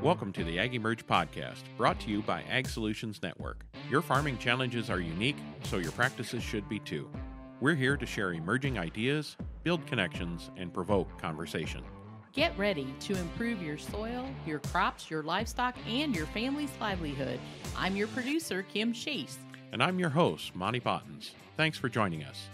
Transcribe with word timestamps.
Welcome 0.00 0.32
to 0.34 0.44
the 0.44 0.60
Ag 0.60 0.76
Emerge 0.76 1.04
podcast, 1.04 1.64
brought 1.76 1.98
to 2.00 2.08
you 2.08 2.22
by 2.22 2.44
Ag 2.44 2.68
Solutions 2.68 3.18
Network. 3.20 3.66
Your 3.90 4.00
farming 4.00 4.38
challenges 4.38 4.90
are 4.90 5.00
unique, 5.00 5.36
so 5.64 5.78
your 5.78 5.90
practices 5.90 6.40
should 6.40 6.68
be 6.68 6.78
too. 6.78 7.10
We're 7.60 7.74
here 7.74 7.96
to 7.96 8.06
share 8.06 8.32
emerging 8.32 8.78
ideas, 8.78 9.36
build 9.64 9.84
connections, 9.88 10.52
and 10.56 10.72
provoke 10.72 11.20
conversation. 11.20 11.82
Get 12.32 12.56
ready 12.56 12.94
to 13.00 13.18
improve 13.18 13.60
your 13.60 13.76
soil, 13.76 14.24
your 14.46 14.60
crops, 14.60 15.10
your 15.10 15.24
livestock, 15.24 15.74
and 15.88 16.14
your 16.14 16.26
family's 16.26 16.70
livelihood. 16.80 17.40
I'm 17.76 17.96
your 17.96 18.06
producer, 18.06 18.62
Kim 18.62 18.92
Chase. 18.92 19.36
And 19.72 19.82
I'm 19.82 19.98
your 19.98 20.10
host, 20.10 20.54
Monte 20.54 20.78
Bottens. 20.78 21.32
Thanks 21.56 21.76
for 21.76 21.88
joining 21.88 22.22
us. 22.22 22.48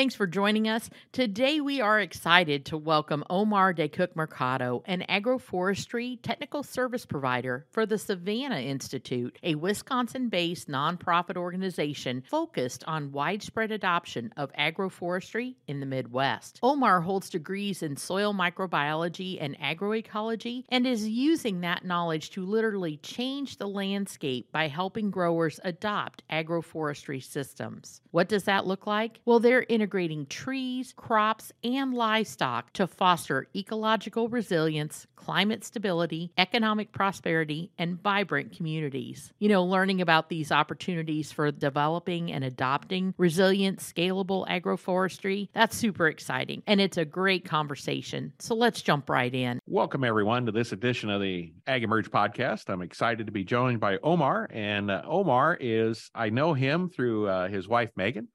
Thanks 0.00 0.14
for 0.14 0.26
joining 0.26 0.66
us. 0.66 0.88
Today, 1.12 1.60
we 1.60 1.82
are 1.82 2.00
excited 2.00 2.64
to 2.64 2.78
welcome 2.78 3.22
Omar 3.28 3.74
de 3.74 3.86
Kok-Mercado, 3.86 4.82
an 4.86 5.04
agroforestry 5.10 6.18
technical 6.22 6.62
service 6.62 7.04
provider 7.04 7.66
for 7.70 7.84
the 7.84 7.98
Savanna 7.98 8.60
Institute, 8.60 9.38
a 9.42 9.56
Wisconsin 9.56 10.30
based 10.30 10.70
nonprofit 10.70 11.36
organization 11.36 12.22
focused 12.30 12.82
on 12.86 13.12
widespread 13.12 13.72
adoption 13.72 14.32
of 14.38 14.50
agroforestry 14.54 15.56
in 15.68 15.80
the 15.80 15.86
Midwest. 15.86 16.60
Omar 16.62 17.02
holds 17.02 17.28
degrees 17.28 17.82
in 17.82 17.94
soil 17.94 18.32
microbiology 18.32 19.36
and 19.38 19.54
agroecology 19.58 20.64
and 20.70 20.86
is 20.86 21.06
using 21.06 21.60
that 21.60 21.84
knowledge 21.84 22.30
to 22.30 22.46
literally 22.46 22.96
change 23.02 23.58
the 23.58 23.68
landscape 23.68 24.50
by 24.50 24.66
helping 24.66 25.10
growers 25.10 25.60
adopt 25.62 26.22
agroforestry 26.32 27.22
systems. 27.22 28.00
What 28.12 28.30
does 28.30 28.44
that 28.44 28.66
look 28.66 28.86
like? 28.86 29.20
Well, 29.26 29.40
they're 29.40 29.60
in 29.60 29.89
integrating 29.90 30.24
trees, 30.26 30.94
crops, 30.96 31.50
and 31.64 31.92
livestock 31.92 32.72
to 32.72 32.86
foster 32.86 33.48
ecological 33.56 34.28
resilience, 34.28 35.08
climate 35.16 35.64
stability, 35.64 36.30
economic 36.38 36.92
prosperity, 36.92 37.72
and 37.76 38.00
vibrant 38.00 38.56
communities. 38.56 39.32
You 39.40 39.48
know, 39.48 39.64
learning 39.64 40.00
about 40.00 40.28
these 40.28 40.52
opportunities 40.52 41.32
for 41.32 41.50
developing 41.50 42.30
and 42.30 42.44
adopting 42.44 43.14
resilient, 43.18 43.80
scalable 43.80 44.46
agroforestry, 44.46 45.48
that's 45.54 45.76
super 45.76 46.06
exciting. 46.06 46.62
And 46.68 46.80
it's 46.80 46.96
a 46.96 47.04
great 47.04 47.44
conversation. 47.44 48.32
So 48.38 48.54
let's 48.54 48.82
jump 48.82 49.10
right 49.10 49.34
in. 49.34 49.58
Welcome, 49.66 50.04
everyone, 50.04 50.46
to 50.46 50.52
this 50.52 50.70
edition 50.70 51.10
of 51.10 51.20
the 51.20 51.52
Ag 51.66 51.82
Emerge 51.82 52.12
podcast. 52.12 52.70
I'm 52.70 52.82
excited 52.82 53.26
to 53.26 53.32
be 53.32 53.42
joined 53.42 53.80
by 53.80 53.98
Omar. 54.04 54.46
And 54.52 54.88
uh, 54.88 55.02
Omar 55.04 55.58
is, 55.60 56.12
I 56.14 56.30
know 56.30 56.54
him 56.54 56.90
through 56.90 57.26
uh, 57.28 57.48
his 57.48 57.66
wife, 57.66 57.90
Meghan 57.98 58.28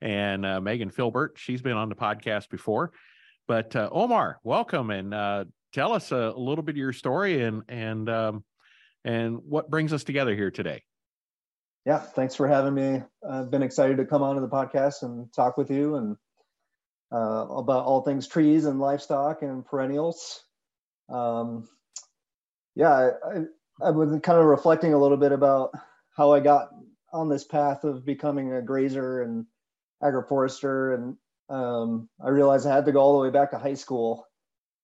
and 0.00 0.44
uh, 0.46 0.60
Meghan 0.60 0.92
Filbert. 0.92 1.32
She's 1.36 1.62
been 1.62 1.76
on 1.76 1.88
the 1.88 1.94
podcast 1.94 2.48
before. 2.48 2.92
But 3.46 3.74
uh, 3.74 3.88
Omar, 3.90 4.38
welcome 4.44 4.90
and 4.90 5.12
uh, 5.12 5.44
tell 5.72 5.92
us 5.92 6.12
a, 6.12 6.32
a, 6.36 6.38
little 6.38 6.62
bit 6.62 6.74
of 6.74 6.76
your 6.76 6.92
story 6.92 7.42
and 7.42 7.62
and 7.68 8.08
um, 8.08 8.44
and 9.04 9.38
what 9.38 9.70
brings 9.70 9.92
us 9.92 10.04
together 10.04 10.34
here 10.34 10.50
today. 10.50 10.82
Yeah, 11.86 11.98
thanks 11.98 12.34
for 12.34 12.46
having 12.46 12.74
me. 12.74 13.02
I've 13.28 13.50
been 13.50 13.62
excited 13.62 13.96
to 13.96 14.04
come 14.04 14.22
onto 14.22 14.40
the 14.40 14.48
podcast 14.48 15.02
and 15.02 15.32
talk 15.32 15.56
with 15.56 15.70
you 15.70 15.96
and 15.96 16.16
uh, 17.12 17.46
about 17.48 17.84
all 17.86 18.02
things 18.02 18.28
trees 18.28 18.66
and 18.66 18.78
livestock 18.78 19.42
and 19.42 19.64
perennials. 19.64 20.44
Um, 21.08 21.68
yeah, 22.76 23.10
I, 23.24 23.44
I 23.82 23.90
was 23.90 24.10
kind 24.22 24.38
of 24.38 24.44
reflecting 24.44 24.94
a 24.94 24.98
little 24.98 25.16
bit 25.16 25.32
about 25.32 25.72
how 26.16 26.32
I 26.32 26.40
got 26.40 26.68
on 27.12 27.28
this 27.28 27.44
path 27.44 27.84
of 27.84 28.04
becoming 28.04 28.52
a 28.52 28.62
grazer 28.62 29.22
and 29.22 29.46
agroforester, 30.02 30.94
and 30.94 31.16
um, 31.48 32.08
I 32.24 32.28
realized 32.28 32.66
I 32.66 32.74
had 32.74 32.86
to 32.86 32.92
go 32.92 33.00
all 33.00 33.14
the 33.14 33.24
way 33.24 33.30
back 33.30 33.50
to 33.50 33.58
high 33.58 33.74
school 33.74 34.26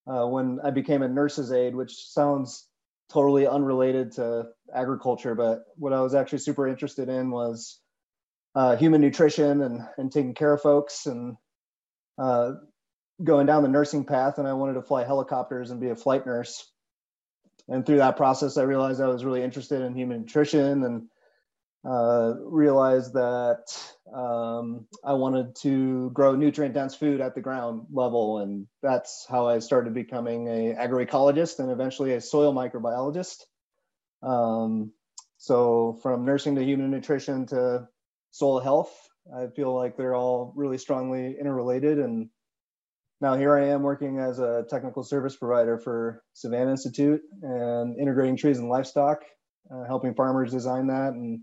uh, 0.07 0.27
when 0.27 0.59
I 0.63 0.71
became 0.71 1.03
a 1.03 1.09
nurse's 1.09 1.53
aide, 1.53 1.75
which 1.75 1.95
sounds 2.09 2.69
totally 3.09 3.47
unrelated 3.47 4.13
to 4.13 4.47
agriculture. 4.75 5.35
But 5.35 5.65
what 5.77 5.93
I 5.93 6.01
was 6.01 6.15
actually 6.15 6.39
super 6.39 6.67
interested 6.67 7.09
in 7.09 7.31
was 7.31 7.81
uh, 8.55 8.77
human 8.77 9.01
nutrition 9.01 9.63
and, 9.63 9.83
and 9.97 10.11
taking 10.11 10.35
care 10.35 10.53
of 10.53 10.63
folks 10.63 11.07
and 11.07 11.37
uh, 12.19 12.53
going 13.23 13.47
down 13.47 13.63
the 13.63 13.69
nursing 13.69 14.05
path. 14.05 14.39
And 14.39 14.49
I 14.49 14.55
wanted 14.55 14.75
to 14.75 14.83
fly 14.83 15.05
helicopters 15.05 15.71
and 15.71 15.81
be 15.81 15.91
a 15.91 15.97
flight 15.97 16.27
nurse. 16.27 16.69
And 17.69 17.85
through 17.85 17.99
that 17.99 18.17
process, 18.17 18.57
I 18.57 18.63
realized 18.63 19.01
I 19.01 19.09
was 19.09 19.25
really 19.25 19.43
interested 19.43 19.83
in 19.83 19.95
human 19.95 20.21
nutrition 20.21 20.85
and 20.85 21.09
uh, 21.87 22.35
realized 22.41 23.13
that 23.15 23.63
um, 24.13 24.87
I 25.05 25.13
wanted 25.13 25.55
to 25.57 26.11
grow 26.11 26.35
nutrient 26.35 26.75
dense 26.75 26.97
food 26.97 27.21
at 27.21 27.35
the 27.35 27.41
ground 27.41 27.87
level. 27.93 28.39
And 28.39 28.67
that's 28.83 29.25
how 29.29 29.47
I 29.47 29.61
started 29.61 29.95
becoming 29.95 30.49
a 30.49 30.75
agroecologist 30.75 31.61
and 31.61 31.71
eventually 31.71 32.15
a 32.15 32.21
soil 32.21 32.53
microbiologist. 32.53 33.43
Um, 34.23 34.93
so 35.39 35.99
from 36.03 36.25
nursing 36.25 36.57
to 36.57 36.65
human 36.65 36.91
nutrition 36.91 37.47
to 37.49 37.87
soil 38.33 38.59
health, 38.59 38.93
I 39.37 39.47
feel 39.55 39.75
like 39.75 39.97
they're 39.97 40.15
all 40.15 40.53
really 40.57 40.79
strongly 40.79 41.37
interrelated. 41.39 41.99
And 41.99 42.31
now 43.21 43.37
here 43.37 43.57
I 43.57 43.69
am 43.69 43.83
working 43.83 44.19
as 44.19 44.41
a 44.41 44.65
technical 44.69 45.05
service 45.05 45.37
provider 45.37 45.79
for 45.79 46.23
Savanna 46.33 46.71
Institute 46.73 47.21
and 47.43 47.97
integrating 48.01 48.37
trees 48.37 48.59
and 48.59 48.69
livestock, 48.69 49.19
uh, 49.73 49.85
helping 49.87 50.15
farmers 50.15 50.51
design 50.51 50.89
that 50.89 51.13
and 51.13 51.41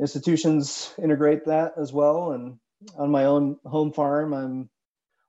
institutions 0.00 0.94
integrate 1.02 1.44
that 1.46 1.74
as 1.76 1.92
well. 1.92 2.32
And 2.32 2.58
on 2.98 3.10
my 3.10 3.24
own 3.24 3.56
home 3.64 3.92
farm, 3.92 4.32
I'm 4.32 4.68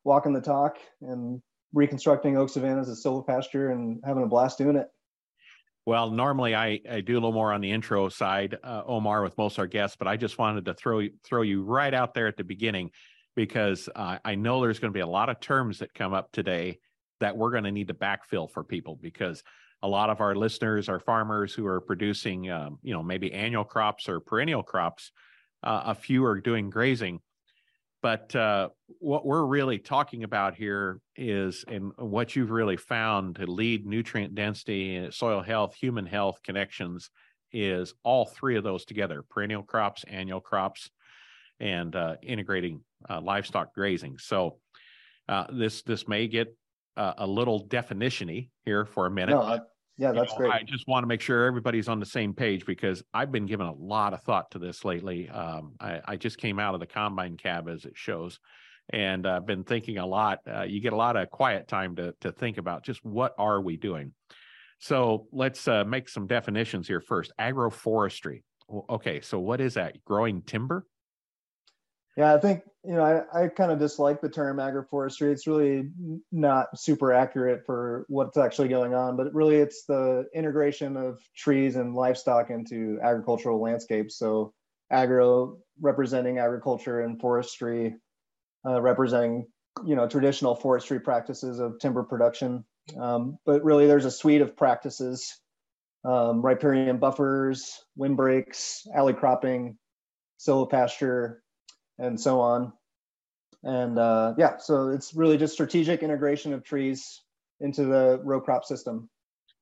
walking 0.04 0.34
the 0.34 0.42
talk 0.42 0.78
and 1.02 1.42
reconstructing 1.74 2.38
oak 2.38 2.50
savannas 2.50 2.90
as 2.90 3.04
silvopasture 3.04 3.72
and 3.72 4.02
having 4.06 4.24
a 4.24 4.28
blast 4.28 4.58
doing 4.58 4.76
it. 4.76 4.88
Well, 5.86 6.10
normally 6.10 6.56
I, 6.56 6.82
I 6.90 7.02
do 7.02 7.14
a 7.14 7.16
little 7.16 7.32
more 7.32 7.54
on 7.54 7.62
the 7.62 7.72
intro 7.72 8.10
side, 8.10 8.58
uh, 8.64 8.82
Omar, 8.88 9.22
with 9.22 9.38
most 9.38 9.54
of 9.54 9.60
our 9.60 9.68
guests, 9.68 9.96
but 9.98 10.08
I 10.08 10.18
just 10.18 10.40
wanted 10.40 10.66
to 10.66 10.74
throw 10.74 11.08
throw 11.24 11.44
you 11.44 11.64
right 11.64 11.94
out 11.94 12.16
there 12.16 12.26
at 12.26 12.38
the 12.38 12.44
beginning 12.44 12.90
because 13.36 13.88
uh, 13.96 14.18
I 14.26 14.34
know 14.34 14.62
there's 14.62 14.80
going 14.80 14.92
to 14.92 14.98
be 14.98 15.02
a 15.02 15.08
lot 15.08 15.30
of 15.30 15.40
terms 15.40 15.80
that 15.80 15.94
come 15.94 16.14
up 16.14 16.32
today 16.32 16.80
that 17.20 17.36
we're 17.38 17.52
going 17.52 17.64
to 17.64 17.72
need 17.72 17.88
to 17.88 17.94
backfill 17.94 18.50
for 18.52 18.64
people 18.64 18.98
because 19.02 19.44
a 19.82 19.88
lot 19.88 20.10
of 20.10 20.22
our 20.22 20.36
listeners 20.36 20.90
are 20.90 21.00
farmers 21.00 21.54
who 21.54 21.66
are 21.66 21.82
producing, 21.82 22.50
um, 22.50 22.80
you 22.82 22.94
know, 22.94 23.04
maybe 23.04 23.32
annual 23.34 23.64
crops 23.64 24.10
or 24.10 24.20
perennial 24.20 24.64
crops. 24.64 25.12
Uh, 25.64 25.84
a 25.88 25.96
few 25.96 26.24
are 26.26 26.40
doing 26.40 26.70
grazing. 26.70 27.20
But 28.02 28.36
uh, 28.36 28.70
what 29.00 29.26
we're 29.26 29.46
really 29.46 29.80
talking 29.80 30.24
about 30.24 30.54
here 30.54 31.00
is, 31.16 31.66
and 31.68 31.92
what 31.98 32.36
you've 32.36 32.52
really 32.52 32.78
found 32.78 33.38
to 33.38 33.48
lead 33.48 33.88
nutrient 33.88 34.36
density, 34.36 35.08
soil 35.12 35.42
health, 35.42 35.74
human 35.74 36.06
health 36.06 36.40
connections, 36.44 37.10
is 37.52 37.96
all 38.04 38.26
three 38.26 38.58
of 38.58 38.64
those 38.64 38.86
together: 38.86 39.24
perennial 39.24 39.64
crops, 39.64 40.04
annual 40.08 40.40
crops, 40.40 40.92
and 41.60 41.96
uh, 41.96 42.16
integrating 42.22 42.82
uh, 43.10 43.22
livestock 43.22 43.74
grazing. 43.74 44.20
So 44.20 44.58
uh, 45.28 45.46
this 45.52 45.82
this 45.82 46.08
may 46.08 46.28
get 46.28 46.56
uh, 46.98 47.14
a 47.18 47.28
little 47.28 47.68
definitiony 47.68 48.50
here 48.64 48.86
for 48.86 49.06
a 49.06 49.12
minute. 49.12 49.34
No, 49.34 49.60
yeah, 49.98 50.12
that's 50.12 50.34
you 50.34 50.40
know, 50.40 50.50
great. 50.50 50.52
I 50.52 50.64
just 50.64 50.88
want 50.88 51.04
to 51.04 51.08
make 51.08 51.22
sure 51.22 51.46
everybody's 51.46 51.88
on 51.88 52.00
the 52.00 52.06
same 52.06 52.34
page 52.34 52.66
because 52.66 53.04
I've 53.14 53.32
been 53.32 53.46
giving 53.46 53.68
a 53.68 53.74
lot 53.74 54.14
of 54.14 54.22
thought 54.24 54.52
to 54.52 54.60
this 54.60 54.84
lately. 54.84 55.30
Um, 55.30 55.76
I, 55.80 56.02
I, 56.06 56.16
just 56.18 56.38
came 56.38 56.60
out 56.60 56.74
of 56.74 56.82
the 56.82 56.86
combine 56.86 57.38
cab 57.38 57.70
as 57.70 57.86
it 57.86 57.94
shows, 57.96 58.40
and 58.92 59.26
I've 59.26 59.44
uh, 59.44 59.46
been 59.46 59.64
thinking 59.64 59.98
a 59.98 60.06
lot. 60.06 60.40
Uh, 60.46 60.64
you 60.64 60.82
get 60.82 60.92
a 60.92 60.98
lot 60.98 61.16
of 61.16 61.30
quiet 61.30 61.68
time 61.68 61.96
to 61.96 62.14
to 62.22 62.32
think 62.34 62.58
about 62.58 62.84
just 62.84 63.06
what 63.06 63.34
are 63.38 63.62
we 63.62 63.78
doing. 63.78 64.14
So 64.80 65.28
let's 65.32 65.68
uh, 65.68 65.86
make 65.86 66.10
some 66.10 66.28
definitions 66.28 66.88
here 66.88 67.00
first. 67.00 67.32
Agroforestry. 67.40 68.44
Okay, 68.90 69.22
so 69.22 69.40
what 69.40 69.62
is 69.62 69.76
that? 69.76 70.04
Growing 70.04 70.42
timber? 70.42 70.86
Yeah, 72.18 72.34
I 72.34 72.40
think 72.40 72.64
you 72.86 72.94
know 72.94 73.04
I, 73.34 73.44
I 73.44 73.48
kind 73.50 73.72
of 73.72 73.80
dislike 73.80 74.22
the 74.22 74.30
term 74.30 74.58
agroforestry. 74.58 75.32
It's 75.34 75.48
really 75.48 75.90
not 76.32 76.80
super 76.80 77.12
accurate 77.12 77.66
for 77.66 78.06
what's 78.08 78.38
actually 78.38 78.70
going 78.70 78.94
on, 78.94 79.18
but 79.18 79.34
really 79.34 79.58
it's 79.58 79.84
the 79.86 80.26
integration 80.34 80.96
of 80.96 81.20
trees 81.36 81.76
and 81.76 81.94
livestock 81.94 82.50
into 82.52 83.00
agricultural 83.04 83.62
landscapes. 83.62 84.18
So 84.18 84.54
agro 84.92 85.58
representing 85.82 86.38
agriculture 86.38 87.02
and 87.02 87.20
forestry 87.20 87.96
uh, 88.66 88.82
representing 88.82 89.48
you 89.86 89.96
know 89.96 90.08
traditional 90.08 90.56
forestry 90.56 91.02
practices 91.02 91.60
of 91.60 91.80
timber 91.80 92.04
production. 92.04 92.64
Um, 92.98 93.38
but 93.46 93.64
really, 93.64 93.88
there's 93.88 94.06
a 94.06 94.12
suite 94.12 94.42
of 94.42 94.56
practices: 94.56 95.38
um, 96.06 96.46
riparian 96.46 96.98
buffers, 96.98 97.84
windbreaks, 97.98 98.88
alley 98.96 99.14
cropping, 99.14 99.78
silvopasture 100.40 101.40
and 101.98 102.20
so 102.20 102.40
on. 102.40 102.74
And 103.64 103.98
uh, 103.98 104.36
yeah, 104.38 104.58
so 104.58 104.90
it's 104.90 105.14
really 105.16 105.38
just 105.38 105.54
strategic 105.54 106.04
integration 106.04 106.54
of 106.54 106.64
trees 106.64 107.22
into 107.60 107.86
the 107.86 108.22
row 108.24 108.40
crop 108.40 108.64
system. 108.66 109.10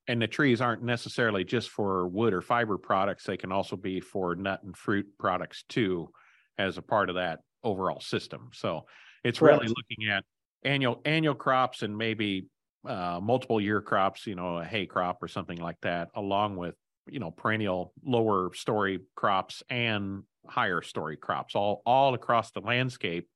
And 0.07 0.21
the 0.21 0.27
trees 0.27 0.59
aren't 0.59 0.83
necessarily 0.83 1.45
just 1.45 1.69
for 1.69 2.07
wood 2.07 2.33
or 2.33 2.41
fiber 2.41 2.77
products; 2.77 3.23
they 3.23 3.37
can 3.37 3.53
also 3.53 3.77
be 3.77 4.01
for 4.01 4.35
nut 4.35 4.61
and 4.63 4.75
fruit 4.75 5.07
products 5.17 5.63
too, 5.69 6.09
as 6.57 6.77
a 6.77 6.81
part 6.81 7.09
of 7.09 7.15
that 7.15 7.39
overall 7.63 8.01
system. 8.01 8.49
So 8.53 8.85
it's 9.23 9.39
Correct. 9.39 9.61
really 9.61 9.73
looking 9.73 10.11
at 10.11 10.25
annual 10.65 11.01
annual 11.05 11.35
crops 11.35 11.83
and 11.83 11.97
maybe 11.97 12.47
uh, 12.85 13.21
multiple 13.23 13.61
year 13.61 13.79
crops, 13.79 14.27
you 14.27 14.35
know, 14.35 14.57
a 14.57 14.65
hay 14.65 14.85
crop 14.85 15.23
or 15.23 15.29
something 15.29 15.57
like 15.57 15.79
that, 15.83 16.09
along 16.15 16.57
with 16.57 16.75
you 17.07 17.19
know 17.19 17.31
perennial 17.31 17.93
lower 18.03 18.51
story 18.53 18.99
crops 19.15 19.63
and 19.69 20.23
higher 20.47 20.81
story 20.81 21.17
crops, 21.17 21.55
all 21.55 21.81
all 21.85 22.13
across 22.13 22.51
the 22.51 22.61
landscape 22.61 23.27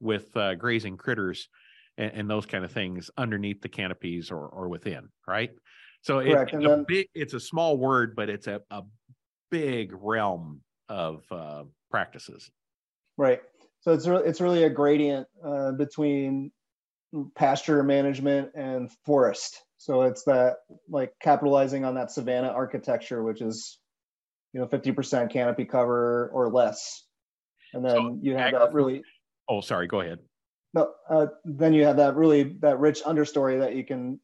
with 0.00 0.34
uh, 0.36 0.54
grazing 0.54 0.96
critters 0.96 1.48
and, 1.98 2.12
and, 2.12 2.30
those 2.30 2.46
kind 2.46 2.64
of 2.64 2.72
things 2.72 3.10
underneath 3.18 3.60
the 3.60 3.68
canopies 3.68 4.30
or 4.30 4.46
or 4.46 4.68
within, 4.68 5.08
right? 5.26 5.50
So 6.02 6.18
it, 6.20 6.28
it's 6.52 6.64
a 6.64 6.84
big, 6.86 7.08
it's 7.14 7.34
a 7.34 7.40
small 7.40 7.76
word, 7.76 8.16
but 8.16 8.30
it's 8.30 8.46
a, 8.46 8.62
a 8.70 8.82
big 9.50 9.92
realm 9.92 10.62
of 10.88 11.24
uh, 11.30 11.64
practices. 11.90 12.50
Right. 13.18 13.42
So 13.80 13.92
it's 13.92 14.06
re- 14.06 14.22
it's 14.24 14.40
really 14.40 14.64
a 14.64 14.70
gradient 14.70 15.26
uh, 15.44 15.72
between 15.72 16.52
pasture 17.34 17.82
management 17.82 18.50
and 18.54 18.90
forest. 19.04 19.62
So 19.76 20.02
it's 20.02 20.24
that 20.24 20.58
like 20.88 21.12
capitalizing 21.20 21.84
on 21.84 21.94
that 21.94 22.10
savanna 22.10 22.48
architecture, 22.48 23.22
which 23.22 23.40
is 23.40 23.78
you 24.52 24.60
know 24.60 24.66
50% 24.66 25.30
canopy 25.32 25.64
cover 25.64 26.30
or 26.32 26.50
less, 26.50 27.04
and 27.72 27.84
then 27.84 27.96
so 27.96 28.18
you 28.22 28.36
have 28.36 28.52
that 28.52 28.72
really. 28.72 29.02
Oh, 29.48 29.60
sorry. 29.60 29.86
Go 29.86 30.00
ahead. 30.00 30.18
No, 30.74 30.92
uh, 31.08 31.26
then 31.44 31.72
you 31.72 31.84
have 31.84 31.96
that 31.96 32.14
really 32.14 32.56
that 32.60 32.78
rich 32.78 33.02
understory 33.02 33.58
that 33.58 33.74
you 33.74 33.84
can 33.84 34.20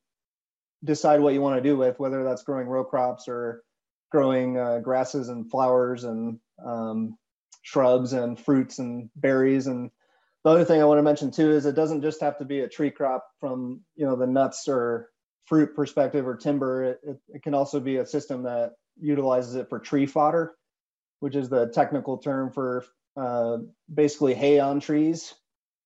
decide 0.84 1.20
what 1.20 1.34
you 1.34 1.40
want 1.40 1.56
to 1.56 1.68
do 1.68 1.76
with, 1.76 1.98
whether 1.98 2.22
that's 2.22 2.44
growing 2.44 2.68
row 2.68 2.84
crops 2.84 3.26
or 3.28 3.62
growing 4.10 4.56
uh, 4.56 4.78
grasses 4.78 5.28
and 5.28 5.50
flowers 5.50 6.04
and 6.04 6.38
um, 6.64 7.18
shrubs 7.62 8.12
and 8.12 8.38
fruits 8.38 8.78
and 8.78 9.10
berries. 9.16 9.66
And 9.66 9.90
the 10.44 10.50
other 10.50 10.64
thing 10.64 10.80
I 10.80 10.84
want 10.84 10.98
to 10.98 11.02
mention 11.02 11.30
too 11.30 11.50
is 11.50 11.66
it 11.66 11.74
doesn't 11.74 12.02
just 12.02 12.20
have 12.20 12.38
to 12.38 12.44
be 12.44 12.60
a 12.60 12.68
tree 12.68 12.90
crop 12.90 13.26
from 13.40 13.80
you 13.96 14.06
know 14.06 14.16
the 14.16 14.26
nuts 14.26 14.68
or 14.68 15.10
fruit 15.46 15.74
perspective 15.74 16.26
or 16.26 16.36
timber. 16.36 16.84
It, 16.84 17.00
it, 17.02 17.16
it 17.28 17.42
can 17.42 17.54
also 17.54 17.80
be 17.80 17.96
a 17.96 18.06
system 18.06 18.44
that 18.44 18.72
utilizes 19.00 19.54
it 19.54 19.68
for 19.68 19.78
tree 19.78 20.06
fodder, 20.06 20.54
which 21.20 21.36
is 21.36 21.48
the 21.48 21.68
technical 21.68 22.18
term 22.18 22.52
for 22.52 22.84
uh, 23.16 23.58
basically 23.92 24.34
hay 24.34 24.58
on 24.58 24.80
trees. 24.80 25.34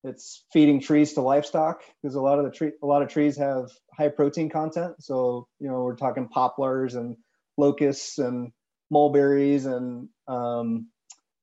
It's 0.02 0.44
feeding 0.52 0.80
trees 0.80 1.12
to 1.14 1.20
livestock 1.20 1.82
because 2.02 2.14
a 2.14 2.20
lot 2.20 2.38
of 2.38 2.46
the 2.46 2.50
tree, 2.50 2.72
a 2.82 2.86
lot 2.86 3.02
of 3.02 3.08
trees 3.08 3.36
have 3.36 3.70
high 3.96 4.08
protein 4.08 4.48
content. 4.48 4.94
So 5.00 5.46
you 5.58 5.68
know 5.68 5.82
we're 5.82 5.96
talking 5.96 6.28
poplars 6.28 6.94
and 6.94 7.16
locusts 7.58 8.18
and 8.18 8.52
mulberries 8.90 9.66
and 9.66 10.08
um, 10.26 10.88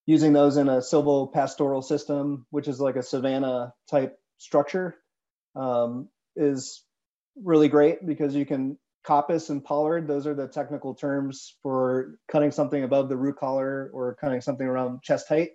using 0.08 0.34
those 0.34 0.58
in 0.58 0.70
a 0.70 0.78
silvopastoral 0.78 1.84
system, 1.84 2.46
which 2.50 2.68
is 2.68 2.80
like 2.80 2.96
a 2.96 3.04
savanna 3.04 3.74
type 3.90 4.18
structure, 4.38 4.96
um, 5.56 6.10
is 6.36 6.84
really 7.44 7.68
great 7.68 8.06
because 8.06 8.34
you 8.36 8.46
can 8.46 8.78
coppice 9.08 9.50
and 9.50 9.64
pollard. 9.64 10.08
Those 10.08 10.28
are 10.28 10.34
the 10.34 10.48
technical 10.48 10.94
terms 10.94 11.56
for 11.64 12.20
cutting 12.28 12.52
something 12.52 12.84
above 12.84 13.08
the 13.08 13.16
root 13.16 13.38
collar 13.38 13.90
or 13.94 14.16
cutting 14.16 14.42
something 14.42 14.68
around 14.68 15.02
chest 15.02 15.30
height. 15.30 15.52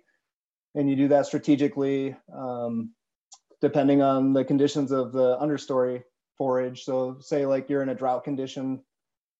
And 0.75 0.89
you 0.89 0.95
do 0.95 1.07
that 1.09 1.27
strategically, 1.27 2.15
um, 2.35 2.93
depending 3.61 4.01
on 4.01 4.33
the 4.33 4.43
conditions 4.43 4.91
of 4.91 5.11
the 5.11 5.37
understory 5.37 6.01
forage. 6.35 6.83
So, 6.83 7.17
say 7.19 7.45
like 7.45 7.69
you're 7.69 7.83
in 7.83 7.89
a 7.89 7.95
drought 7.95 8.23
condition, 8.23 8.81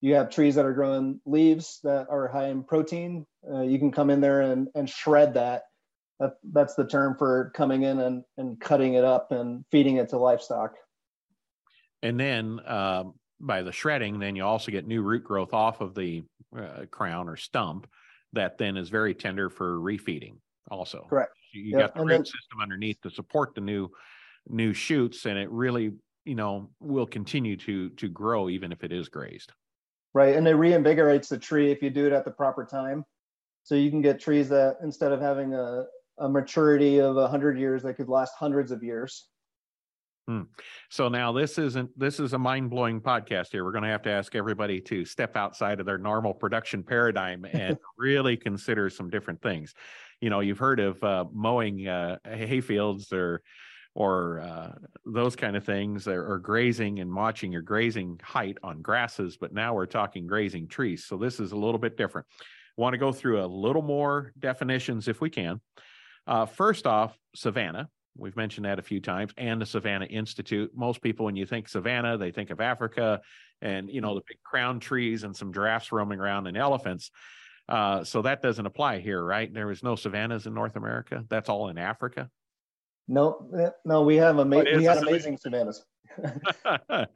you 0.01 0.13
have 0.13 0.29
trees 0.29 0.53
that 0.55 0.65
are 0.65 0.73
growing 0.73 1.19
leaves 1.25 1.79
that 1.83 2.07
are 2.09 2.27
high 2.27 2.49
in 2.49 2.63
protein. 2.63 3.25
Uh, 3.51 3.61
you 3.61 3.79
can 3.79 3.91
come 3.91 4.11
in 4.11 4.21
there 4.21 4.41
and, 4.41 4.67
and 4.75 4.87
shred 4.87 5.33
that. 5.33 5.63
that. 6.19 6.33
That's 6.43 6.75
the 6.75 6.85
term 6.85 7.15
for 7.17 7.51
coming 7.55 7.81
in 7.81 7.99
and, 7.99 8.23
and 8.37 8.59
cutting 8.61 8.93
it 8.93 9.03
up 9.03 9.31
and 9.31 9.65
feeding 9.71 9.95
it 9.95 10.09
to 10.09 10.17
livestock. 10.17 10.75
And 12.03 12.19
then 12.19 12.59
uh, 12.59 13.05
by 13.45 13.61
the 13.61 13.71
shredding, 13.71 14.19
then 14.19 14.35
you 14.35 14.43
also 14.43 14.71
get 14.71 14.87
new 14.87 15.01
root 15.01 15.23
growth 15.23 15.53
off 15.53 15.81
of 15.81 15.93
the 15.93 16.23
uh, 16.57 16.85
crown 16.89 17.27
or 17.27 17.35
stump 17.35 17.87
that 18.31 18.57
then 18.57 18.77
is 18.77 18.89
very 18.89 19.13
tender 19.13 19.49
for 19.49 19.77
refeeding 19.77 20.37
also. 20.71 21.05
Correct. 21.09 21.31
You, 21.53 21.77
yep. 21.77 21.79
got 21.79 21.93
the 21.93 22.01
and 22.01 22.09
root 22.09 22.15
then, 22.15 22.25
system 22.25 22.61
underneath 22.61 22.99
to 23.01 23.11
support 23.11 23.53
the 23.53 23.61
new 23.61 23.89
new 24.49 24.73
shoots 24.73 25.25
and 25.25 25.37
it 25.37 25.49
really 25.51 25.93
you 26.25 26.35
know 26.35 26.69
will 26.79 27.05
continue 27.05 27.55
to 27.55 27.89
to 27.91 28.09
grow 28.09 28.49
even 28.49 28.71
if 28.71 28.83
it 28.83 28.91
is 28.91 29.07
grazed 29.07 29.53
right 30.13 30.35
and 30.35 30.47
it 30.47 30.55
reinvigorates 30.55 31.29
the 31.29 31.37
tree 31.37 31.71
if 31.71 31.81
you 31.81 31.89
do 31.89 32.05
it 32.05 32.11
at 32.11 32.25
the 32.25 32.31
proper 32.31 32.65
time 32.65 33.05
so 33.63 33.75
you 33.75 33.89
can 33.89 34.01
get 34.01 34.19
trees 34.19 34.49
that 34.49 34.75
instead 34.83 35.13
of 35.13 35.21
having 35.21 35.53
a, 35.53 35.85
a 36.19 36.27
maturity 36.27 36.99
of 36.99 37.15
100 37.15 37.57
years 37.57 37.81
they 37.81 37.93
could 37.93 38.09
last 38.09 38.33
hundreds 38.37 38.71
of 38.71 38.83
years 38.83 39.29
hmm. 40.27 40.41
so 40.89 41.09
now 41.09 41.31
this 41.31 41.57
isn't 41.57 41.97
this 41.97 42.19
is 42.19 42.33
a 42.33 42.37
mind-blowing 42.37 43.01
podcast 43.01 43.51
here. 43.51 43.63
We're 43.63 43.71
going 43.71 43.83
to 43.83 43.89
have 43.89 44.03
to 44.03 44.11
ask 44.11 44.35
everybody 44.35 44.79
to 44.81 45.05
step 45.05 45.35
outside 45.35 45.79
of 45.79 45.85
their 45.85 45.97
normal 45.97 46.33
production 46.33 46.83
paradigm 46.83 47.45
and 47.51 47.77
really 47.97 48.37
consider 48.37 48.89
some 48.89 49.09
different 49.09 49.41
things. 49.41 49.73
You 50.21 50.29
know 50.29 50.39
you've 50.39 50.59
heard 50.59 50.79
of 50.79 51.03
uh, 51.03 51.25
mowing 51.31 51.87
uh, 51.87 52.17
hay 52.25 52.61
fields 52.61 53.11
or 53.11 53.41
or 53.95 54.39
uh, 54.39 54.71
those 55.05 55.35
kind 55.35 55.55
of 55.55 55.63
things 55.63 56.07
or, 56.07 56.33
or, 56.33 56.39
grazing 56.39 56.99
and 56.99 57.13
watching 57.13 57.51
your 57.51 57.61
grazing 57.61 58.19
height 58.23 58.57
on 58.63 58.81
grasses 58.81 59.37
but 59.37 59.53
now 59.53 59.75
we're 59.75 59.85
talking 59.85 60.25
grazing 60.25 60.67
trees. 60.67 61.05
So 61.05 61.15
this 61.15 61.39
is 61.39 61.51
a 61.51 61.55
little 61.55 61.77
bit 61.77 61.95
different. 61.95 62.25
Want 62.75 62.93
to 62.93 62.97
go 62.97 63.11
through 63.11 63.43
a 63.43 63.45
little 63.45 63.83
more 63.83 64.33
definitions 64.39 65.07
if 65.07 65.21
we 65.21 65.29
can. 65.29 65.61
Uh, 66.25 66.47
first 66.47 66.87
off 66.87 67.15
savanna 67.35 67.87
we've 68.17 68.35
mentioned 68.35 68.65
that 68.65 68.79
a 68.79 68.83
few 68.83 68.99
times 68.99 69.33
and 69.37 69.61
the 69.61 69.65
Savanna 69.65 70.05
institute 70.05 70.71
most 70.75 71.01
people 71.01 71.25
when 71.25 71.35
you 71.35 71.45
think 71.45 71.67
Savannah, 71.67 72.17
they 72.17 72.31
think 72.31 72.49
of 72.49 72.61
africa 72.61 73.21
and 73.61 73.89
you 73.89 74.01
know 74.01 74.15
the 74.15 74.21
big 74.27 74.41
crown 74.43 74.79
trees 74.79 75.23
and 75.23 75.35
some 75.35 75.53
giraffes 75.53 75.91
roaming 75.91 76.19
around 76.19 76.47
and 76.47 76.57
elephants 76.57 77.11
uh, 77.69 78.03
so 78.03 78.21
that 78.21 78.41
doesn't 78.41 78.65
apply 78.65 78.99
here 78.99 79.23
right 79.23 79.53
there 79.53 79.71
is 79.71 79.83
no 79.83 79.95
savannas 79.95 80.45
in 80.45 80.53
north 80.53 80.75
america 80.75 81.23
that's 81.29 81.49
all 81.49 81.69
in 81.69 81.77
africa 81.77 82.29
no, 83.07 83.49
eh, 83.57 83.69
no, 83.85 84.03
we 84.03 84.15
have 84.17 84.39
ama- 84.39 84.63
we 84.63 84.83
had 84.83 84.97
amazing 84.97 85.37
savannas. 85.37 85.83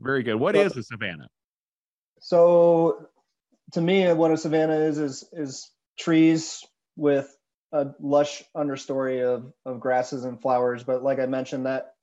Very 0.00 0.22
good. 0.22 0.36
What 0.36 0.56
is 0.56 0.76
a 0.76 0.82
savanna? 0.82 1.28
So, 2.20 3.08
to 3.72 3.80
me, 3.80 4.12
what 4.12 4.30
a 4.30 4.36
savanna 4.36 4.74
is 4.74 4.98
is 4.98 5.28
is 5.32 5.70
trees 5.98 6.64
with 6.96 7.34
a 7.72 7.88
lush 8.00 8.42
understory 8.56 9.24
of 9.24 9.52
of 9.64 9.80
grasses 9.80 10.24
and 10.24 10.40
flowers. 10.40 10.84
But 10.84 11.02
like 11.02 11.18
I 11.18 11.26
mentioned, 11.26 11.66
that 11.66 11.94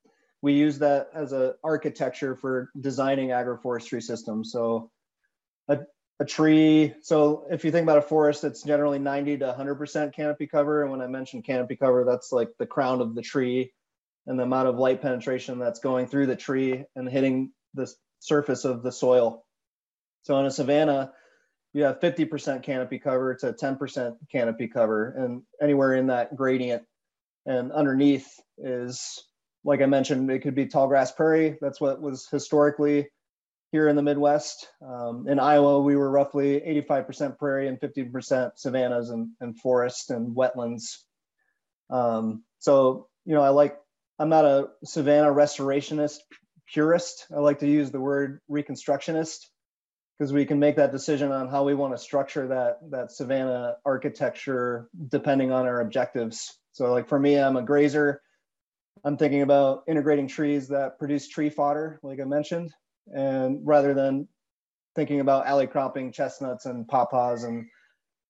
we 0.42 0.54
use 0.54 0.80
that 0.80 1.10
as 1.14 1.34
a 1.34 1.56
architecture 1.64 2.36
for 2.36 2.70
designing 2.80 3.30
agroforestry 3.30 4.02
systems. 4.02 4.52
So, 4.52 4.92
a 5.68 5.80
a 6.20 6.26
tree. 6.26 6.94
So 7.02 7.46
if 7.50 7.66
you 7.66 7.72
think 7.72 7.84
about 7.84 7.98
a 7.98 8.02
forest, 8.02 8.44
it's 8.44 8.64
generally 8.64 9.00
90 9.00 9.40
to 9.40 9.56
100% 9.58 10.14
canopy 10.14 10.48
cover. 10.48 10.84
And 10.84 10.92
when 10.92 11.02
I 11.02 11.08
mention 11.08 11.42
canopy 11.42 11.76
cover, 11.76 12.06
that's 12.06 12.32
like 12.32 12.50
the 12.60 12.66
crown 12.66 13.02
of 13.02 13.16
the 13.16 13.22
tree 13.22 13.74
and 14.26 14.40
the 14.40 14.44
amount 14.44 14.70
of 14.70 14.78
light 14.78 15.02
penetration 15.02 15.60
that's 15.60 15.80
going 15.80 16.08
through 16.08 16.28
the 16.28 16.36
tree 16.36 16.86
and 16.96 17.10
hitting 17.10 17.52
the 17.74 17.92
surface 18.20 18.64
of 18.64 18.84
the 18.84 18.92
soil. 18.92 19.46
So 20.24 20.36
on 20.36 20.46
a 20.46 20.52
savanna, 20.52 21.12
you 21.74 21.84
have 21.84 22.00
50% 22.00 22.62
canopy 22.64 23.00
cover 23.00 23.34
to 23.36 23.52
10% 23.52 24.16
canopy 24.32 24.68
cover, 24.68 25.10
and 25.18 25.42
anywhere 25.62 25.96
in 25.96 26.08
that 26.08 26.36
gradient. 26.36 26.84
And 27.46 27.72
underneath 27.72 28.40
is, 28.58 29.24
like 29.64 29.82
I 29.82 29.88
mentioned, 29.88 30.30
it 30.30 30.40
could 30.40 30.56
be 30.56 30.68
tall 30.68 30.88
grass 30.88 31.12
prairie. 31.12 31.58
That's 31.62 31.82
what 31.82 32.00
was 32.00 32.28
historically 32.30 33.10
here 33.72 33.88
in 33.88 33.96
the 33.96 34.04
Midwest. 34.04 34.68
Um, 34.86 35.28
in 35.28 35.40
Iowa, 35.40 35.82
we 35.82 35.96
were 35.96 36.12
roughly 36.12 36.62
85% 36.62 37.40
prairie 37.40 37.68
and 37.68 37.80
50% 37.80 38.52
savannas 38.56 39.10
and, 39.10 39.30
and 39.42 39.60
forest 39.60 40.12
and 40.12 40.36
wetlands. 40.36 41.00
Um, 41.90 42.44
so, 42.60 43.08
you 43.26 43.34
know, 43.34 43.42
I 43.42 43.50
like, 43.50 43.78
I'm 44.20 44.30
not 44.30 44.46
a 44.46 44.70
savanna 44.86 45.30
restorationist 45.30 46.20
purist. 46.72 47.26
I 47.36 47.40
like 47.40 47.60
to 47.60 47.68
use 47.68 47.90
the 47.90 48.00
word 48.00 48.42
reconstructionist 48.50 49.48
because 50.18 50.32
we 50.32 50.46
can 50.46 50.60
make 50.60 50.76
that 50.76 50.92
decision 50.92 51.32
on 51.32 51.50
how 51.50 51.64
we 51.64 51.74
want 51.74 51.94
to 51.94 51.98
structure 51.98 52.48
that, 52.48 52.80
that 52.92 53.12
savanna 53.12 53.78
architecture 53.86 54.88
depending 55.10 55.52
on 55.52 55.66
our 55.66 55.82
objectives. 55.82 56.60
So 56.72 56.92
like 56.92 57.08
for 57.08 57.20
me, 57.20 57.38
I'm 57.38 57.58
a 57.58 57.64
grazer. 57.64 58.22
I'm 59.04 59.18
thinking 59.18 59.42
about 59.42 59.84
integrating 59.88 60.28
trees 60.28 60.68
that 60.70 61.00
produce 61.00 61.28
tree 61.28 61.50
fodder, 61.50 62.00
like 62.04 62.22
I 62.22 62.26
mentioned, 62.26 62.72
and 63.08 63.60
rather 63.64 63.94
than 63.94 64.28
thinking 64.96 65.20
about 65.20 65.48
alley 65.48 65.68
cropping 65.68 66.12
chestnuts 66.12 66.66
and 66.66 66.88
pawpaws 66.88 67.44
and 67.44 67.66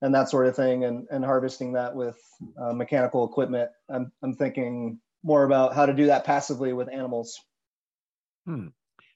and 0.01 0.13
that 0.13 0.29
sort 0.29 0.47
of 0.47 0.55
thing 0.55 0.83
and, 0.83 1.07
and 1.11 1.23
harvesting 1.23 1.73
that 1.73 1.95
with 1.95 2.17
uh, 2.61 2.73
mechanical 2.73 3.25
equipment 3.25 3.69
I'm, 3.89 4.11
I'm 4.21 4.35
thinking 4.35 4.99
more 5.23 5.43
about 5.43 5.73
how 5.73 5.85
to 5.85 5.93
do 5.93 6.07
that 6.07 6.25
passively 6.25 6.73
with 6.73 6.91
animals 6.91 7.39
hmm. 8.45 8.67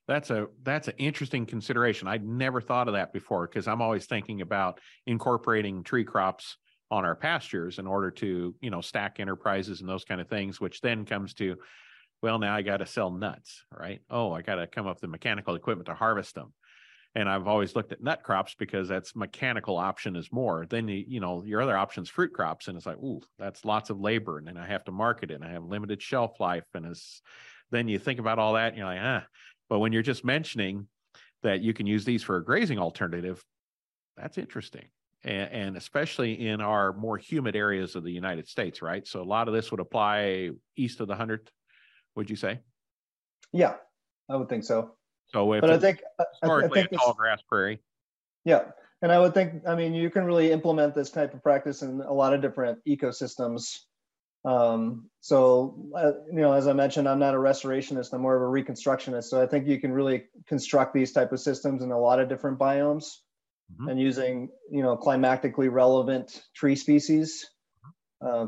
That's 0.07 0.29
a 0.29 0.47
that's 0.63 0.87
an 0.87 0.95
interesting 0.97 1.45
consideration. 1.45 2.07
I'd 2.07 2.25
never 2.25 2.61
thought 2.61 2.87
of 2.87 2.93
that 2.93 3.11
before 3.13 3.47
because 3.47 3.67
i'm 3.67 3.81
always 3.81 4.05
thinking 4.05 4.41
about 4.41 4.79
incorporating 5.05 5.83
tree 5.83 6.05
crops 6.05 6.57
on 6.89 7.03
our 7.03 7.15
pastures 7.15 7.79
in 7.79 7.87
order 7.87 8.11
to 8.11 8.55
you 8.61 8.69
know 8.69 8.81
stack 8.81 9.19
enterprises 9.19 9.81
and 9.81 9.89
those 9.89 10.05
kind 10.05 10.21
of 10.21 10.29
things 10.29 10.61
which 10.61 10.79
then 10.81 11.05
comes 11.05 11.33
to 11.33 11.57
well 12.21 12.39
now 12.39 12.55
i 12.55 12.61
got 12.61 12.77
to 12.77 12.85
sell 12.85 13.11
nuts 13.11 13.63
right? 13.71 14.01
Oh 14.09 14.31
i 14.31 14.41
got 14.41 14.55
to 14.55 14.67
come 14.67 14.87
up 14.87 14.95
with 14.95 15.01
the 15.01 15.07
mechanical 15.07 15.55
equipment 15.55 15.87
to 15.87 15.93
harvest 15.93 16.35
them. 16.35 16.53
And 17.13 17.27
i've 17.27 17.47
always 17.47 17.75
looked 17.75 17.91
at 17.91 18.01
nut 18.01 18.23
crops 18.23 18.55
because 18.57 18.87
that's 18.87 19.15
mechanical 19.15 19.75
option 19.77 20.15
is 20.15 20.31
more. 20.31 20.65
Then 20.69 20.87
you, 20.87 21.19
know 21.19 21.43
your 21.43 21.61
other 21.61 21.75
options 21.75 22.09
fruit 22.09 22.31
crops 22.31 22.69
and 22.69 22.77
it's 22.77 22.85
like 22.85 22.97
ooh 22.97 23.21
that's 23.37 23.65
lots 23.65 23.89
of 23.89 23.99
labor 23.99 24.37
and 24.37 24.47
then 24.47 24.57
i 24.57 24.65
have 24.65 24.85
to 24.85 24.91
market 24.91 25.31
it 25.31 25.35
and 25.35 25.43
i 25.43 25.51
have 25.51 25.63
limited 25.63 26.01
shelf 26.01 26.39
life 26.39 26.65
and 26.73 26.85
it's 26.85 27.21
then 27.69 27.89
you 27.89 27.99
think 27.99 28.19
about 28.19 28.39
all 28.39 28.53
that 28.53 28.69
and 28.69 28.77
you're 28.77 28.85
like 28.85 28.99
ah 29.01 29.25
but 29.69 29.79
when 29.79 29.91
you're 29.91 30.01
just 30.01 30.25
mentioning 30.25 30.88
that 31.43 31.62
you 31.62 31.74
can 31.74 31.86
use 31.86 32.05
these 32.05 32.24
for 32.24 32.38
a 32.38 32.43
grazing 32.43 32.79
alternative 32.79 33.43
that's 34.17 34.38
interesting 34.38 34.86
and, 35.24 35.51
and, 35.51 35.77
especially 35.77 36.47
in 36.47 36.62
our 36.62 36.93
more 36.93 37.17
humid 37.17 37.55
areas 37.55 37.95
of 37.95 38.03
the 38.03 38.12
United 38.12 38.47
States, 38.47 38.81
right? 38.81 39.07
So 39.07 39.21
a 39.21 39.24
lot 39.24 39.47
of 39.47 39.53
this 39.53 39.71
would 39.71 39.79
apply 39.79 40.51
east 40.75 41.00
of 41.00 41.07
the 41.07 41.15
hundred, 41.15 41.50
would 42.15 42.29
you 42.29 42.36
say? 42.36 42.59
Yeah, 43.51 43.75
I 44.29 44.36
would 44.36 44.50
think 44.50 44.63
so. 44.63 44.91
So 45.33 45.53
if 45.53 45.62
but 45.62 45.69
I 45.69 45.77
think 45.77 46.01
historically 46.41 46.79
I 46.79 46.83
think 46.83 46.93
a 46.93 46.97
tall 46.97 47.13
grass 47.13 47.41
prairie. 47.47 47.79
Yeah, 48.45 48.65
and 49.01 49.12
I 49.12 49.19
would 49.19 49.33
think 49.33 49.63
I 49.67 49.75
mean 49.75 49.93
you 49.93 50.09
can 50.09 50.25
really 50.25 50.51
implement 50.51 50.95
this 50.95 51.09
type 51.09 51.33
of 51.33 51.43
practice 51.43 51.81
in 51.81 52.01
a 52.01 52.13
lot 52.13 52.33
of 52.33 52.41
different 52.41 52.79
ecosystems. 52.88 53.77
Um, 54.48 55.10
so 55.20 55.75
uh, 55.94 56.13
you 56.32 56.39
know, 56.39 56.54
as 56.54 56.68
I 56.68 56.74
mentioned, 56.74 57.08
I'm 57.10 57.20
not 57.20 57.36
a 57.36 57.38
restorationist; 57.38 58.13
I'm 58.13 58.22
more 58.22 58.36
of 58.36 58.42
a 58.42 58.46
reconstructionist. 58.46 59.25
So 59.25 59.42
I 59.42 59.46
think 59.46 59.68
you 59.68 59.77
can 59.77 59.92
really 59.92 60.24
construct 60.48 60.94
these 60.94 61.12
type 61.12 61.34
of 61.34 61.42
systems 61.42 61.84
in 61.84 61.92
a 61.92 62.00
lot 62.00 62.22
of 62.22 62.30
different 62.30 62.58
biomes 62.58 63.18
mm-hmm. 63.74 63.89
and 63.89 64.00
using 64.00 64.50
you 64.72 64.82
know 64.82 64.96
climatically 64.96 65.68
relevant 65.68 66.44
tree 66.56 66.77
species. 66.77 67.46
Uh, 68.22 68.48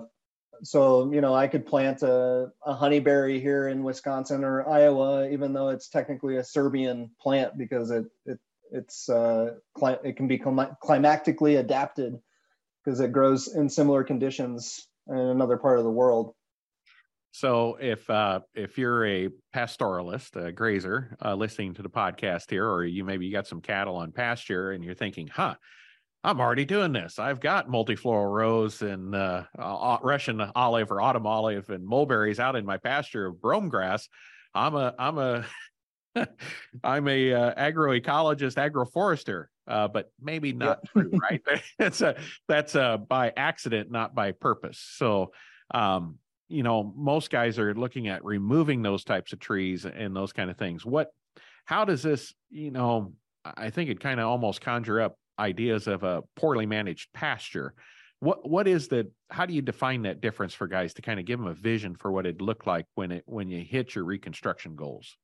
so 0.64 1.12
you 1.12 1.20
know 1.20 1.36
I 1.36 1.48
could 1.48 1.66
plant 1.66 2.02
a, 2.02 2.54
a 2.66 2.74
honeyberry 2.74 3.42
here 3.42 3.68
in 3.68 3.84
Wisconsin 3.84 4.46
or 4.46 4.70
Iowa, 4.70 5.30
even 5.30 5.52
though 5.52 5.68
it's 5.68 5.90
technically 5.90 6.38
a 6.38 6.46
Siberian 6.46 7.12
plant 7.20 7.58
because 7.58 7.92
it 7.92 8.06
it 8.26 8.40
it's 8.72 9.10
uh, 9.10 9.56
cli- 9.74 10.00
it 10.06 10.16
can 10.16 10.30
be 10.30 10.38
clim- 10.38 10.78
climatically 10.82 11.58
adapted 11.58 12.18
because 12.86 13.02
it 13.02 13.12
grows 13.12 13.54
in 13.54 13.68
similar 13.68 14.06
conditions 14.06 14.89
in 15.10 15.18
another 15.18 15.58
part 15.58 15.78
of 15.78 15.84
the 15.84 15.92
world. 15.92 16.34
So 17.32 17.78
if 17.80 18.10
uh, 18.10 18.40
if 18.56 18.78
you're 18.78 19.06
a 19.06 19.30
pastoralist, 19.56 20.36
a 20.36 20.52
grazer, 20.52 21.16
uh, 21.24 21.36
listening 21.36 21.76
to 21.76 21.84
the 21.84 21.90
podcast 21.90 22.50
here, 22.50 22.68
or 22.68 22.86
you 22.86 23.04
maybe 23.04 23.26
you 23.26 23.32
got 23.32 23.48
some 23.48 23.62
cattle 23.62 23.98
on 23.98 24.12
pasture 24.12 24.72
and 24.72 24.84
you're 24.84 24.96
thinking, 24.96 25.28
"Huh, 25.28 25.56
I'm 26.24 26.42
already 26.42 26.66
doing 26.66 26.92
this. 26.92 27.18
I've 27.18 27.40
got 27.40 27.70
multifloral 27.70 28.34
rose 28.34 28.82
and 28.82 29.16
uh, 29.16 29.44
Russian 30.02 30.42
olive 30.56 30.92
or 30.92 31.02
autumn 31.02 31.28
olive 31.28 31.70
and 31.70 31.86
mulberries 31.86 32.40
out 32.40 32.56
in 32.56 32.66
my 32.66 32.78
pasture 32.78 33.28
of 33.28 33.42
brome 33.42 33.70
grass. 33.70 34.10
I'm 34.54 34.76
a 34.76 34.94
I'm 35.00 35.18
a 35.18 35.46
I'm 36.84 37.08
a 37.08 37.34
uh, 37.34 37.54
agroecologist, 37.56 38.56
agroforester, 38.56 39.46
uh, 39.68 39.88
but 39.88 40.12
maybe 40.22 40.54
not 40.54 40.80
yeah. 40.84 41.02
true, 41.02 41.12
right? 41.22 41.42
that's 41.80 42.02
a 42.02 42.16
that's 42.48 42.76
a 42.76 43.02
by 43.08 43.32
accident, 43.36 43.92
not 43.92 44.16
by 44.16 44.32
purpose. 44.32 44.80
So 44.98 45.32
um, 45.72 46.18
you 46.50 46.64
know 46.64 46.92
most 46.98 47.30
guys 47.30 47.58
are 47.58 47.74
looking 47.74 48.08
at 48.08 48.26
removing 48.26 48.82
those 48.82 49.04
types 49.04 49.32
of 49.32 49.40
trees 49.40 49.86
and 49.86 50.16
those 50.16 50.34
kind 50.34 50.50
of 50.50 50.58
things 50.58 50.86
what 50.86 51.12
how 51.66 51.86
does 51.86 52.04
this 52.04 52.34
you 52.50 52.72
know 52.72 53.14
i 53.46 53.70
think 53.70 53.90
it 53.90 54.00
kind 54.00 54.20
of 54.20 54.28
almost 54.28 54.60
conjure 54.60 55.00
up 55.00 55.16
ideas 55.40 55.88
of 55.88 56.04
a 56.04 56.24
poorly 56.36 56.66
managed 56.66 57.14
pasture 57.14 57.74
what 58.20 58.50
what 58.50 58.68
is 58.68 58.90
the 58.90 59.10
how 59.30 59.46
do 59.46 59.54
you 59.54 59.62
define 59.62 60.02
that 60.02 60.20
difference 60.20 60.54
for 60.54 60.68
guys 60.68 60.94
to 60.94 61.02
kind 61.02 61.20
of 61.20 61.26
give 61.26 61.40
them 61.40 61.48
a 61.48 61.54
vision 61.54 61.96
for 61.96 62.12
what 62.12 62.26
it 62.26 62.42
looked 62.42 62.68
like 62.68 62.86
when 62.96 63.12
it 63.12 63.24
when 63.26 63.48
you 63.48 63.64
hit 63.64 63.96
your 63.96 64.04
reconstruction 64.04 64.76
goals 64.76 65.16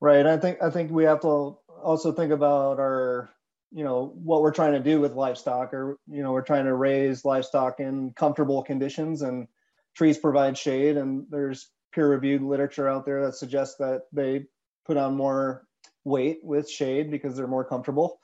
right 0.00 0.26
i 0.26 0.36
think 0.36 0.62
i 0.62 0.70
think 0.70 0.90
we 0.90 1.04
have 1.04 1.20
to 1.20 1.56
also 1.82 2.12
think 2.12 2.32
about 2.32 2.78
our 2.78 3.30
you 3.72 3.84
know 3.84 4.12
what 4.14 4.42
we're 4.42 4.52
trying 4.52 4.72
to 4.72 4.80
do 4.80 5.00
with 5.00 5.14
livestock 5.14 5.72
or 5.72 5.96
you 6.08 6.22
know 6.22 6.32
we're 6.32 6.42
trying 6.42 6.64
to 6.64 6.74
raise 6.74 7.24
livestock 7.24 7.80
in 7.80 8.12
comfortable 8.14 8.62
conditions 8.62 9.22
and 9.22 9.46
trees 9.94 10.18
provide 10.18 10.56
shade, 10.56 10.96
and 10.96 11.26
there's 11.30 11.70
peer-reviewed 11.92 12.42
literature 12.42 12.88
out 12.88 13.04
there 13.04 13.26
that 13.26 13.34
suggests 13.34 13.76
that 13.78 14.02
they 14.12 14.46
put 14.86 14.96
on 14.96 15.16
more 15.16 15.66
weight 16.04 16.38
with 16.42 16.70
shade 16.70 17.10
because 17.10 17.36
they're 17.36 17.46
more 17.46 17.64
comfortable. 17.64 18.20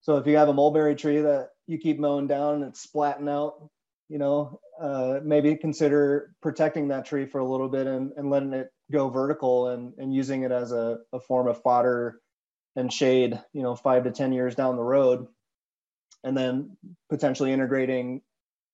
So 0.00 0.16
if 0.16 0.26
you 0.26 0.36
have 0.36 0.48
a 0.48 0.54
mulberry 0.54 0.96
tree 0.96 1.20
that 1.20 1.50
you 1.66 1.78
keep 1.78 1.98
mowing 1.98 2.26
down 2.26 2.56
and 2.56 2.64
it's 2.64 2.86
splatting 2.86 3.28
out, 3.28 3.68
you 4.08 4.18
know, 4.18 4.60
uh, 4.80 5.20
maybe 5.22 5.56
consider 5.56 6.34
protecting 6.42 6.88
that 6.88 7.06
tree 7.06 7.26
for 7.26 7.38
a 7.38 7.48
little 7.48 7.68
bit 7.68 7.86
and, 7.86 8.12
and 8.16 8.30
letting 8.30 8.52
it 8.52 8.68
go 8.92 9.08
vertical 9.08 9.68
and, 9.68 9.94
and 9.98 10.14
using 10.14 10.42
it 10.42 10.52
as 10.52 10.72
a, 10.72 10.98
a 11.12 11.20
form 11.20 11.48
of 11.48 11.62
fodder 11.62 12.20
and 12.76 12.92
shade, 12.92 13.40
you 13.52 13.62
know, 13.62 13.74
five 13.74 14.04
to 14.04 14.10
10 14.10 14.32
years 14.32 14.54
down 14.54 14.76
the 14.76 14.82
road. 14.82 15.26
And 16.22 16.36
then 16.36 16.76
potentially 17.08 17.52
integrating 17.52 18.22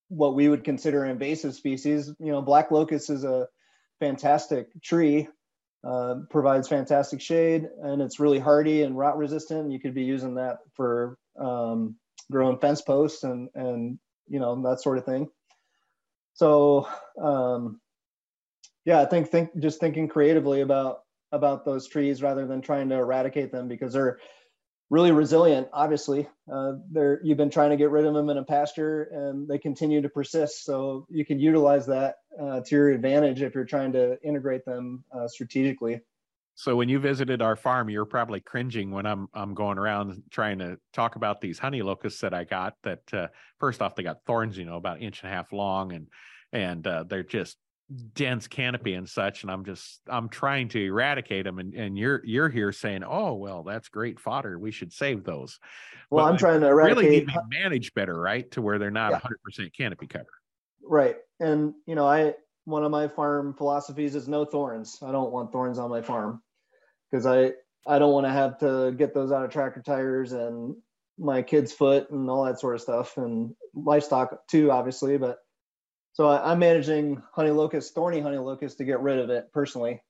what 0.09 0.35
we 0.35 0.49
would 0.49 0.65
consider 0.65 1.05
invasive 1.05 1.55
species. 1.55 2.13
You 2.19 2.33
know, 2.33 2.43
black 2.43 2.71
locust 2.71 3.11
is 3.11 3.25
a 3.25 3.49
fantastic 4.01 4.69
tree, 4.83 5.29
uh, 5.85 6.17
provides 6.31 6.69
fantastic 6.69 7.21
shade, 7.21 7.69
and 7.83 8.03
it's 8.03 8.21
really 8.21 8.39
hardy 8.39 8.83
and 8.83 8.97
rot 8.97 9.19
resistant. 9.19 9.73
You 9.73 9.81
could 9.81 9.95
be 9.95 10.03
using 10.03 10.35
that 10.35 10.59
for 10.75 11.17
um, 11.39 11.97
growing 12.31 12.59
fence 12.59 12.83
posts 12.83 13.25
and 13.25 13.49
and 13.55 13.99
you 14.31 14.41
know 14.41 14.63
that 14.63 14.81
sort 14.81 14.97
of 14.97 15.05
thing. 15.05 15.29
So 16.35 16.89
um, 17.21 17.81
yeah, 18.87 19.01
I 19.01 19.05
think 19.05 19.29
think 19.29 19.51
just 19.59 19.81
thinking 19.81 20.09
creatively 20.09 20.63
about 20.63 21.01
about 21.33 21.65
those 21.65 21.87
trees 21.87 22.23
rather 22.23 22.47
than 22.47 22.63
trying 22.63 22.89
to 22.89 22.97
eradicate 22.97 23.53
them 23.53 23.69
because 23.69 23.93
they're 23.93 24.19
really 24.89 25.13
resilient. 25.13 25.69
Obviously, 25.73 26.29
uh, 26.53 26.73
they're 26.91 27.21
you've 27.23 27.37
been 27.37 27.51
trying 27.51 27.71
to 27.71 27.77
get 27.77 27.91
rid 27.91 28.07
of 28.07 28.15
them 28.15 28.31
in 28.31 28.39
a 28.39 28.45
pasture, 28.45 29.05
and 29.13 29.49
they 29.49 29.59
continue 29.59 30.01
to 30.03 30.09
persist. 30.09 30.65
So 30.65 31.07
you 31.11 31.25
can 31.25 31.39
utilize 31.39 31.87
that 31.87 32.17
uh, 32.41 32.61
to 32.61 32.75
your 32.75 32.91
advantage 32.91 33.43
if 33.43 33.55
you're 33.55 33.65
trying 33.65 33.93
to 33.93 34.21
integrate 34.23 34.65
them 34.65 35.05
uh, 35.13 35.29
strategically. 35.29 36.01
So 36.61 36.77
when 36.77 36.91
you 36.91 36.99
visited 36.99 37.41
our 37.41 37.57
farm, 37.57 37.89
you're 37.89 38.05
probably 38.05 38.41
cringing 38.41 38.91
when 38.91 39.07
I'm 39.07 39.29
I'm 39.33 39.55
going 39.55 39.79
around 39.79 40.23
trying 40.31 40.59
to 40.59 40.77
talk 40.93 41.17
about 41.17 41.41
these 41.41 41.59
honey 41.59 41.81
locusts 41.81 42.21
that 42.21 42.35
I 42.35 42.45
got. 42.45 42.75
That 42.83 43.15
uh, 43.15 43.29
first 43.59 43.81
off, 43.81 43.95
they 43.95 44.03
got 44.03 44.19
thorns, 44.27 44.59
you 44.59 44.67
know, 44.67 44.77
about 44.77 44.99
an 44.99 45.05
inch 45.05 45.23
and 45.23 45.33
a 45.33 45.35
half 45.35 45.55
long, 45.55 45.93
and 45.93 46.09
and 46.53 46.87
uh, 46.87 47.05
they're 47.09 47.23
just 47.23 47.57
dense 48.13 48.47
canopy 48.47 48.95
and 48.95 49.09
such 49.09 49.43
and 49.43 49.51
i'm 49.51 49.65
just 49.65 50.01
i'm 50.07 50.29
trying 50.29 50.69
to 50.69 50.79
eradicate 50.79 51.43
them 51.43 51.59
and, 51.59 51.75
and 51.75 51.99
you're 51.99 52.25
you're 52.25 52.49
here 52.49 52.71
saying 52.71 53.03
oh 53.03 53.35
well 53.35 53.65
that's 53.65 53.89
great 53.89 54.21
fodder 54.21 54.61
we 54.61 54.71
should 54.71 54.93
save 54.93 55.25
those 55.25 55.59
well 56.09 56.25
i'm 56.25 56.37
trying 56.37 56.61
to 56.61 56.69
eradicate 56.69 57.03
really 57.03 57.17
need 57.19 57.27
to 57.27 57.43
manage 57.51 57.93
better 57.95 58.15
right 58.15 58.49
to 58.53 58.63
where 58.63 58.79
they're 58.79 58.93
not 58.93 59.11
yeah. 59.11 59.21
100% 59.59 59.77
canopy 59.77 60.07
cover 60.07 60.25
right 60.85 61.17
and 61.41 61.75
you 61.85 61.97
know 61.97 62.07
i 62.07 62.33
one 62.65 62.85
of 62.85 62.93
my 62.93 63.09
farm 63.09 63.55
philosophies 63.55 64.15
is 64.15 64.29
no 64.29 64.45
thorns 64.45 65.01
i 65.03 65.11
don't 65.11 65.33
want 65.33 65.51
thorns 65.51 65.77
on 65.77 65.91
my 65.91 66.01
farm 66.01 66.41
because 67.11 67.27
i 67.27 67.51
i 67.87 67.99
don't 67.99 68.13
want 68.13 68.27
to 68.27 68.33
have 68.33 68.59
to 68.59 68.93
get 68.97 69.15
those 69.15 69.33
out 69.33 69.45
of 69.45 69.51
tractor 69.51 69.83
tires 69.83 70.33
and 70.33 70.75
my 71.19 71.43
kid's 71.43 71.73
foot 71.73 72.11
and 72.11 72.31
all 72.31 72.45
that 72.45 72.59
sort 72.59 72.75
of 72.75 72.81
stuff 72.81 73.17
and 73.17 73.55
livestock 73.75 74.47
too 74.49 74.71
obviously 74.71 75.19
but 75.19 75.39
so 76.13 76.29
I, 76.29 76.53
am 76.53 76.59
managing 76.59 77.23
honey 77.33 77.51
locust, 77.51 77.95
thorny 77.95 78.21
honey 78.21 78.39
locust, 78.39 78.79
to 78.79 78.85
get 78.85 79.01
rid 79.01 79.19
of 79.19 79.31
it 79.31 79.53
personally. 79.53 80.03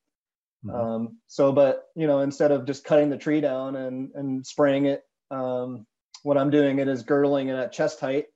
Mm-hmm. 0.64 0.76
Um, 0.76 1.18
so, 1.26 1.52
but 1.52 1.84
you 1.94 2.06
know, 2.06 2.20
instead 2.20 2.52
of 2.52 2.66
just 2.66 2.84
cutting 2.84 3.10
the 3.10 3.16
tree 3.16 3.40
down 3.40 3.76
and 3.76 4.10
and 4.14 4.46
spraying 4.46 4.86
it, 4.86 5.02
um, 5.30 5.86
what 6.22 6.38
I'm 6.38 6.50
doing 6.50 6.78
it 6.78 6.88
is 6.88 7.02
girdling 7.02 7.48
it 7.48 7.54
at 7.54 7.72
chest 7.72 8.00
height. 8.00 8.26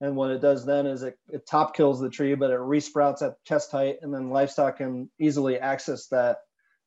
And 0.00 0.16
what 0.16 0.32
it 0.32 0.42
does 0.42 0.66
then 0.66 0.86
is 0.86 1.02
it, 1.02 1.14
it 1.28 1.46
top 1.46 1.74
kills 1.74 2.00
the 2.00 2.10
tree, 2.10 2.34
but 2.34 2.50
it 2.50 2.58
resprouts 2.58 3.22
at 3.22 3.42
chest 3.44 3.70
height, 3.70 3.98
and 4.02 4.12
then 4.12 4.30
livestock 4.30 4.78
can 4.78 5.08
easily 5.20 5.58
access 5.58 6.08
that 6.08 6.38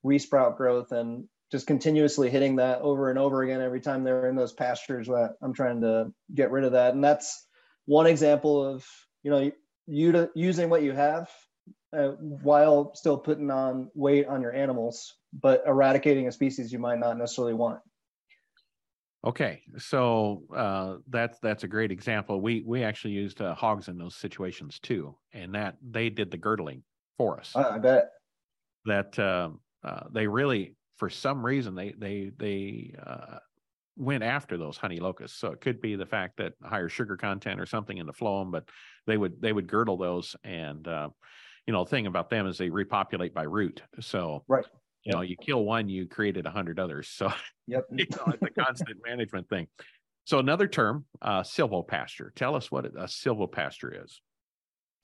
resprout 0.08 0.58
growth 0.58 0.92
and 0.92 1.26
just 1.52 1.68
continuously 1.68 2.30
hitting 2.30 2.58
that 2.58 2.82
over 2.82 3.10
and 3.10 3.20
over 3.20 3.44
again 3.44 3.62
every 3.62 3.80
time 3.80 4.04
they're 4.04 4.28
in 4.28 4.36
those 4.36 4.54
pastures 4.54 5.08
that 5.08 5.36
I'm 5.42 5.54
trying 5.54 5.82
to 5.82 6.12
get 6.34 6.52
rid 6.52 6.64
of 6.64 6.74
that. 6.74 6.94
And 6.94 7.04
that's 7.04 7.48
one 7.86 8.08
example 8.08 8.66
of, 8.66 8.86
you 9.24 9.32
know, 9.32 9.52
you 9.88 10.30
using 10.36 10.70
what 10.70 10.84
you 10.84 10.92
have 10.92 11.30
uh, 11.98 12.10
while 12.20 12.94
still 12.96 13.18
putting 13.18 13.50
on 13.50 13.90
weight 13.96 14.28
on 14.28 14.42
your 14.42 14.54
animals, 14.54 15.16
but 15.42 15.64
eradicating 15.66 16.28
a 16.28 16.32
species 16.32 16.72
you 16.72 16.80
might 16.80 17.00
not 17.00 17.18
necessarily 17.18 17.54
want. 17.54 17.80
Okay, 19.26 19.62
so 19.78 20.44
uh, 20.56 20.98
that's 21.10 21.40
that's 21.40 21.64
a 21.64 21.68
great 21.68 21.92
example. 21.92 22.40
We 22.40 22.64
we 22.66 22.84
actually 22.84 23.14
used 23.14 23.42
uh, 23.42 23.56
hogs 23.56 23.88
in 23.88 23.98
those 23.98 24.16
situations 24.16 24.80
too, 24.80 25.18
and 25.34 25.56
that 25.56 25.78
they 25.82 26.10
did 26.10 26.30
the 26.30 26.38
girdling 26.38 26.84
for 27.18 27.40
us. 27.40 27.56
I 27.56 27.80
bet 27.80 28.12
that 28.86 29.18
uh, 29.18 29.50
uh, 29.84 30.04
they 30.12 30.28
really, 30.28 30.76
for 30.98 31.10
some 31.10 31.46
reason, 31.46 31.76
they 31.76 31.94
they 31.98 32.32
they 32.38 32.96
uh, 33.06 33.40
went 33.96 34.24
after 34.24 34.58
those 34.58 34.78
honey 34.78 35.00
locusts. 35.00 35.40
So 35.40 35.52
it 35.52 35.62
could 35.62 35.82
be 35.82 35.96
the 35.96 36.06
fact 36.06 36.38
that 36.38 36.54
higher 36.64 36.90
sugar 36.90 37.18
content 37.18 37.60
or 37.60 37.66
something 37.66 37.98
in 37.98 38.06
the 38.06 38.14
phloem, 38.14 38.52
but 38.52 38.70
they 39.06 39.18
would 39.18 39.42
they 39.42 39.54
would 39.54 39.68
girdle 39.68 39.98
those. 39.98 40.36
And 40.44 40.88
uh, 40.88 41.10
you 41.66 41.74
know, 41.74 41.84
the 41.84 41.90
thing 41.90 42.08
about 42.08 42.30
them 42.30 42.48
is 42.48 42.58
they 42.58 42.70
repopulate 42.70 43.34
by 43.34 43.44
root. 43.44 43.82
So 44.00 44.44
right. 44.48 44.66
You 45.04 45.14
know, 45.14 45.22
you 45.22 45.38
kill 45.38 45.64
one, 45.64 45.88
you 45.88 46.06
created 46.06 46.46
a 46.46 46.50
hundred 46.50 46.80
others. 46.80 47.08
So 47.08 47.32
yep. 47.68 47.86
you 47.92 48.06
know, 48.12 48.34
it's 48.34 48.44
a 48.44 48.62
constant 48.62 48.98
management 49.06 49.48
thing. 49.48 49.68
So 50.26 50.40
another 50.40 50.68
term, 50.68 51.06
uh, 51.22 51.44
silvopasture. 51.44 52.36
Tell 52.36 52.56
us 52.56 52.70
what 52.70 52.86
a 52.86 53.08
silvopasture 53.08 54.04
is. 54.04 54.22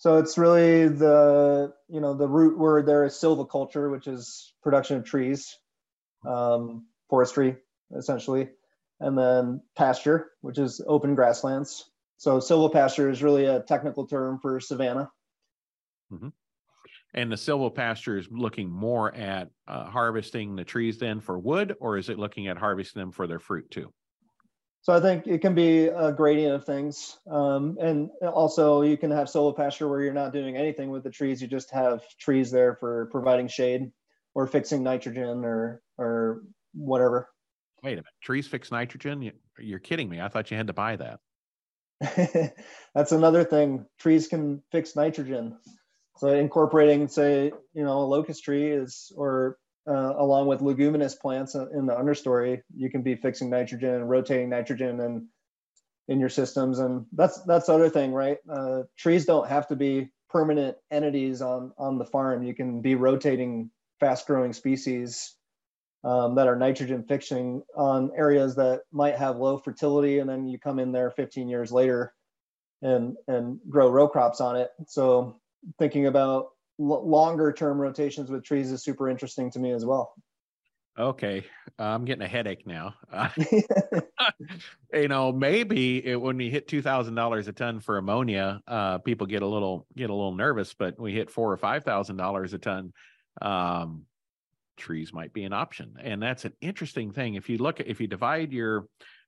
So 0.03 0.17
it's 0.17 0.37
really 0.37 0.89
the 0.89 1.73
you 1.87 2.01
know 2.01 2.13
the 2.13 2.27
root 2.27 2.57
word 2.57 2.85
there 2.85 3.05
is 3.05 3.13
silviculture, 3.13 3.89
which 3.89 4.05
is 4.05 4.53
production 4.61 4.97
of 4.97 5.05
trees, 5.05 5.57
um, 6.27 6.87
forestry 7.09 7.55
essentially, 7.97 8.49
and 8.99 9.17
then 9.17 9.61
pasture, 9.77 10.31
which 10.41 10.57
is 10.57 10.81
open 10.87 11.15
grasslands. 11.15 11.89
So 12.17 12.39
silvopasture 12.39 13.09
is 13.09 13.23
really 13.23 13.45
a 13.45 13.61
technical 13.61 14.05
term 14.05 14.39
for 14.41 14.59
savanna. 14.59 15.09
Mm-hmm. 16.11 16.29
And 17.13 17.31
the 17.31 17.37
silvopasture 17.37 18.19
is 18.19 18.27
looking 18.29 18.69
more 18.69 19.15
at 19.15 19.51
uh, 19.69 19.85
harvesting 19.85 20.57
the 20.57 20.65
trees 20.65 20.97
then 20.97 21.21
for 21.21 21.39
wood, 21.39 21.77
or 21.79 21.97
is 21.97 22.09
it 22.09 22.19
looking 22.19 22.49
at 22.49 22.57
harvesting 22.57 22.99
them 22.99 23.13
for 23.13 23.25
their 23.25 23.39
fruit 23.39 23.71
too? 23.71 23.93
So 24.83 24.91
I 24.91 24.99
think 24.99 25.27
it 25.27 25.39
can 25.39 25.55
be 25.55 25.87
a 25.87 26.11
gradient 26.11 26.55
of 26.55 26.65
things. 26.65 27.17
Um, 27.31 27.77
and 27.79 28.09
also 28.21 28.81
you 28.81 28.97
can 28.97 29.11
have 29.11 29.27
silvopasture 29.27 29.89
where 29.89 30.01
you're 30.01 30.13
not 30.13 30.33
doing 30.33 30.57
anything 30.57 30.89
with 30.89 31.03
the 31.03 31.09
trees. 31.09 31.41
You 31.41 31.47
just 31.47 31.71
have 31.71 32.01
trees 32.19 32.51
there 32.51 32.75
for 32.75 33.07
providing 33.09 33.47
shade 33.47 33.91
or 34.35 34.45
fixing 34.45 34.83
nitrogen 34.83 35.45
or, 35.45 35.81
or 35.97 36.43
whatever. 36.73 37.29
Wait 37.81 37.93
a 37.93 37.95
minute. 37.95 38.05
Trees 38.21 38.45
fix 38.45 38.71
nitrogen? 38.71 39.31
You're 39.57 39.79
kidding 39.79 40.09
me. 40.09 40.19
I 40.19 40.27
thought 40.27 40.51
you 40.51 40.57
had 40.57 40.67
to 40.67 40.73
buy 40.73 40.97
that. 40.97 42.53
That's 42.93 43.13
another 43.13 43.45
thing. 43.45 43.85
Trees 43.99 44.27
can 44.27 44.61
fix 44.69 44.97
nitrogen. 44.97 45.57
So 46.17 46.27
incorporating, 46.27 47.07
say, 47.07 47.53
you 47.73 47.83
know, 47.83 47.99
a 47.99 48.03
locust 48.05 48.43
tree 48.43 48.69
is, 48.69 49.13
or 49.15 49.57
uh, 49.87 50.13
along 50.17 50.47
with 50.47 50.61
leguminous 50.61 51.15
plants 51.15 51.55
in 51.55 51.85
the 51.85 51.93
understory, 51.93 52.61
you 52.75 52.89
can 52.89 53.01
be 53.01 53.15
fixing 53.15 53.49
nitrogen 53.49 53.95
and 53.95 54.09
rotating 54.09 54.49
nitrogen 54.49 54.99
and 54.99 55.27
in 56.07 56.19
your 56.19 56.29
systems. 56.29 56.79
And 56.79 57.05
that's 57.13 57.41
that's 57.43 57.67
the 57.67 57.73
other 57.73 57.89
thing, 57.89 58.13
right? 58.13 58.37
Uh, 58.49 58.83
trees 58.97 59.25
don't 59.25 59.47
have 59.47 59.67
to 59.67 59.75
be 59.75 60.09
permanent 60.29 60.77
entities 60.91 61.41
on 61.41 61.73
on 61.77 61.97
the 61.97 62.05
farm. 62.05 62.43
You 62.43 62.53
can 62.53 62.81
be 62.81 62.95
rotating 62.95 63.71
fast 63.99 64.27
growing 64.27 64.53
species 64.53 65.35
um, 66.03 66.35
that 66.35 66.47
are 66.47 66.55
nitrogen 66.55 67.05
fixing 67.07 67.61
on 67.75 68.11
areas 68.17 68.55
that 68.55 68.81
might 68.91 69.15
have 69.15 69.37
low 69.37 69.57
fertility, 69.57 70.19
and 70.19 70.29
then 70.29 70.47
you 70.47 70.59
come 70.59 70.79
in 70.79 70.91
there 70.91 71.11
15 71.11 71.47
years 71.47 71.71
later 71.71 72.13
and 72.81 73.15
and 73.27 73.59
grow 73.69 73.89
row 73.89 74.07
crops 74.07 74.41
on 74.41 74.57
it. 74.57 74.69
So 74.87 75.39
thinking 75.79 76.07
about 76.07 76.47
longer 76.77 77.53
term 77.53 77.79
rotations 77.79 78.29
with 78.29 78.43
trees 78.43 78.71
is 78.71 78.83
super 78.83 79.09
interesting 79.09 79.51
to 79.51 79.59
me 79.59 79.71
as 79.71 79.85
well. 79.85 80.13
Okay, 80.97 81.43
I'm 81.79 82.05
getting 82.05 82.21
a 82.21 82.27
headache 82.27 82.67
now. 82.67 82.93
Uh, 83.11 83.29
you 84.93 85.07
know, 85.07 85.31
maybe 85.31 86.05
it, 86.05 86.21
when 86.21 86.37
we 86.37 86.49
hit 86.49 86.67
two 86.67 86.83
thousand 86.83 87.15
dollars 87.15 87.47
a 87.47 87.53
ton 87.53 87.79
for 87.79 87.97
ammonia, 87.97 88.61
uh, 88.67 88.99
people 88.99 89.25
get 89.25 89.41
a 89.41 89.47
little 89.47 89.87
get 89.95 90.11
a 90.11 90.13
little 90.13 90.35
nervous. 90.35 90.73
But 90.73 90.99
we 90.99 91.13
hit 91.13 91.31
four 91.31 91.51
or 91.51 91.57
five 91.57 91.83
thousand 91.83 92.17
dollars 92.17 92.53
a 92.53 92.59
ton, 92.59 92.93
um, 93.41 94.03
trees 94.77 95.11
might 95.11 95.33
be 95.33 95.45
an 95.45 95.53
option, 95.53 95.95
and 95.99 96.21
that's 96.21 96.45
an 96.45 96.53
interesting 96.61 97.11
thing. 97.11 97.35
If 97.35 97.49
you 97.49 97.57
look 97.57 97.79
at 97.79 97.87
if 97.87 97.99
you 97.99 98.07
divide 98.07 98.53
your 98.53 98.85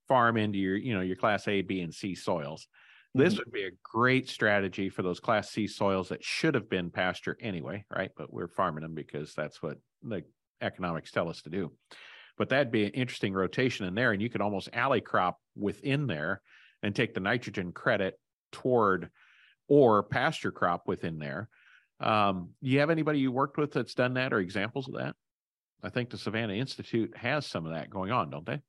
farm 0.07 0.37
into 0.37 0.59
your 0.59 0.75
you 0.75 0.93
know 0.93 1.01
your 1.01 1.15
class 1.15 1.47
A, 1.47 1.63
B, 1.63 1.81
and 1.81 1.93
C 1.93 2.13
soils, 2.13 2.67
this 3.15 3.33
mm-hmm. 3.33 3.43
would 3.45 3.51
be 3.51 3.63
a 3.63 3.71
great 3.81 4.29
strategy 4.29 4.89
for 4.89 5.01
those 5.01 5.19
class 5.19 5.49
C 5.49 5.67
soils 5.67 6.09
that 6.09 6.23
should 6.23 6.53
have 6.53 6.69
been 6.69 6.91
pasture 6.91 7.37
anyway, 7.41 7.85
right? 7.89 8.11
But 8.17 8.31
we're 8.31 8.49
farming 8.49 8.83
them 8.83 8.93
because 8.93 9.33
that's 9.33 9.63
what 9.63 9.77
the 10.03 10.23
economics 10.61 11.11
tell 11.11 11.29
us 11.29 11.41
to 11.43 11.49
do. 11.49 11.71
But 12.37 12.49
that'd 12.49 12.71
be 12.71 12.83
an 12.83 12.91
interesting 12.91 13.33
rotation 13.33 13.85
in 13.85 13.95
there. 13.95 14.11
And 14.11 14.21
you 14.21 14.29
could 14.29 14.41
almost 14.41 14.69
alley 14.73 14.99
crop 14.99 15.39
within 15.55 16.07
there 16.07 16.41
and 16.83 16.93
take 16.93 17.13
the 17.13 17.21
nitrogen 17.21 17.71
credit 17.71 18.19
toward 18.51 19.09
or 19.69 20.03
pasture 20.03 20.51
crop 20.51 20.83
within 20.85 21.17
there. 21.17 21.47
Um, 22.01 22.49
you 22.61 22.79
have 22.79 22.89
anybody 22.89 23.19
you 23.19 23.31
worked 23.31 23.57
with 23.57 23.71
that's 23.71 23.93
done 23.93 24.15
that 24.15 24.33
or 24.33 24.39
examples 24.39 24.89
of 24.89 24.95
that? 24.95 25.15
I 25.81 25.89
think 25.89 26.09
the 26.09 26.17
Savanna 26.17 26.53
Institute 26.53 27.15
has 27.15 27.45
some 27.45 27.65
of 27.65 27.73
that 27.73 27.89
going 27.89 28.11
on, 28.11 28.29
don't 28.29 28.45
they? 28.45 28.61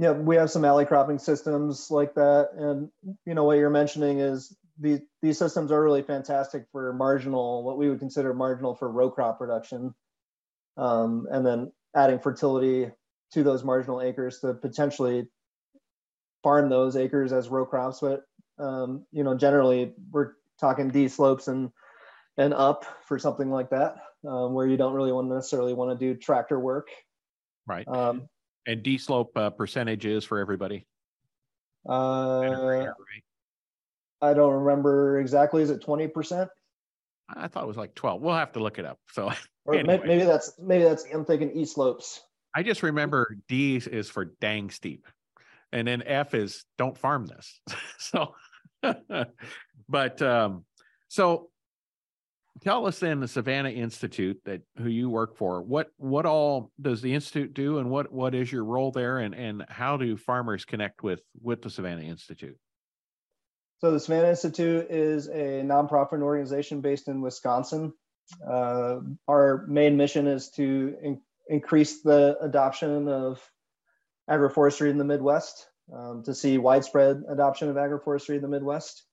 Yeah, 0.00 0.12
we 0.12 0.36
have 0.36 0.50
some 0.50 0.64
alley 0.64 0.86
cropping 0.86 1.18
systems 1.18 1.90
like 1.90 2.14
that. 2.14 2.52
And 2.56 2.88
you 3.26 3.34
know 3.34 3.44
what 3.44 3.58
you're 3.58 3.68
mentioning 3.68 4.18
is 4.18 4.56
these 4.78 5.00
these 5.20 5.36
systems 5.36 5.70
are 5.70 5.82
really 5.82 6.00
fantastic 6.00 6.64
for 6.72 6.94
marginal, 6.94 7.62
what 7.62 7.76
we 7.76 7.90
would 7.90 7.98
consider 7.98 8.32
marginal 8.32 8.74
for 8.74 8.90
row 8.90 9.10
crop 9.10 9.36
production, 9.36 9.94
um, 10.78 11.28
and 11.30 11.44
then 11.44 11.70
adding 11.94 12.18
fertility 12.18 12.90
to 13.34 13.42
those 13.42 13.62
marginal 13.62 14.00
acres 14.00 14.40
to 14.40 14.54
potentially 14.54 15.28
farm 16.42 16.70
those 16.70 16.96
acres 16.96 17.30
as 17.30 17.50
row 17.50 17.66
crops. 17.66 18.00
But 18.00 18.24
um, 18.58 19.04
you 19.12 19.22
know, 19.22 19.36
generally 19.36 19.92
we're 20.10 20.32
talking 20.58 20.88
D 20.88 21.08
slopes 21.08 21.46
and 21.46 21.70
and 22.38 22.54
up 22.54 22.86
for 23.04 23.18
something 23.18 23.50
like 23.50 23.68
that, 23.68 23.96
um, 24.26 24.54
where 24.54 24.66
you 24.66 24.78
don't 24.78 24.94
really 24.94 25.12
want 25.12 25.28
to 25.28 25.34
necessarily 25.34 25.74
want 25.74 25.90
to 25.90 26.06
do 26.06 26.18
tractor 26.18 26.58
work. 26.58 26.88
Right. 27.66 27.86
Um, 27.86 28.30
and 28.66 28.82
D 28.82 28.98
slope 28.98 29.36
uh, 29.36 29.50
percentages 29.50 30.24
for 30.24 30.38
everybody. 30.38 30.86
Uh, 31.88 32.86
I 34.22 34.34
don't 34.34 34.64
remember 34.64 35.18
exactly. 35.20 35.62
Is 35.62 35.70
it 35.70 35.80
twenty 35.80 36.08
percent? 36.08 36.50
I 37.28 37.48
thought 37.48 37.64
it 37.64 37.68
was 37.68 37.76
like 37.76 37.94
twelve. 37.94 38.20
We'll 38.20 38.34
have 38.34 38.52
to 38.52 38.60
look 38.60 38.78
it 38.78 38.84
up. 38.84 38.98
So, 39.12 39.30
or 39.64 39.74
anyway. 39.74 40.00
maybe 40.04 40.24
that's 40.24 40.52
maybe 40.58 40.84
that's. 40.84 41.04
I'm 41.12 41.24
thinking 41.24 41.52
E 41.56 41.64
slopes. 41.64 42.22
I 42.54 42.62
just 42.62 42.82
remember 42.82 43.36
D 43.48 43.76
is 43.76 44.10
for 44.10 44.24
dang 44.24 44.70
steep, 44.70 45.06
and 45.72 45.86
then 45.86 46.02
F 46.02 46.34
is 46.34 46.64
don't 46.78 46.98
farm 46.98 47.26
this. 47.26 47.60
so, 47.98 48.34
but 49.88 50.22
um, 50.22 50.64
so 51.08 51.50
tell 52.60 52.86
us 52.86 52.98
then 52.98 53.20
the 53.20 53.28
Savanna 53.28 53.70
Institute 53.70 54.40
that 54.44 54.62
who 54.78 54.88
you 54.88 55.08
work 55.08 55.36
for. 55.36 55.62
What 55.62 55.88
what 55.96 56.26
all 56.26 56.70
does 56.80 57.02
the 57.02 57.14
institute 57.14 57.54
do, 57.54 57.78
and 57.78 57.90
what 57.90 58.12
what 58.12 58.34
is 58.34 58.50
your 58.50 58.64
role 58.64 58.90
there, 58.90 59.18
and 59.18 59.34
and 59.34 59.64
how 59.68 59.96
do 59.96 60.16
farmers 60.16 60.64
connect 60.64 61.02
with 61.02 61.20
with 61.42 61.62
the 61.62 61.70
Savanna 61.70 62.02
Institute? 62.02 62.56
So 63.78 63.90
the 63.90 64.00
Savanna 64.00 64.28
Institute 64.28 64.86
is 64.90 65.28
a 65.28 65.62
nonprofit 65.64 66.20
organization 66.20 66.80
based 66.80 67.08
in 67.08 67.22
Wisconsin. 67.22 67.92
Uh, 68.46 69.00
our 69.26 69.64
main 69.66 69.96
mission 69.96 70.26
is 70.26 70.50
to 70.50 70.94
in- 71.02 71.20
increase 71.48 72.02
the 72.02 72.36
adoption 72.40 73.08
of 73.08 73.40
agroforestry 74.28 74.90
in 74.90 74.98
the 74.98 75.04
Midwest, 75.04 75.66
um, 75.92 76.22
to 76.24 76.34
see 76.34 76.58
widespread 76.58 77.22
adoption 77.28 77.68
of 77.68 77.76
agroforestry 77.76 78.36
in 78.36 78.42
the 78.42 78.48
Midwest 78.48 79.04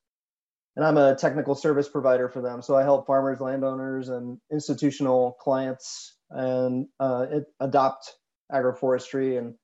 and 0.77 0.85
I'm 0.85 0.97
a 0.97 1.15
technical 1.15 1.55
service 1.55 1.89
provider 1.89 2.29
for 2.29 2.39
them. 2.39 2.61
So 2.61 2.75
I 2.75 2.83
help 2.83 3.07
farmers, 3.07 3.41
landowners, 3.41 4.09
and 4.09 4.37
institutional 4.51 5.35
clients 5.41 6.15
and 6.29 6.85
uh, 6.99 7.25
adopt 7.59 8.13
agroforestry 8.53 9.39
and 9.39 9.55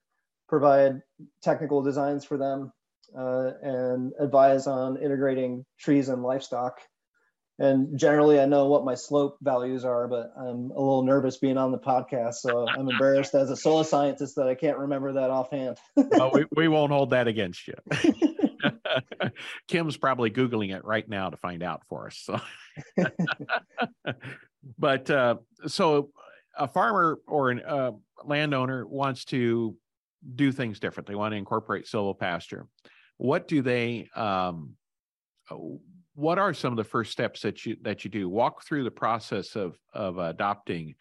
provide 0.49 1.01
technical 1.43 1.83
designs 1.83 2.25
for 2.25 2.39
them 2.39 2.73
uh, 3.15 3.51
and 3.61 4.13
advise 4.19 4.65
on 4.65 4.97
integrating 4.97 5.65
trees 5.79 6.09
and 6.09 6.23
livestock. 6.23 6.79
And 7.59 7.99
generally, 7.99 8.39
I 8.39 8.47
know 8.47 8.65
what 8.65 8.83
my 8.83 8.95
slope 8.95 9.37
values 9.39 9.85
are, 9.85 10.07
but 10.07 10.31
I'm 10.35 10.71
a 10.71 10.79
little 10.79 11.03
nervous 11.03 11.37
being 11.37 11.57
on 11.57 11.71
the 11.71 11.77
podcast. 11.77 12.35
So 12.35 12.67
I'm 12.67 12.89
embarrassed 12.89 13.35
as 13.35 13.51
a 13.51 13.55
soil 13.55 13.83
scientist 13.83 14.37
that 14.37 14.47
I 14.47 14.55
can't 14.55 14.79
remember 14.79 15.13
that 15.13 15.29
offhand. 15.29 15.77
well, 15.95 16.31
we, 16.33 16.45
we 16.55 16.67
won't 16.67 16.91
hold 16.91 17.11
that 17.11 17.27
against 17.27 17.67
you. 17.67 17.75
Kim's 19.67 19.97
probably 19.97 20.29
Googling 20.29 20.75
it 20.75 20.83
right 20.85 21.07
now 21.07 21.29
to 21.29 21.37
find 21.37 21.63
out 21.63 21.83
for 21.87 22.07
us. 22.07 22.17
So, 22.17 22.39
but 24.77 25.09
uh, 25.09 25.35
so 25.67 26.11
a 26.57 26.67
farmer 26.67 27.19
or 27.27 27.51
a 27.51 27.61
uh, 27.61 27.91
landowner 28.23 28.85
wants 28.85 29.25
to 29.25 29.75
do 30.35 30.51
things 30.51 30.79
different. 30.79 31.07
They 31.07 31.15
want 31.15 31.33
to 31.33 31.37
incorporate 31.37 31.85
silvopasture. 31.85 32.67
What 33.17 33.47
do 33.47 33.61
they? 33.61 34.09
Um, 34.15 34.75
what 36.15 36.37
are 36.37 36.53
some 36.53 36.73
of 36.73 36.77
the 36.77 36.83
first 36.83 37.11
steps 37.11 37.41
that 37.41 37.65
you 37.65 37.75
that 37.81 38.03
you 38.03 38.11
do? 38.11 38.29
Walk 38.29 38.63
through 38.63 38.83
the 38.83 38.91
process 38.91 39.55
of 39.55 39.77
of 39.93 40.17
adopting, 40.17 40.95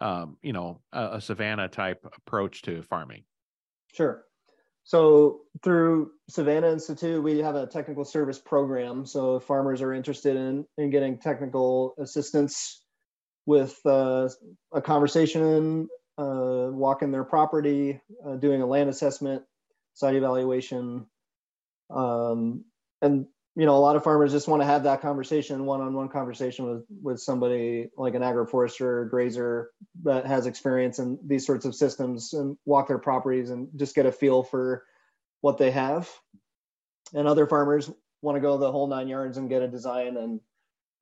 um, 0.00 0.36
you 0.42 0.52
know, 0.52 0.80
a, 0.92 1.10
a 1.14 1.20
savanna 1.20 1.68
type 1.68 2.04
approach 2.04 2.62
to 2.62 2.82
farming. 2.82 3.24
Sure. 3.94 4.24
So 4.88 5.40
through 5.62 6.12
Savanna 6.30 6.72
Institute, 6.72 7.22
we 7.22 7.40
have 7.40 7.56
a 7.56 7.66
technical 7.66 8.06
service 8.06 8.38
program. 8.38 9.04
So 9.04 9.36
if 9.36 9.42
farmers 9.42 9.82
are 9.82 9.92
interested 9.92 10.34
in, 10.34 10.64
in 10.78 10.88
getting 10.88 11.18
technical 11.18 11.94
assistance 11.98 12.82
with 13.44 13.78
uh, 13.84 14.30
a 14.72 14.80
conversation, 14.80 15.90
uh, 16.16 16.68
walking 16.70 17.10
their 17.10 17.24
property, 17.24 18.00
uh, 18.26 18.36
doing 18.36 18.62
a 18.62 18.66
land 18.66 18.88
assessment, 18.88 19.42
site 19.92 20.14
evaluation, 20.14 21.04
um, 21.90 22.64
and 23.02 23.26
you 23.58 23.66
know 23.66 23.76
a 23.76 23.80
lot 23.80 23.96
of 23.96 24.04
farmers 24.04 24.30
just 24.30 24.46
want 24.46 24.62
to 24.62 24.66
have 24.66 24.84
that 24.84 25.00
conversation, 25.00 25.66
one-on-one 25.66 26.10
conversation 26.10 26.64
with 26.70 26.84
with 27.02 27.20
somebody 27.20 27.90
like 27.96 28.14
an 28.14 28.22
agroforester, 28.22 29.10
grazer 29.10 29.70
that 30.04 30.26
has 30.26 30.46
experience 30.46 31.00
in 31.00 31.18
these 31.26 31.44
sorts 31.44 31.64
of 31.66 31.74
systems, 31.74 32.34
and 32.34 32.56
walk 32.64 32.86
their 32.86 33.00
properties 33.00 33.50
and 33.50 33.66
just 33.74 33.96
get 33.96 34.06
a 34.06 34.12
feel 34.12 34.44
for 34.44 34.84
what 35.40 35.58
they 35.58 35.72
have. 35.72 36.08
And 37.14 37.26
other 37.26 37.48
farmers 37.48 37.90
want 38.22 38.36
to 38.36 38.40
go 38.40 38.58
the 38.58 38.70
whole 38.70 38.86
nine 38.86 39.08
yards 39.08 39.38
and 39.38 39.48
get 39.48 39.62
a 39.62 39.68
design 39.68 40.16
and 40.16 40.40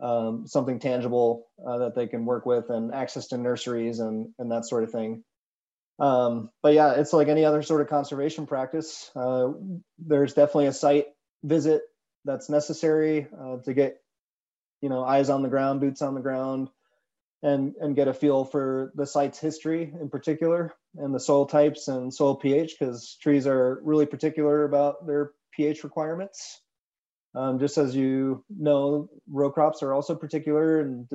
um, 0.01 0.47
something 0.47 0.79
tangible 0.79 1.49
uh, 1.66 1.77
that 1.77 1.95
they 1.95 2.07
can 2.07 2.25
work 2.25 2.47
with 2.47 2.71
and 2.71 2.95
access 2.95 3.27
to 3.29 3.37
nurseries 3.37 4.01
and 4.01 4.29
and 4.38 4.51
that 4.51 4.64
sort 4.64 4.83
of 4.83 4.90
thing. 4.90 5.23
Um, 5.99 6.49
but 6.62 6.73
yeah, 6.73 6.92
it's 6.92 7.12
like 7.12 7.29
any 7.29 7.45
other 7.45 7.61
sort 7.61 7.83
of 7.83 7.88
conservation 7.88 8.47
practice. 8.47 9.11
Uh, 9.14 9.49
there's 9.99 10.33
definitely 10.33 10.69
a 10.69 10.73
site 10.73 11.09
visit 11.45 11.83
that's 12.27 12.51
necessary 12.51 13.29
uh, 13.41 13.57
to 13.59 13.73
get 13.73 14.03
you 14.83 14.89
know 14.89 15.05
eyes 15.05 15.31
on 15.31 15.43
the 15.43 15.49
ground, 15.49 15.81
boots 15.81 16.03
on 16.03 16.15
the 16.15 16.21
ground, 16.21 16.69
and 17.43 17.75
and 17.81 17.97
get 17.97 18.09
a 18.09 18.15
feel 18.15 18.45
for 18.45 18.93
the 18.95 19.07
site's 19.07 19.39
history 19.39 19.95
in 20.01 20.11
particular 20.11 20.75
and 20.97 21.15
the 21.15 21.21
soil 21.21 21.47
types 21.47 21.89
and 21.89 22.12
soil 22.12 22.35
pH 22.35 22.77
because 22.79 23.17
trees 23.21 23.47
are 23.47 23.81
really 23.83 24.07
particular 24.07 24.65
about 24.65 25.07
their 25.07 25.33
pH 25.53 25.85
requirements. 25.85 26.61
Um, 27.35 27.59
just 27.59 27.77
as 27.77 27.95
you 27.95 28.45
know, 28.49 29.11
row 29.31 29.51
crops 29.51 29.83
are 29.83 29.93
also 29.93 30.15
particular, 30.15 30.81
and 30.81 31.07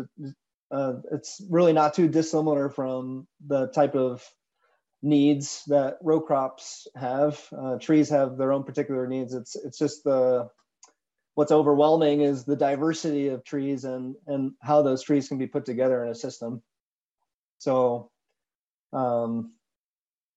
uh, 0.71 0.93
it's 1.11 1.41
really 1.49 1.73
not 1.73 1.95
too 1.95 2.07
dissimilar 2.07 2.69
from 2.69 3.27
the 3.47 3.67
type 3.67 3.95
of 3.95 4.23
needs 5.01 5.63
that 5.67 5.97
row 6.01 6.21
crops 6.21 6.87
have. 6.95 7.41
Uh, 7.57 7.77
trees 7.79 8.09
have 8.09 8.37
their 8.37 8.53
own 8.53 8.63
particular 8.63 9.07
needs. 9.07 9.33
It's 9.33 9.55
it's 9.55 9.79
just 9.79 10.03
the 10.03 10.49
what's 11.35 11.51
overwhelming 11.51 12.21
is 12.21 12.43
the 12.43 12.55
diversity 12.55 13.29
of 13.29 13.43
trees 13.43 13.85
and 13.85 14.15
and 14.27 14.53
how 14.61 14.81
those 14.81 15.01
trees 15.03 15.27
can 15.27 15.37
be 15.37 15.47
put 15.47 15.65
together 15.65 16.03
in 16.03 16.11
a 16.11 16.15
system. 16.15 16.61
So, 17.57 18.09
um, 18.93 19.53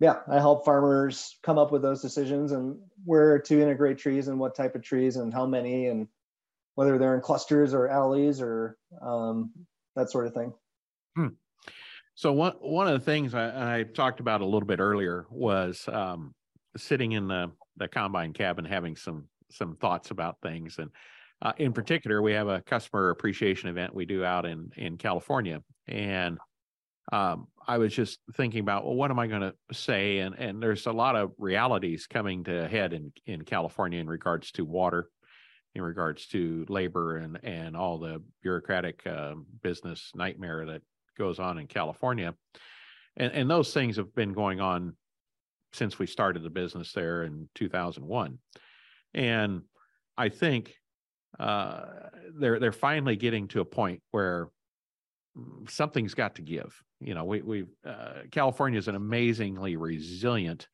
yeah, 0.00 0.20
I 0.30 0.37
help 0.37 0.64
farmers 0.64 1.37
come 1.42 1.59
up 1.59 1.72
with 1.72 1.83
those 1.83 2.02
decisions 2.02 2.52
and 2.52 2.78
where 3.04 3.38
to 3.38 3.62
integrate 3.62 3.98
trees 3.98 4.28
and 4.28 4.38
what 4.38 4.54
type 4.54 4.74
of 4.74 4.83
trees 4.83 5.16
and 5.16 5.33
how 5.33 5.46
many 5.46 5.87
and 5.87 6.09
whether 6.74 6.98
they're 6.98 7.14
in 7.14 7.20
clusters 7.20 7.72
or 7.72 7.88
alleys 7.88 8.40
or 8.40 8.76
um, 9.00 9.50
that 9.96 10.11
sort 10.11 10.26
of 10.26 10.35
thing. 10.35 10.52
Hmm. 11.16 11.28
So 12.14 12.33
one 12.33 12.52
one 12.61 12.87
of 12.87 12.92
the 12.92 13.04
things 13.04 13.35
I, 13.35 13.78
I, 13.78 13.83
talked 13.83 14.20
about 14.20 14.40
a 14.40 14.44
little 14.44 14.66
bit 14.66 14.80
earlier 14.80 15.26
was 15.30 15.88
um, 15.88 16.35
sitting 16.76 17.12
in 17.12 17.26
the 17.28 17.50
the 17.76 17.88
combine 17.88 18.33
cabin 18.33 18.64
having 18.64 18.94
some 18.94 19.28
some 19.50 19.76
thoughts 19.76 20.11
about 20.11 20.40
things, 20.42 20.78
and 20.78 20.90
uh, 21.42 21.52
in 21.59 21.72
particular, 21.72 22.22
we 22.22 22.33
have 22.33 22.48
a 22.48 22.62
customer 22.62 23.11
appreciation 23.11 23.68
event 23.68 23.94
we 23.94 24.07
do 24.07 24.24
out 24.24 24.46
in 24.46 24.70
in 24.76 24.96
California, 24.96 25.62
and 25.87 26.38
um, 27.12 27.48
I 27.66 27.78
was 27.78 27.94
just 27.94 28.18
thinking 28.35 28.61
about, 28.61 28.85
well, 28.85 28.94
what 28.94 29.11
am 29.11 29.18
I 29.18 29.26
going 29.26 29.42
to 29.42 29.54
say? 29.72 30.18
And 30.18 30.35
and 30.38 30.62
there's 30.62 30.87
a 30.87 30.92
lot 30.92 31.16
of 31.16 31.33
realities 31.38 32.07
coming 32.07 32.44
to 32.44 32.68
head 32.68 32.92
in 32.92 33.12
in 33.26 33.44
California 33.44 34.00
in 34.00 34.07
regards 34.07 34.52
to 34.52 34.64
water, 34.64 35.11
in 35.74 35.83
regards 35.83 36.26
to 36.28 36.64
labor, 36.68 37.18
and 37.18 37.38
and 37.42 37.76
all 37.76 37.98
the 37.98 38.22
bureaucratic 38.42 39.07
uh, 39.07 39.35
business 39.62 40.12
nightmare 40.14 40.64
that 40.66 40.83
goes 41.18 41.38
on 41.38 41.59
in 41.59 41.66
California, 41.66 42.35
and 43.16 43.33
and 43.33 43.50
those 43.50 43.72
things 43.74 43.96
have 43.96 44.14
been 44.14 44.33
going 44.33 44.61
on 44.61 44.96
since 45.72 45.98
we 45.98 46.07
started 46.07 46.42
the 46.42 46.50
business 46.50 46.92
there 46.92 47.24
in 47.24 47.48
2001, 47.57 48.38
and 49.14 49.62
I 50.16 50.29
think 50.29 50.74
uh, 51.38 51.85
they're 52.38 52.59
they're 52.59 52.72
finally 52.72 53.16
getting 53.16 53.48
to 53.48 53.61
a 53.61 53.64
point 53.64 54.03
where 54.11 54.48
something's 55.68 56.14
got 56.14 56.37
to 56.37 56.42
give. 56.42 56.74
You 57.00 57.14
know, 57.14 57.24
we 57.24 57.42
we 57.42 57.64
uh, 57.87 58.22
California 58.31 58.79
is 58.79 58.88
an 58.88 58.94
amazingly 58.94 59.77
resilient 59.77 60.68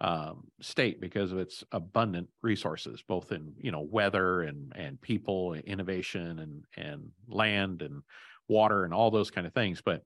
um, 0.00 0.44
state 0.60 1.00
because 1.00 1.32
of 1.32 1.38
its 1.38 1.64
abundant 1.72 2.28
resources, 2.42 3.02
both 3.06 3.32
in 3.32 3.52
you 3.58 3.72
know 3.72 3.80
weather 3.80 4.42
and 4.42 4.72
and 4.76 5.00
people, 5.00 5.54
and 5.54 5.64
innovation 5.64 6.38
and 6.38 6.64
and 6.76 7.08
land 7.28 7.82
and 7.82 8.02
water 8.48 8.84
and 8.84 8.94
all 8.94 9.10
those 9.10 9.30
kind 9.30 9.46
of 9.46 9.54
things. 9.54 9.82
But 9.84 10.02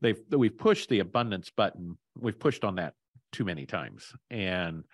they've 0.00 0.20
we've 0.30 0.56
pushed 0.56 0.88
the 0.88 1.00
abundance 1.00 1.50
button. 1.50 1.96
We've 2.18 2.38
pushed 2.38 2.64
on 2.64 2.76
that 2.76 2.94
too 3.32 3.44
many 3.44 3.64
times, 3.64 4.12
and 4.30 4.84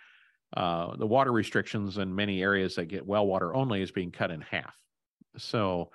uh, 0.56 0.96
the 0.96 1.06
water 1.06 1.32
restrictions 1.32 1.98
in 1.98 2.14
many 2.14 2.42
areas 2.42 2.76
that 2.76 2.86
get 2.86 3.06
well 3.06 3.26
water 3.26 3.54
only 3.54 3.82
is 3.82 3.90
being 3.90 4.10
cut 4.10 4.30
in 4.30 4.40
half. 4.40 4.74
So 5.36 5.90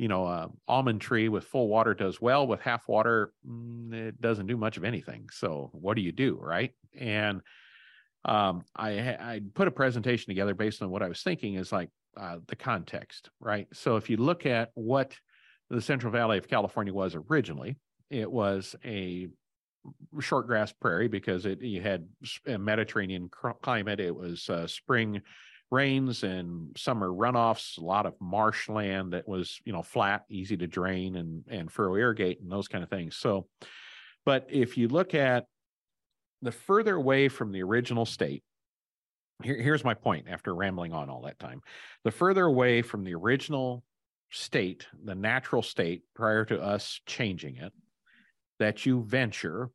you 0.00 0.08
know, 0.08 0.24
a 0.24 0.48
almond 0.66 1.02
tree 1.02 1.28
with 1.28 1.44
full 1.44 1.68
water 1.68 1.92
does 1.92 2.22
well. 2.22 2.46
With 2.46 2.60
half 2.60 2.88
water, 2.88 3.34
mm, 3.46 3.92
it 3.92 4.18
doesn't 4.18 4.46
do 4.46 4.56
much 4.56 4.78
of 4.78 4.84
anything. 4.84 5.28
So 5.30 5.68
what 5.74 5.94
do 5.94 6.00
you 6.00 6.10
do, 6.10 6.38
right? 6.40 6.72
And 6.98 7.42
um, 8.24 8.64
I 8.74 8.92
I 8.98 9.42
put 9.52 9.68
a 9.68 9.70
presentation 9.70 10.30
together 10.30 10.54
based 10.54 10.80
on 10.80 10.88
what 10.88 11.02
I 11.02 11.08
was 11.08 11.22
thinking 11.22 11.56
is 11.56 11.70
like 11.70 11.90
uh, 12.16 12.38
the 12.46 12.56
context, 12.56 13.28
right? 13.40 13.68
So 13.74 13.96
if 13.96 14.08
you 14.08 14.16
look 14.16 14.46
at 14.46 14.70
what 14.72 15.14
the 15.68 15.82
Central 15.82 16.10
Valley 16.10 16.38
of 16.38 16.48
California 16.48 16.94
was 16.94 17.14
originally, 17.28 17.76
it 18.08 18.30
was 18.30 18.74
a 18.82 19.28
short 20.20 20.46
grass 20.46 20.72
prairie 20.72 21.08
because 21.08 21.46
it 21.46 21.60
you 21.60 21.80
had 21.80 22.06
a 22.46 22.58
Mediterranean 22.58 23.30
climate. 23.62 24.00
It 24.00 24.14
was 24.14 24.48
uh, 24.48 24.66
spring 24.66 25.22
rains 25.70 26.24
and 26.24 26.76
summer 26.76 27.08
runoffs, 27.08 27.78
a 27.78 27.84
lot 27.84 28.06
of 28.06 28.14
marshland 28.20 29.12
that 29.12 29.28
was, 29.28 29.60
you 29.64 29.72
know, 29.72 29.82
flat, 29.82 30.24
easy 30.28 30.56
to 30.56 30.66
drain 30.66 31.16
and 31.16 31.44
and 31.48 31.70
furrow 31.70 31.96
irrigate 31.96 32.40
and 32.40 32.50
those 32.50 32.68
kind 32.68 32.82
of 32.82 32.90
things. 32.90 33.16
So, 33.16 33.46
but 34.24 34.46
if 34.50 34.76
you 34.76 34.88
look 34.88 35.14
at 35.14 35.46
the 36.42 36.52
further 36.52 36.96
away 36.96 37.28
from 37.28 37.52
the 37.52 37.62
original 37.62 38.06
state, 38.06 38.42
here, 39.42 39.60
here's 39.60 39.84
my 39.84 39.94
point 39.94 40.26
after 40.28 40.54
rambling 40.54 40.92
on 40.92 41.08
all 41.08 41.22
that 41.22 41.38
time. 41.38 41.62
The 42.04 42.10
further 42.10 42.44
away 42.44 42.82
from 42.82 43.04
the 43.04 43.14
original 43.14 43.84
state, 44.30 44.86
the 45.04 45.14
natural 45.14 45.62
state 45.62 46.02
prior 46.14 46.44
to 46.46 46.60
us 46.60 47.00
changing 47.06 47.56
it, 47.56 47.72
that 48.60 48.86
you 48.86 49.02
venture, 49.02 49.70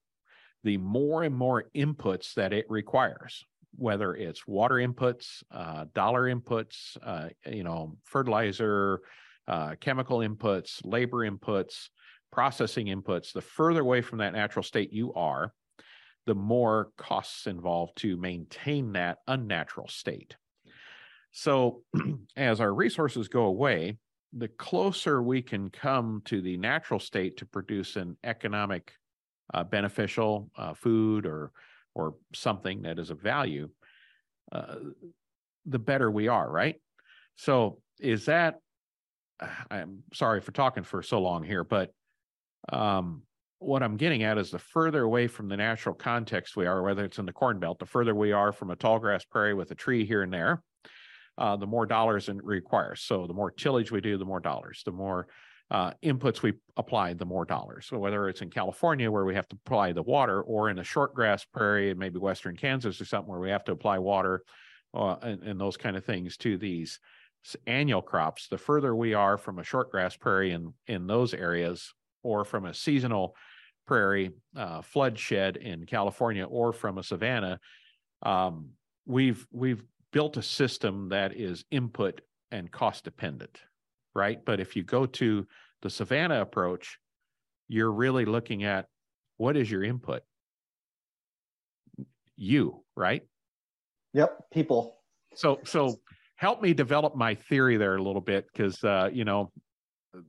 the 0.63 0.78
more 0.78 1.24
and 1.24 1.36
more 1.36 1.65
inputs 1.76 2.34
that 2.36 2.54
it 2.54 2.65
requires 2.69 3.43
whether 3.78 4.15
it's 4.15 4.48
water 4.48 4.76
inputs, 4.76 5.43
uh, 5.52 5.86
dollar 5.93 6.34
inputs, 6.34 6.98
uh, 7.04 7.30
you 7.45 7.63
know, 7.63 7.98
fertilizer, 8.04 9.02
uh, 9.48 9.76
chemical 9.80 10.19
inputs, 10.19 10.80
labor 10.84 11.30
inputs, 11.30 11.89
processing 12.32 12.88
inputs, 12.88 13.34
the 13.34 13.41
further 13.41 13.82
away 13.82 14.02
from 14.02 14.19
that 14.19 14.34
natural 14.34 14.63
state 14.63 14.91
you 14.91 15.13
are, 15.13 15.54
the 16.26 16.36
more 16.36 16.89
costs 16.98 17.48
involved 17.48 17.93
to 17.98 18.17
maintain 18.17 18.93
that 18.93 19.19
unnatural 19.28 19.88
state. 19.88 20.36
So, 21.32 21.82
as 22.36 22.60
our 22.62 22.74
resources 22.74 23.28
go 23.28 23.43
away, 23.43 23.98
the 24.38 24.48
closer 24.50 25.24
we 25.24 25.41
can 25.41 25.69
come 25.69 26.21
to 26.26 26.41
the 26.41 26.58
natural 26.58 27.00
state 27.00 27.38
to 27.38 27.45
produce 27.45 27.95
an 27.95 28.17
economic 28.24 28.91
uh, 29.54 29.63
beneficial 29.63 30.50
uh, 30.58 30.74
food 30.74 31.26
or 31.26 31.52
or 31.93 32.15
something 32.34 32.82
that 32.82 33.00
is 33.00 33.10
of 33.10 33.21
value, 33.21 33.69
uh, 34.52 34.76
the 35.65 35.80
better 35.80 36.12
we 36.12 36.28
are, 36.28 36.50
right? 36.50 36.76
So 37.36 37.80
is 38.00 38.26
that 38.26 38.56
I'm 39.71 40.04
sorry 40.13 40.41
for 40.41 40.52
talking 40.52 40.84
for 40.84 41.02
so 41.02 41.19
long 41.19 41.43
here, 41.43 41.63
but 41.63 41.91
um, 42.71 43.21
what 43.60 43.84
I'm 43.84 43.95
getting 43.95 44.24
at 44.24 44.38
is 44.38 44.52
the 44.52 44.60
further 44.60 45.04
away 45.04 45.28
from 45.28 45.48
the 45.48 45.58
natural 45.58 45.95
context 45.95 46.58
we 46.58 46.65
are, 46.65 46.82
whether 46.82 47.06
it's 47.06 47.19
in 47.19 47.26
the 47.26 47.34
corn 47.34 47.60
belt, 47.60 47.80
the 47.80 47.86
further 47.86 48.13
we 48.13 48.32
are 48.32 48.52
from 48.52 48.71
a 48.71 48.76
tall 48.76 49.00
grass 49.00 49.24
prairie 49.24 49.54
with 49.54 49.71
a 49.71 49.76
tree 49.76 50.06
here 50.06 50.24
and 50.24 50.34
there, 50.34 50.62
uh, 51.38 51.56
the 51.56 51.67
more 51.67 51.86
dollars 51.86 52.30
it 52.30 52.43
requires. 52.43 53.02
So 53.02 53.28
the 53.28 53.34
more 53.34 53.52
tillage 53.52 53.91
we 53.91 54.02
do, 54.02 54.17
the 54.17 54.26
more 54.26 54.39
dollars. 54.39 54.82
The 54.86 54.91
more 54.91 55.28
uh, 55.71 55.91
inputs 56.04 56.41
we 56.41 56.54
apply, 56.78 57.13
the 57.13 57.26
more 57.26 57.45
dollars. 57.45 57.88
So 57.88 57.98
whether 57.98 58.30
it's 58.30 58.41
in 58.41 58.50
California 58.50 59.10
where 59.10 59.26
we 59.26 59.36
have 59.36 59.48
to 59.50 59.58
apply 59.65 59.93
the 59.93 60.04
water, 60.04 60.41
or 60.41 60.69
in 60.69 60.80
a 60.80 60.84
short 60.84 61.13
grass 61.13 61.43
prairie, 61.43 61.89
and 61.89 62.00
maybe 62.00 62.19
Western 62.19 62.56
Kansas 62.56 63.02
or 63.02 63.06
something 63.06 63.30
where 63.30 63.39
we 63.39 63.50
have 63.50 63.63
to 63.65 63.71
apply 63.71 63.98
water, 63.98 64.43
uh, 64.93 65.15
and, 65.21 65.43
and 65.43 65.60
those 65.60 65.78
kind 65.78 65.98
of 65.98 66.06
things 66.06 66.38
to 66.38 66.58
these 66.58 67.00
annual 67.67 68.02
crops, 68.02 68.48
the 68.48 68.58
further 68.58 68.95
we 68.95 69.13
are 69.13 69.38
from 69.38 69.60
a 69.60 69.63
short 69.63 69.91
grass 69.91 70.15
prairie 70.15 70.52
in 70.52 70.74
in 70.88 71.08
those 71.08 71.34
areas, 71.34 71.93
or 72.24 72.45
from 72.45 72.65
a 72.65 72.74
seasonal 72.74 73.36
prairie 73.86 74.32
uh, 74.56 74.82
flood 74.82 75.17
shed 75.17 75.58
in 75.58 75.86
California, 75.86 76.43
or 76.45 76.74
from 76.74 76.98
a 76.98 77.04
savanna, 77.04 77.60
um, 78.24 78.69
we've 79.06 79.45
we've 79.52 79.84
built 80.15 80.38
a 80.38 80.41
system 80.41 81.10
that 81.10 81.36
is 81.36 81.65
input 81.69 82.21
and 82.51 82.71
cost 82.71 83.04
dependent 83.04 83.60
right? 84.15 84.43
But 84.43 84.60
if 84.60 84.75
you 84.75 84.84
go 84.84 85.06
to 85.06 85.45
the 85.82 85.89
Savanna 85.89 86.41
approach, 86.41 86.97
you're 87.67 87.91
really 87.91 88.25
looking 88.25 88.63
at 88.63 88.88
what 89.38 89.58
is 89.58 89.69
your 89.69 89.84
input? 89.84 90.23
You, 92.38 92.84
right? 92.95 93.23
Yep, 94.13 94.45
people. 94.51 94.97
So 95.36 95.60
so 95.65 95.99
help 96.38 96.62
me 96.62 96.73
develop 96.73 97.15
my 97.15 97.36
theory 97.36 97.78
there 97.78 97.97
a 97.97 98.01
little 98.01 98.21
bit 98.21 98.47
because 98.51 98.82
uh, 98.84 99.10
you 99.12 99.25
know 99.25 99.51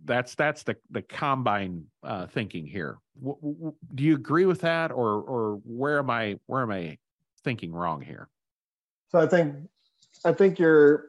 that's 0.05 0.35
that's 0.35 0.64
the 0.64 0.77
the 0.90 1.03
combine 1.03 1.85
uh, 2.03 2.27
thinking 2.27 2.66
here. 2.66 2.99
W- 3.20 3.38
w- 3.40 3.75
do 3.94 4.03
you 4.03 4.14
agree 4.16 4.46
with 4.46 4.61
that, 4.62 4.90
or 4.90 5.20
or 5.20 5.61
where 5.64 5.99
am 5.99 6.11
I 6.11 6.38
where 6.46 6.62
am 6.62 6.70
I 6.70 6.99
thinking 7.44 7.72
wrong 7.72 8.01
here? 8.01 8.29
So 9.11 9.20
I 9.20 9.27
think 9.29 9.55
I 10.27 10.33
think 10.33 10.59
you're 10.59 11.07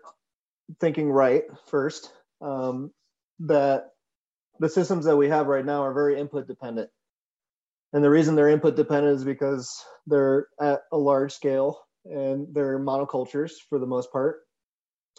thinking 0.80 1.10
right 1.10 1.44
first. 1.66 2.12
Um, 2.40 2.92
that 3.40 3.90
the 4.60 4.70
systems 4.70 5.06
that 5.06 5.18
we 5.18 5.30
have 5.30 5.48
right 5.48 5.66
now 5.66 5.84
are 5.84 5.94
very 5.94 6.20
input 6.20 6.48
dependent, 6.48 6.90
and 7.94 8.04
the 8.04 8.10
reason 8.12 8.36
they're 8.36 8.50
input 8.50 8.76
dependent 8.76 9.18
is 9.18 9.24
because 9.24 9.84
they're 10.06 10.48
at 10.62 10.82
a 10.92 10.98
large 10.98 11.34
scale 11.34 11.80
and 12.06 12.48
they're 12.54 12.80
monocultures 12.80 13.54
for 13.70 13.80
the 13.80 13.86
most 13.88 14.12
part. 14.12 14.42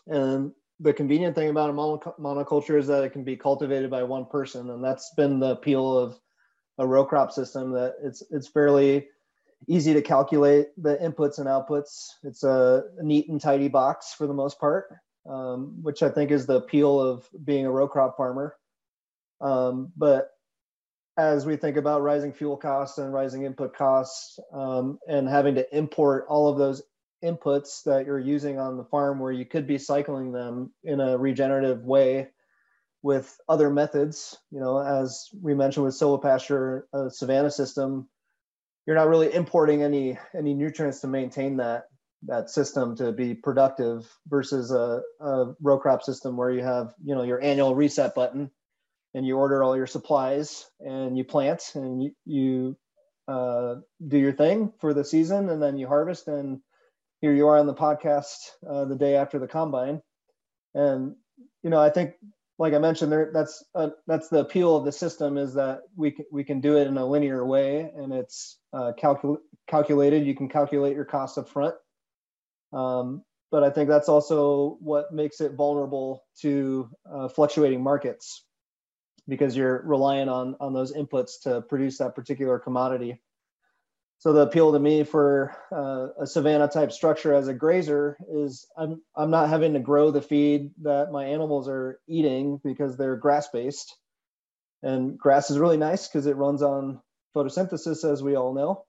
And 0.07 0.53
the 0.81 0.93
convenient 0.93 1.35
thing 1.35 1.51
about 1.51 1.71
a 1.71 1.73
monoculture 1.73 2.79
is 2.79 2.87
that 2.87 3.03
it 3.03 3.13
can 3.13 3.25
be 3.25 3.37
cultivated 3.37 3.91
by 3.91 4.05
one 4.05 4.27
person, 4.27 4.71
and 4.71 4.83
that's 4.83 5.13
been 5.17 5.41
the 5.41 5.51
appeal 5.51 5.99
of 5.99 6.19
a 6.79 6.87
row 6.87 7.05
crop 7.05 7.33
system. 7.33 7.73
That 7.73 7.95
it's 8.03 8.23
it's 8.31 8.49
fairly 8.49 9.09
easy 9.67 9.95
to 9.95 10.03
calculate 10.03 10.69
the 10.77 10.97
inputs 10.97 11.39
and 11.39 11.47
outputs. 11.47 12.09
It's 12.23 12.45
a 12.45 12.85
neat 13.03 13.29
and 13.29 13.41
tidy 13.41 13.69
box 13.69 14.15
for 14.15 14.27
the 14.27 14.35
most 14.35 14.61
part, 14.61 14.87
um, 15.29 15.79
which 15.83 16.03
I 16.03 16.11
think 16.11 16.31
is 16.31 16.47
the 16.47 16.57
appeal 16.57 17.01
of 17.01 17.29
being 17.45 17.67
a 17.67 17.71
row 17.71 17.89
crop 17.89 18.17
farmer. 18.17 18.57
Um, 19.41 19.93
but 19.97 20.31
as 21.17 21.45
we 21.45 21.57
think 21.57 21.77
about 21.77 22.03
rising 22.03 22.33
fuel 22.33 22.57
costs 22.57 22.99
and 22.99 23.13
rising 23.13 23.45
input 23.45 23.75
costs 23.75 24.39
um, 24.53 24.99
and 25.09 25.29
having 25.29 25.57
to 25.57 25.77
import 25.77 26.27
all 26.29 26.49
of 26.49 26.59
those 26.59 26.83
inputs 27.25 27.83
that 27.83 28.07
you're 28.07 28.21
using 28.21 28.61
on 28.61 28.77
the 28.77 28.85
farm 28.85 29.19
where 29.19 29.33
you 29.33 29.45
could 29.45 29.67
be 29.67 29.79
cycling 29.79 30.31
them 30.31 30.73
in 30.85 31.01
a 31.01 31.19
regenerative 31.19 31.85
way 31.85 32.29
with 33.03 33.37
other 33.49 33.71
methods 33.71 34.37
you 34.51 34.61
know 34.61 34.79
as 34.79 35.29
we 35.41 35.55
mentioned 35.55 35.85
with 35.85 35.95
silvopasture 35.95 36.83
a 36.93 37.11
savanna 37.11 37.51
system 37.51 38.09
you're 38.89 38.97
not 38.97 39.09
really 39.09 39.35
importing 39.35 39.83
any 39.83 40.19
any 40.35 40.55
nutrients 40.55 41.01
to 41.01 41.07
maintain 41.07 41.59
that 41.59 41.85
that 42.23 42.49
system 42.49 42.97
to 42.97 43.13
be 43.13 43.35
productive 43.35 44.11
versus 44.27 44.73
a, 44.73 45.03
a 45.21 45.53
row 45.61 45.79
crop 45.79 46.03
system 46.03 46.39
where 46.39 46.51
you 46.51 46.63
have 46.63 46.95
you 47.05 47.15
know 47.15 47.23
your 47.23 47.41
annual 47.43 47.75
reset 47.75 48.15
button 48.15 48.51
and 49.13 49.27
you 49.27 49.37
order 49.37 49.63
all 49.63 49.77
your 49.77 49.87
supplies 49.87 50.65
and 50.81 51.19
you 51.19 51.23
plant 51.23 51.73
and 51.75 52.03
you, 52.03 52.13
you 52.25 52.79
uh, 53.29 53.75
do 54.07 54.17
your 54.17 54.33
thing 54.33 54.73
for 54.81 54.95
the 54.95 55.05
season 55.05 55.51
and 55.51 55.63
then 55.63 55.77
you 55.77 55.87
harvest 55.87 56.27
and 56.27 56.61
here 57.21 57.35
you 57.35 57.47
are 57.47 57.59
on 57.59 57.67
the 57.67 57.75
podcast 57.75 58.39
uh, 58.67 58.87
the 58.87 58.97
day 58.97 59.17
after 59.17 59.39
the 59.39 59.49
combine. 59.49 60.01
And 60.75 61.15
you 61.63 61.69
know 61.69 61.81
i 61.81 61.91
think 61.91 62.15
like 62.59 62.75
i 62.75 62.79
mentioned 62.79 63.11
there 63.11 63.31
that's 63.33 63.65
uh, 63.75 63.91
that's 64.07 64.29
the 64.29 64.41
appeal 64.41 64.77
of 64.77 64.85
the 64.85 64.93
system 64.93 65.39
is 65.39 65.55
that 65.55 65.83
we 65.97 66.11
can 66.11 66.25
we 66.33 66.45
can 66.45 66.61
do 66.61 66.77
it 66.77 66.87
in 66.87 66.97
a 66.97 67.07
linear 67.07 67.47
way 67.47 67.91
and 67.97 68.13
it's 68.13 68.59
uh, 68.73 68.93
calcul- 69.01 69.39
calculated. 69.67 70.27
You 70.27 70.35
can 70.35 70.49
calculate 70.49 70.95
your 70.95 71.05
costs 71.05 71.39
up 71.39 71.49
front. 71.49 71.75
Um, 72.73 73.23
but 73.51 73.63
i 73.63 73.71
think 73.71 73.89
that's 73.89 74.09
also 74.09 74.77
what 74.81 75.13
makes 75.13 75.41
it 75.41 75.55
vulnerable 75.55 76.25
to 76.41 76.91
uh, 77.11 77.29
fluctuating 77.29 77.83
markets 77.83 78.45
because 79.27 79.57
you're 79.57 79.83
relying 79.87 80.29
on 80.29 80.57
on 80.61 80.73
those 80.75 80.93
inputs 80.93 81.41
to 81.43 81.63
produce 81.63 81.99
that 81.99 82.15
particular 82.15 82.59
commodity 82.59 83.21
so 84.19 84.33
the 84.33 84.41
appeal 84.41 84.73
to 84.73 84.79
me 84.79 85.05
for 85.05 85.55
uh, 85.71 86.23
a 86.23 86.27
savanna 86.27 86.67
type 86.69 86.91
structure 86.91 87.35
as 87.35 87.47
a 87.47 87.55
grazer 87.55 88.17
is 88.29 88.67
I'm 88.77 89.01
I'm 89.17 89.31
not 89.31 89.49
having 89.49 89.75
to 89.75 89.81
grow 89.81 90.11
the 90.11 90.23
feed 90.23 90.73
that 90.83 91.13
my 91.13 91.27
animals 91.27 91.69
are 91.69 92.01
eating 92.09 92.61
because 92.65 92.97
they're 92.97 93.17
grass 93.17 93.49
based, 93.49 93.97
and 94.83 95.17
grass 95.17 95.51
is 95.51 95.59
really 95.59 95.77
nice 95.77 96.09
because 96.09 96.27
it 96.27 96.37
runs 96.37 96.63
on 96.63 97.01
photosynthesis 97.35 98.11
as 98.11 98.21
we 98.21 98.35
all 98.35 98.55
know, 98.55 98.85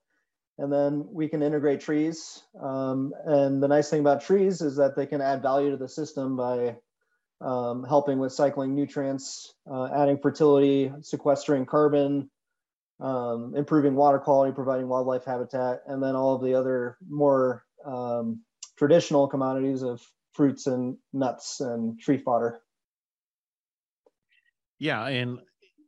and 0.58 0.74
then 0.74 1.06
we 1.12 1.28
can 1.28 1.44
integrate 1.44 1.82
trees. 1.82 2.42
Um, 2.60 3.13
and 3.24 3.62
the 3.62 3.68
nice 3.68 3.89
thing 3.89 4.00
about 4.00 4.22
trees 4.22 4.62
is 4.62 4.78
that 4.78 4.96
they 4.96 5.06
can 5.06 5.22
add 5.22 5.44
value 5.44 5.72
to 5.72 5.78
the 5.78 5.89
system 5.89 6.38
by 6.38 6.78
um, 7.39 7.84
helping 7.84 8.18
with 8.18 8.34
cycling 8.34 8.74
nutrients, 8.74 9.54
uh, 9.72 9.89
adding 9.94 10.18
fertility, 10.18 10.92
sequestering 11.02 11.68
carbon, 11.68 12.32
um, 13.00 13.54
improving 13.56 13.96
water 13.96 14.20
quality, 14.20 14.54
providing 14.54 14.88
wildlife 14.88 15.26
habitat, 15.26 15.82
and 15.88 16.02
then 16.02 16.16
all 16.16 16.36
of 16.36 16.44
the 16.44 16.54
other 16.54 16.98
more 17.08 17.64
um, 17.86 18.42
traditional 18.78 19.28
commodities 19.28 19.84
of 19.84 20.02
fruits 20.34 20.68
and 20.68 20.98
nuts 21.14 21.60
and 21.62 22.00
tree 22.00 22.18
fodder. 22.18 22.62
Yeah, 24.80 25.08
and 25.08 25.40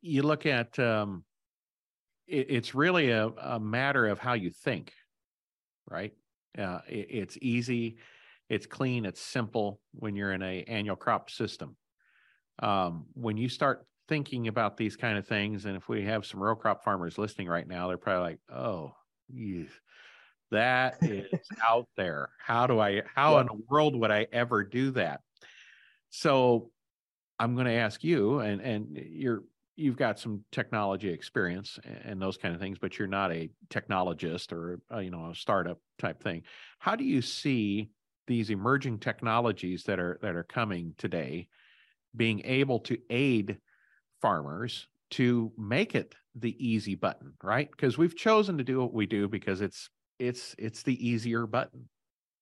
you 0.01 0.23
look 0.23 0.45
at 0.45 0.77
um, 0.79 1.23
it, 2.27 2.47
it's 2.49 2.75
really 2.75 3.11
a, 3.11 3.27
a, 3.27 3.59
matter 3.59 4.07
of 4.07 4.19
how 4.19 4.33
you 4.33 4.49
think, 4.49 4.93
right? 5.89 6.13
Uh, 6.57 6.79
it, 6.87 7.07
it's 7.09 7.37
easy, 7.41 7.97
it's 8.49 8.65
clean, 8.65 9.05
it's 9.05 9.21
simple 9.21 9.79
when 9.93 10.15
you're 10.15 10.33
in 10.33 10.41
a 10.41 10.63
annual 10.63 10.95
crop 10.95 11.29
system. 11.29 11.75
Um, 12.61 13.05
when 13.13 13.37
you 13.37 13.47
start 13.47 13.85
thinking 14.11 14.49
about 14.49 14.75
these 14.75 14.97
kind 14.97 15.17
of 15.17 15.25
things, 15.25 15.63
and 15.63 15.77
if 15.77 15.87
we 15.87 16.03
have 16.03 16.25
some 16.25 16.43
row 16.43 16.53
crop 16.53 16.83
farmers 16.83 17.17
listening 17.17 17.47
right 17.47 17.65
now, 17.65 17.87
they're 17.87 17.97
probably 17.97 18.31
like, 18.31 18.39
"Oh, 18.53 18.91
geez, 19.33 19.69
that 20.51 20.97
is 21.01 21.31
out 21.65 21.87
there. 21.95 22.27
How 22.37 22.67
do 22.67 22.77
I? 22.77 23.03
How 23.15 23.35
yeah. 23.35 23.41
in 23.41 23.47
the 23.47 23.61
world 23.69 23.95
would 23.95 24.11
I 24.11 24.27
ever 24.33 24.65
do 24.65 24.91
that?" 24.91 25.21
So, 26.09 26.71
I'm 27.39 27.55
going 27.55 27.67
to 27.67 27.71
ask 27.71 28.03
you, 28.03 28.39
and 28.39 28.59
and 28.59 28.97
you're 28.97 29.43
you've 29.77 29.95
got 29.95 30.19
some 30.19 30.43
technology 30.51 31.07
experience 31.07 31.79
and 32.03 32.21
those 32.21 32.35
kind 32.35 32.53
of 32.53 32.59
things, 32.59 32.79
but 32.79 32.99
you're 32.99 33.07
not 33.07 33.31
a 33.31 33.49
technologist 33.69 34.51
or 34.51 34.81
a, 34.91 34.95
uh, 34.97 34.99
you 34.99 35.09
know 35.09 35.29
a 35.29 35.35
startup 35.35 35.79
type 35.99 36.21
thing. 36.21 36.43
How 36.79 36.97
do 36.97 37.05
you 37.05 37.21
see 37.21 37.91
these 38.27 38.49
emerging 38.49 38.99
technologies 38.99 39.83
that 39.85 40.01
are 40.01 40.19
that 40.21 40.35
are 40.35 40.43
coming 40.43 40.95
today 40.97 41.47
being 42.13 42.41
able 42.43 42.79
to 42.79 42.97
aid 43.09 43.57
farmers 44.21 44.87
to 45.11 45.51
make 45.57 45.95
it 45.95 46.15
the 46.35 46.55
easy 46.65 46.95
button, 46.95 47.33
right? 47.43 47.69
Because 47.69 47.97
we've 47.97 48.15
chosen 48.15 48.57
to 48.57 48.63
do 48.63 48.79
what 48.79 48.93
we 48.93 49.05
do 49.05 49.27
because 49.27 49.61
it's 49.61 49.89
it's 50.19 50.55
it's 50.57 50.83
the 50.83 51.07
easier 51.07 51.45
button. 51.45 51.89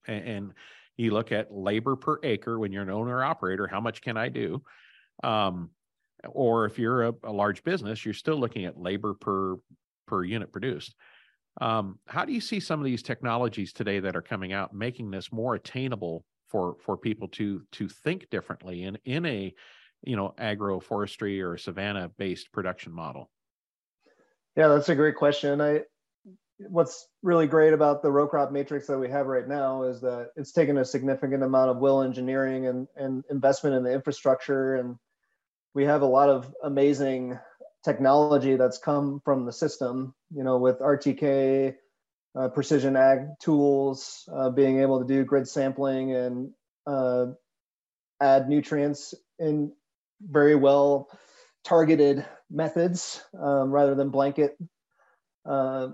And, 0.07 0.27
and, 0.27 0.53
you 0.97 1.11
look 1.11 1.31
at 1.31 1.49
labor 1.49 1.95
per 1.95 2.19
acre 2.23 2.59
when 2.59 2.73
you're 2.73 2.83
an 2.83 2.89
owner 2.89 3.23
operator, 3.23 3.67
how 3.67 3.79
much 3.79 4.01
can 4.01 4.17
I 4.17 4.27
do? 4.27 4.61
Um, 5.23 5.69
or 6.27 6.65
if 6.65 6.77
you're 6.77 7.07
a, 7.07 7.13
a, 7.23 7.31
large 7.31 7.63
business, 7.63 8.03
you're 8.03 8.13
still 8.13 8.35
looking 8.37 8.65
at 8.65 8.77
labor 8.77 9.13
per 9.13 9.55
per 10.07 10.25
unit 10.25 10.51
produced. 10.51 10.93
Um, 11.61 11.99
how 12.05 12.25
do 12.25 12.33
you 12.33 12.41
see 12.41 12.59
some 12.59 12.81
of 12.81 12.85
these 12.85 13.01
technologies 13.01 13.71
today 13.71 14.01
that 14.01 14.17
are 14.17 14.21
coming 14.21 14.51
out 14.51 14.73
making 14.73 15.09
this 15.09 15.31
more 15.31 15.55
attainable 15.55 16.25
for 16.49 16.75
for 16.81 16.97
people 16.97 17.29
to 17.29 17.61
to 17.71 17.87
think 17.87 18.29
differently 18.29 18.83
in 18.83 18.97
in 19.05 19.25
a 19.25 19.53
you 20.03 20.15
know 20.15 20.33
agroforestry 20.39 21.43
or 21.43 21.57
savanna 21.57 22.09
based 22.17 22.51
production 22.51 22.91
model? 22.91 23.29
Yeah 24.55 24.67
that's 24.69 24.89
a 24.89 24.95
great 24.95 25.15
question. 25.15 25.61
I 25.61 25.81
what's 26.67 27.07
really 27.23 27.47
great 27.47 27.73
about 27.73 28.01
the 28.01 28.11
row 28.11 28.27
crop 28.27 28.51
matrix 28.51 28.87
that 28.87 28.99
we 28.99 29.09
have 29.09 29.27
right 29.27 29.47
now 29.47 29.83
is 29.83 30.01
that 30.01 30.31
it's 30.35 30.51
taken 30.51 30.77
a 30.77 30.85
significant 30.85 31.41
amount 31.41 31.69
of 31.71 31.77
will 31.77 32.01
engineering 32.01 32.67
and, 32.67 32.87
and 32.97 33.23
investment 33.29 33.77
in 33.77 33.83
the 33.83 33.93
infrastructure. 33.93 34.75
And 34.75 34.97
we 35.73 35.85
have 35.85 36.01
a 36.01 36.05
lot 36.05 36.27
of 36.27 36.53
amazing 36.61 37.39
technology 37.83 38.57
that's 38.57 38.77
come 38.77 39.21
from 39.23 39.45
the 39.45 39.53
system 39.53 40.13
you 40.35 40.43
know 40.43 40.57
with 40.57 40.79
rtk 40.79 41.75
uh, 42.37 42.49
precision 42.49 42.95
ag 42.95 43.19
tools 43.41 44.27
uh, 44.33 44.49
being 44.49 44.81
able 44.81 44.99
to 44.99 45.07
do 45.07 45.23
grid 45.23 45.47
sampling 45.47 46.13
and 46.13 46.51
uh, 46.85 47.27
add 48.21 48.49
nutrients 48.49 49.13
in 49.39 49.71
very 50.21 50.55
well 50.55 51.09
targeted 51.63 52.25
methods 52.49 53.23
um, 53.39 53.71
rather 53.71 53.95
than 53.95 54.09
blanket 54.09 54.57
uh, 55.45 55.89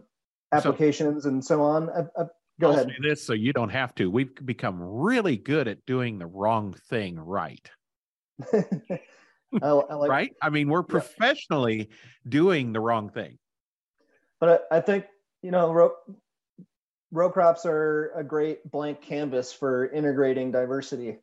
applications 0.51 1.23
so, 1.23 1.29
and 1.29 1.43
so 1.43 1.61
on. 1.61 1.89
Uh, 1.89 2.07
uh, 2.17 2.25
go 2.59 2.71
I'll 2.71 2.73
ahead. 2.73 2.91
this 3.01 3.25
so 3.25 3.33
you 3.33 3.53
don't 3.53 3.69
have 3.69 3.93
to. 3.95 4.09
We've 4.09 4.33
become 4.45 4.81
really 4.81 5.37
good 5.37 5.67
at 5.67 5.85
doing 5.85 6.19
the 6.19 6.27
wrong 6.27 6.73
thing 6.89 7.19
right. 7.19 7.69
I, 8.53 9.67
I 9.67 9.71
like, 9.95 10.09
right? 10.09 10.33
I 10.41 10.49
mean, 10.49 10.69
we're 10.69 10.83
professionally 10.83 11.77
yeah. 11.77 11.85
doing 12.27 12.73
the 12.73 12.79
wrong 12.79 13.09
thing. 13.09 13.37
But 14.39 14.65
I, 14.71 14.77
I 14.77 14.81
think 14.81 15.05
you 15.41 15.51
know, 15.51 15.71
row, 15.71 15.91
row 17.11 17.29
crops 17.29 17.65
are 17.65 18.11
a 18.15 18.23
great 18.23 18.69
blank 18.69 19.01
canvas 19.01 19.53
for 19.53 19.87
integrating 19.87 20.51
diversity 20.51 21.19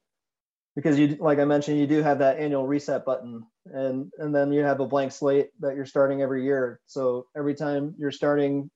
because 0.74 0.98
you 0.98 1.16
like 1.20 1.38
i 1.38 1.44
mentioned 1.44 1.78
you 1.78 1.87
do 1.87 2.02
have 2.02 2.18
that 2.18 2.38
annual 2.38 2.66
reset 2.66 3.04
button 3.04 3.44
and 3.66 4.11
and 4.18 4.35
then 4.35 4.52
you 4.52 4.62
have 4.62 4.80
a 4.80 4.87
blank 4.87 5.12
slate 5.12 5.48
that 5.61 5.76
you're 5.76 5.87
starting 5.87 6.22
every 6.22 6.44
year 6.44 6.80
so 6.87 7.26
every 7.37 7.54
time 7.54 7.94
you're 7.98 8.11
starting 8.11 8.70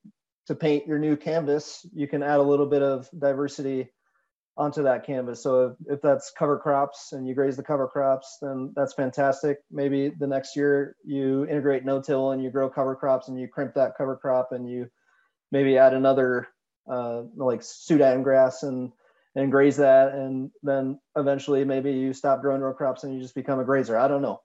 to 0.46 0.54
paint 0.54 0.86
your 0.86 0.98
new 0.98 1.16
canvas 1.16 1.86
you 1.94 2.06
can 2.06 2.22
add 2.22 2.38
a 2.38 2.42
little 2.42 2.66
bit 2.66 2.82
of 2.82 3.08
diversity 3.18 3.88
onto 4.56 4.82
that 4.84 5.04
canvas. 5.04 5.42
So 5.42 5.66
if, 5.66 5.96
if 5.96 6.02
that's 6.02 6.32
cover 6.36 6.58
crops 6.58 7.12
and 7.12 7.28
you 7.28 7.34
graze 7.34 7.56
the 7.56 7.62
cover 7.62 7.86
crops, 7.86 8.38
then 8.40 8.72
that's 8.74 8.94
fantastic. 8.94 9.58
Maybe 9.70 10.10
the 10.18 10.26
next 10.26 10.56
year 10.56 10.96
you 11.04 11.46
integrate 11.46 11.84
no-till 11.84 12.30
and 12.30 12.42
you 12.42 12.50
grow 12.50 12.70
cover 12.70 12.96
crops 12.96 13.28
and 13.28 13.38
you 13.38 13.48
crimp 13.48 13.74
that 13.74 13.96
cover 13.98 14.16
crop 14.16 14.52
and 14.52 14.68
you 14.68 14.88
maybe 15.52 15.76
add 15.76 15.92
another 15.92 16.48
uh, 16.90 17.22
like 17.36 17.62
Sudan 17.62 18.22
grass 18.22 18.62
and 18.62 18.92
and 19.36 19.50
graze 19.50 19.76
that 19.76 20.14
and 20.14 20.50
then 20.62 20.98
eventually 21.14 21.64
maybe 21.64 21.92
you 21.92 22.12
stop 22.12 22.40
growing 22.40 22.62
row 22.62 22.72
crops 22.72 23.04
and 23.04 23.14
you 23.14 23.20
just 23.20 23.34
become 23.34 23.60
a 23.60 23.64
grazer. 23.64 23.98
I 23.98 24.08
don't 24.08 24.22
know. 24.22 24.40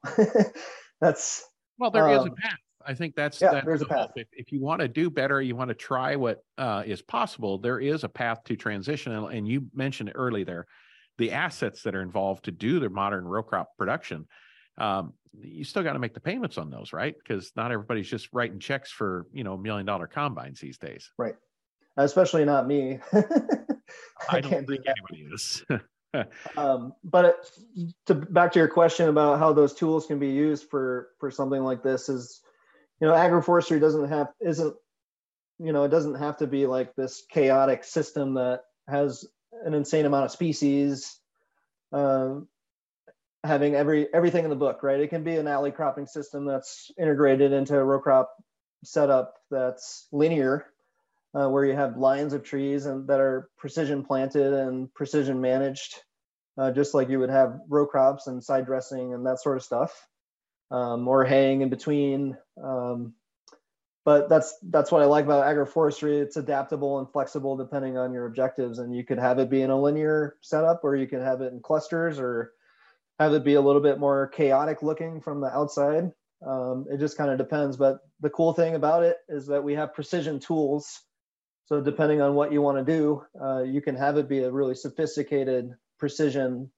that's 1.02 1.44
well, 1.80 1.90
there 1.90 2.08
um, 2.10 2.20
is 2.20 2.26
a 2.26 2.32
path. 2.32 2.60
I 2.86 2.94
think 2.94 3.16
that's 3.16 3.42
yeah. 3.42 3.52
That's 3.52 3.66
there's 3.66 3.80
the 3.80 3.86
a 3.88 3.90
path. 3.90 4.12
If, 4.16 4.28
if, 4.34 4.52
you 4.52 4.62
want 4.62 4.82
to 4.82 4.88
do 4.88 5.10
better, 5.10 5.42
you 5.42 5.56
want 5.56 5.70
to 5.70 5.76
try 5.76 6.16
what 6.16 6.44
uh, 6.58 6.84
is 6.86 7.02
possible. 7.02 7.58
There 7.58 7.80
is 7.80 8.04
a 8.04 8.10
path 8.10 8.44
to 8.46 8.56
transition, 8.56 9.14
and, 9.14 9.34
and 9.34 9.48
you 9.48 9.68
mentioned 9.74 10.12
early 10.16 10.44
there, 10.44 10.68
the 11.18 11.32
assets 11.32 11.84
that 11.84 11.96
are 11.96 12.02
involved 12.02 12.46
to 12.46 12.52
do 12.52 12.80
the 12.80 12.90
modern 12.90 13.26
row 13.26 13.44
crop 13.44 13.70
production. 13.78 14.28
Um, 14.78 15.14
you 15.40 15.64
still 15.64 15.84
got 15.84 15.94
to 15.94 16.00
make 16.00 16.14
the 16.14 16.20
payments 16.20 16.58
on 16.58 16.70
those, 16.70 16.92
right? 16.92 17.16
Because 17.18 17.52
not 17.56 17.72
everybody's 17.72 18.10
just 18.10 18.30
writing 18.34 18.60
checks 18.60 18.92
for 18.92 19.28
you 19.32 19.44
know 19.44 19.58
million 19.58 19.86
dollar 19.86 20.08
combines 20.08 20.60
these 20.60 20.78
days. 20.78 21.10
Right. 21.18 21.36
Especially 21.98 22.46
not 22.46 22.68
me. 22.68 23.00
I, 24.30 24.38
I 24.38 24.42
don't 24.42 24.68
think 24.68 24.86
do 24.86 24.94
anybody 25.12 25.34
is. 25.34 25.64
um, 26.58 26.94
but 27.04 27.50
to 28.06 28.16
back 28.16 28.52
to 28.54 28.60
your 28.60 28.68
question 28.68 29.10
about 29.10 29.40
how 29.40 29.54
those 29.54 29.74
tools 29.74 30.06
can 30.06 30.20
be 30.20 30.30
used 30.30 30.70
for 30.70 31.10
for 31.20 31.32
something 31.32 31.64
like 31.64 31.84
this 31.84 32.10
is, 32.10 32.42
you 33.00 33.08
know, 33.08 33.14
agroforestry 33.14 33.80
doesn't 33.80 34.10
have 34.10 34.28
isn't, 34.42 34.76
you 35.60 35.72
know, 35.72 35.84
it 35.84 35.90
doesn't 35.90 36.16
have 36.16 36.38
to 36.38 36.48
be 36.48 36.66
like 36.66 36.96
this 36.96 37.24
chaotic 37.30 37.84
system 37.84 38.36
that 38.36 38.62
has 38.90 39.26
an 39.66 39.74
insane 39.74 40.06
amount 40.06 40.26
of 40.26 40.32
species, 40.32 41.20
um, 41.94 42.48
having 43.44 43.76
every 43.76 44.14
everything 44.14 44.44
in 44.44 44.50
the 44.50 44.56
book, 44.56 44.84
right? 44.84 45.00
It 45.00 45.10
can 45.10 45.24
be 45.24 45.36
an 45.36 45.48
alley 45.48 45.72
cropping 45.72 46.08
system 46.08 46.46
that's 46.46 46.92
integrated 47.00 47.54
into 47.54 47.78
a 47.78 47.84
row 47.84 48.00
crop 48.00 48.32
setup 48.84 49.36
that's 49.50 50.08
linear 50.12 50.66
uh, 51.34 51.48
where 51.48 51.66
you 51.66 51.74
have 51.74 51.98
lines 51.98 52.34
of 52.34 52.44
trees 52.44 52.86
and 52.86 53.08
that 53.08 53.20
are 53.20 53.50
precision 53.58 54.04
planted 54.04 54.54
and 54.54 54.94
precision 54.94 55.40
managed, 55.40 55.96
uh, 56.58 56.72
just 56.72 56.94
like 56.94 57.10
you 57.10 57.20
would 57.20 57.30
have 57.30 57.60
row 57.70 57.86
crops 57.86 58.28
and 58.28 58.44
side 58.44 58.66
dressing 58.66 59.14
and 59.14 59.26
that 59.26 59.40
sort 59.40 59.58
of 59.58 59.64
stuff, 59.64 60.08
um, 60.72 61.08
or 61.08 61.24
haying 61.24 61.62
in 61.62 61.70
between. 61.70 62.38
Um, 62.62 63.14
but 64.04 64.30
that's 64.30 64.58
that's 64.64 64.92
what 64.92 65.02
I 65.02 65.06
like 65.06 65.26
about 65.26 65.46
agroforestry. 65.46 66.22
It's 66.22 66.38
adaptable 66.38 67.00
and 67.00 67.12
flexible 67.12 67.56
depending 67.56 67.98
on 67.98 68.14
your 68.14 68.26
objectives, 68.26 68.80
and 68.80 68.96
you 68.96 69.06
could 69.06 69.20
have 69.20 69.40
it 69.40 69.50
be 69.50 69.62
in 69.62 69.70
a 69.70 69.80
linear 69.80 70.38
setup, 70.42 70.82
or 70.84 70.96
you 70.96 71.08
could 71.08 71.22
have 71.22 71.42
it 71.42 71.54
in 71.54 71.60
clusters, 71.62 72.20
or 72.20 72.52
have 73.20 73.34
it 73.34 73.44
be 73.44 73.54
a 73.54 73.62
little 73.62 73.82
bit 73.82 74.00
more 74.00 74.28
chaotic 74.30 74.82
looking 74.82 75.22
from 75.22 75.40
the 75.40 75.56
outside. 75.56 76.12
Um, 76.46 76.88
it 76.92 76.98
just 76.98 77.18
kind 77.18 77.30
of 77.30 77.38
depends. 77.38 77.78
But 77.78 78.00
the 78.20 78.32
cool 78.32 78.54
thing 78.54 78.74
about 78.74 79.04
it 79.04 79.18
is 79.30 79.46
that 79.48 79.64
we 79.64 79.76
have 79.76 79.94
precision 79.94 80.40
tools 80.40 81.04
so 81.66 81.82
depending 81.82 82.22
on 82.22 82.36
what 82.36 82.52
you 82.52 82.62
want 82.62 82.86
to 82.86 82.94
do, 82.94 83.24
uh, 83.42 83.64
you 83.64 83.82
can 83.82 83.96
have 83.96 84.18
it 84.18 84.28
be 84.28 84.40
a 84.40 84.52
really 84.52 84.76
sophisticated 84.76 85.72
precision 86.00 86.70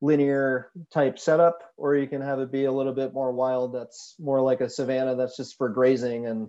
linear 0.00 0.70
type 0.92 1.18
setup, 1.18 1.58
or 1.76 1.96
you 1.96 2.06
can 2.06 2.20
have 2.20 2.38
it 2.38 2.52
be 2.52 2.66
a 2.66 2.72
little 2.72 2.92
bit 2.92 3.12
more 3.12 3.32
wild. 3.32 3.74
That's 3.74 4.14
more 4.18 4.40
like 4.40 4.60
a 4.60 4.70
savanna 4.70 5.16
that's 5.16 5.36
just 5.36 5.56
for 5.56 5.68
grazing 5.68 6.26
and 6.26 6.48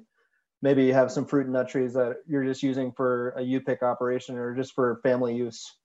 maybe 0.62 0.84
you 0.84 0.94
have 0.94 1.12
some 1.12 1.26
fruit 1.26 1.46
and 1.46 1.54
nut 1.54 1.70
trees 1.70 1.94
that 1.94 2.18
you're 2.28 2.44
just 2.44 2.64
using 2.64 2.92
for 2.92 3.30
a 3.38 3.42
U-pick 3.42 3.84
operation 3.84 4.38
or 4.38 4.56
just 4.56 4.74
for 4.74 5.00
family 5.04 5.36
use. 5.36 5.76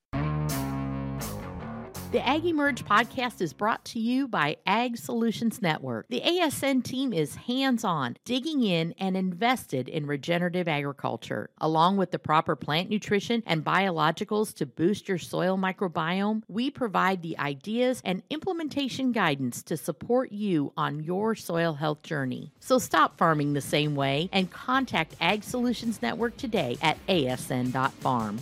The 2.14 2.24
Ag 2.24 2.46
Emerge 2.46 2.84
podcast 2.84 3.40
is 3.40 3.52
brought 3.52 3.84
to 3.86 3.98
you 3.98 4.28
by 4.28 4.58
Ag 4.68 4.96
Solutions 4.96 5.60
Network. 5.60 6.06
The 6.10 6.20
ASN 6.20 6.84
team 6.84 7.12
is 7.12 7.34
hands 7.34 7.82
on, 7.82 8.16
digging 8.24 8.62
in, 8.62 8.94
and 8.98 9.16
invested 9.16 9.88
in 9.88 10.06
regenerative 10.06 10.68
agriculture. 10.68 11.50
Along 11.58 11.96
with 11.96 12.12
the 12.12 12.20
proper 12.20 12.54
plant 12.54 12.88
nutrition 12.88 13.42
and 13.46 13.64
biologicals 13.64 14.54
to 14.54 14.64
boost 14.64 15.08
your 15.08 15.18
soil 15.18 15.58
microbiome, 15.58 16.44
we 16.46 16.70
provide 16.70 17.20
the 17.20 17.36
ideas 17.36 18.00
and 18.04 18.22
implementation 18.30 19.10
guidance 19.10 19.64
to 19.64 19.76
support 19.76 20.30
you 20.30 20.72
on 20.76 21.02
your 21.02 21.34
soil 21.34 21.74
health 21.74 22.04
journey. 22.04 22.52
So 22.60 22.78
stop 22.78 23.18
farming 23.18 23.54
the 23.54 23.60
same 23.60 23.96
way 23.96 24.30
and 24.32 24.52
contact 24.52 25.16
Ag 25.20 25.42
Solutions 25.42 26.00
Network 26.00 26.36
today 26.36 26.78
at 26.80 26.96
asn.farm. 27.08 28.38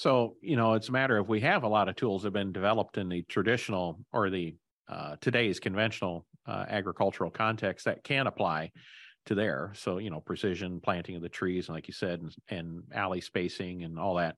So, 0.00 0.36
you 0.40 0.56
know, 0.56 0.72
it's 0.72 0.88
a 0.88 0.92
matter 0.92 1.18
of 1.18 1.28
we 1.28 1.40
have 1.40 1.62
a 1.62 1.68
lot 1.68 1.90
of 1.90 1.94
tools 1.94 2.22
that 2.22 2.28
have 2.28 2.32
been 2.32 2.52
developed 2.52 2.96
in 2.96 3.10
the 3.10 3.20
traditional 3.24 4.00
or 4.14 4.30
the 4.30 4.56
uh, 4.88 5.16
today's 5.20 5.60
conventional 5.60 6.24
uh, 6.46 6.64
agricultural 6.70 7.30
context 7.30 7.84
that 7.84 8.02
can 8.02 8.26
apply 8.26 8.72
to 9.26 9.34
there. 9.34 9.72
So, 9.74 9.98
you 9.98 10.08
know, 10.08 10.20
precision 10.20 10.80
planting 10.80 11.16
of 11.16 11.22
the 11.22 11.28
trees, 11.28 11.68
and 11.68 11.74
like 11.74 11.86
you 11.86 11.92
said, 11.92 12.22
and, 12.22 12.34
and 12.48 12.82
alley 12.94 13.20
spacing 13.20 13.84
and 13.84 13.98
all 13.98 14.14
that. 14.14 14.36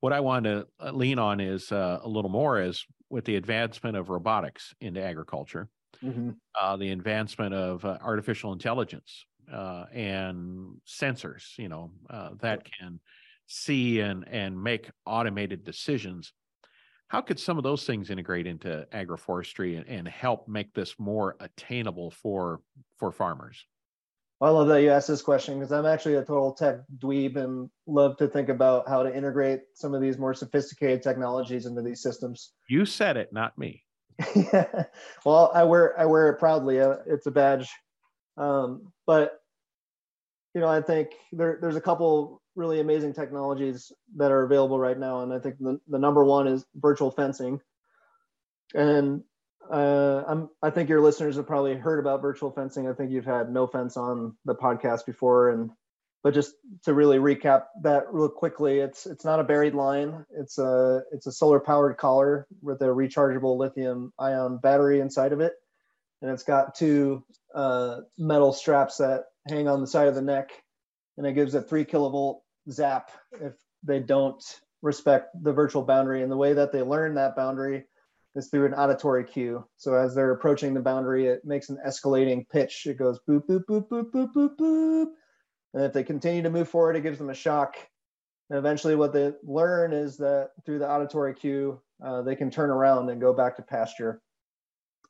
What 0.00 0.14
I 0.14 0.20
want 0.20 0.44
to 0.44 0.66
uh, 0.80 0.92
lean 0.92 1.18
on 1.18 1.40
is 1.40 1.70
uh, 1.70 1.98
a 2.02 2.08
little 2.08 2.30
more 2.30 2.62
is 2.62 2.82
with 3.10 3.26
the 3.26 3.36
advancement 3.36 3.98
of 3.98 4.08
robotics 4.08 4.72
into 4.80 5.02
agriculture, 5.02 5.68
mm-hmm. 6.02 6.30
uh, 6.58 6.78
the 6.78 6.92
advancement 6.92 7.52
of 7.52 7.84
uh, 7.84 7.98
artificial 8.00 8.54
intelligence 8.54 9.26
uh, 9.52 9.84
and 9.92 10.76
sensors, 10.86 11.58
you 11.58 11.68
know, 11.68 11.90
uh, 12.08 12.30
that 12.40 12.64
can 12.64 12.98
see 13.46 14.00
and 14.00 14.26
and 14.28 14.60
make 14.60 14.90
automated 15.04 15.64
decisions 15.64 16.32
how 17.08 17.20
could 17.20 17.38
some 17.38 17.56
of 17.56 17.62
those 17.62 17.84
things 17.84 18.10
integrate 18.10 18.48
into 18.48 18.84
agroforestry 18.92 19.76
and, 19.76 19.86
and 19.86 20.08
help 20.08 20.48
make 20.48 20.74
this 20.74 20.94
more 20.98 21.36
attainable 21.40 22.10
for 22.10 22.60
for 22.98 23.12
farmers 23.12 23.64
I 24.40 24.50
love 24.50 24.68
that 24.68 24.82
you 24.82 24.90
asked 24.90 25.08
this 25.08 25.22
question 25.22 25.54
because 25.54 25.72
I'm 25.72 25.86
actually 25.86 26.16
a 26.16 26.24
total 26.24 26.52
tech 26.52 26.80
dweeb 26.98 27.36
and 27.36 27.70
love 27.86 28.18
to 28.18 28.28
think 28.28 28.50
about 28.50 28.86
how 28.86 29.02
to 29.02 29.14
integrate 29.14 29.60
some 29.74 29.94
of 29.94 30.02
these 30.02 30.18
more 30.18 30.34
sophisticated 30.34 31.02
technologies 31.02 31.64
into 31.64 31.80
these 31.80 32.02
systems. 32.02 32.52
You 32.68 32.84
said 32.84 33.16
it, 33.16 33.32
not 33.32 33.56
me. 33.56 33.82
yeah. 34.34 34.84
Well, 35.24 35.50
I 35.54 35.64
wear 35.64 35.98
I 35.98 36.04
wear 36.04 36.28
it 36.28 36.38
proudly. 36.38 36.80
Uh, 36.80 36.96
it's 37.06 37.26
a 37.26 37.30
badge. 37.30 37.70
Um, 38.36 38.92
but 39.06 39.40
you 40.54 40.60
know, 40.60 40.68
I 40.68 40.82
think 40.82 41.10
there, 41.32 41.58
there's 41.60 41.76
a 41.76 41.80
couple 41.80 42.42
really 42.56 42.80
amazing 42.80 43.12
technologies 43.12 43.92
that 44.16 44.32
are 44.32 44.42
available 44.42 44.78
right 44.78 44.98
now. 44.98 45.22
And 45.22 45.32
I 45.32 45.38
think 45.38 45.58
the, 45.58 45.78
the 45.88 45.98
number 45.98 46.24
one 46.24 46.48
is 46.48 46.64
virtual 46.74 47.10
fencing. 47.10 47.60
And 48.74 49.22
uh, 49.70 50.22
I'm, 50.26 50.48
I 50.62 50.70
think 50.70 50.88
your 50.88 51.00
listeners 51.00 51.36
have 51.36 51.46
probably 51.46 51.74
heard 51.76 51.98
about 51.98 52.22
virtual 52.22 52.50
fencing. 52.50 52.88
I 52.88 52.92
think 52.92 53.10
you've 53.10 53.24
had 53.24 53.48
Nofence 53.48 53.96
on 53.96 54.36
the 54.44 54.54
podcast 54.54 55.06
before. 55.06 55.50
And 55.50 55.70
but 56.26 56.34
just 56.34 56.54
to 56.82 56.92
really 56.92 57.18
recap 57.18 57.66
that 57.82 58.12
real 58.12 58.28
quickly, 58.28 58.80
it's 58.80 59.06
it's 59.06 59.24
not 59.24 59.38
a 59.38 59.44
buried 59.44 59.74
line. 59.74 60.26
It's 60.36 60.58
a 60.58 61.02
it's 61.12 61.28
a 61.28 61.32
solar 61.32 61.60
powered 61.60 61.98
collar 61.98 62.48
with 62.60 62.82
a 62.82 62.86
rechargeable 62.86 63.56
lithium 63.56 64.12
ion 64.18 64.58
battery 64.58 64.98
inside 64.98 65.32
of 65.32 65.40
it, 65.40 65.52
and 66.20 66.30
it's 66.32 66.42
got 66.42 66.74
two 66.74 67.24
uh, 67.54 67.98
metal 68.18 68.52
straps 68.52 68.96
that 68.96 69.26
hang 69.48 69.68
on 69.68 69.80
the 69.80 69.86
side 69.86 70.08
of 70.08 70.16
the 70.16 70.20
neck, 70.20 70.50
and 71.16 71.28
it 71.28 71.34
gives 71.34 71.54
a 71.54 71.62
three 71.62 71.84
kilovolt 71.84 72.40
zap 72.70 73.10
if 73.40 73.54
they 73.82 74.00
don't 74.00 74.42
respect 74.82 75.30
the 75.42 75.52
virtual 75.52 75.82
boundary. 75.82 76.22
And 76.22 76.30
the 76.30 76.36
way 76.36 76.52
that 76.52 76.72
they 76.72 76.82
learn 76.82 77.14
that 77.14 77.36
boundary 77.36 77.84
is 78.34 78.48
through 78.48 78.66
an 78.66 78.74
auditory 78.74 79.24
cue. 79.24 79.64
So 79.76 79.94
as 79.94 80.14
they're 80.14 80.32
approaching 80.32 80.74
the 80.74 80.80
boundary, 80.80 81.26
it 81.26 81.44
makes 81.44 81.70
an 81.70 81.78
escalating 81.86 82.48
pitch. 82.48 82.86
It 82.86 82.98
goes 82.98 83.18
boop, 83.28 83.46
boop, 83.46 83.64
boop, 83.68 83.88
boop, 83.88 84.10
boop, 84.10 84.32
boop, 84.34 84.56
boop. 84.56 85.06
And 85.74 85.84
if 85.84 85.92
they 85.92 86.04
continue 86.04 86.42
to 86.42 86.50
move 86.50 86.68
forward, 86.68 86.96
it 86.96 87.02
gives 87.02 87.18
them 87.18 87.30
a 87.30 87.34
shock. 87.34 87.76
And 88.50 88.58
eventually, 88.58 88.94
what 88.94 89.12
they 89.12 89.32
learn 89.42 89.92
is 89.92 90.18
that 90.18 90.50
through 90.64 90.78
the 90.78 90.88
auditory 90.88 91.34
cue, 91.34 91.80
uh, 92.04 92.22
they 92.22 92.36
can 92.36 92.50
turn 92.50 92.70
around 92.70 93.08
and 93.10 93.20
go 93.20 93.32
back 93.32 93.56
to 93.56 93.62
pasture. 93.62 94.20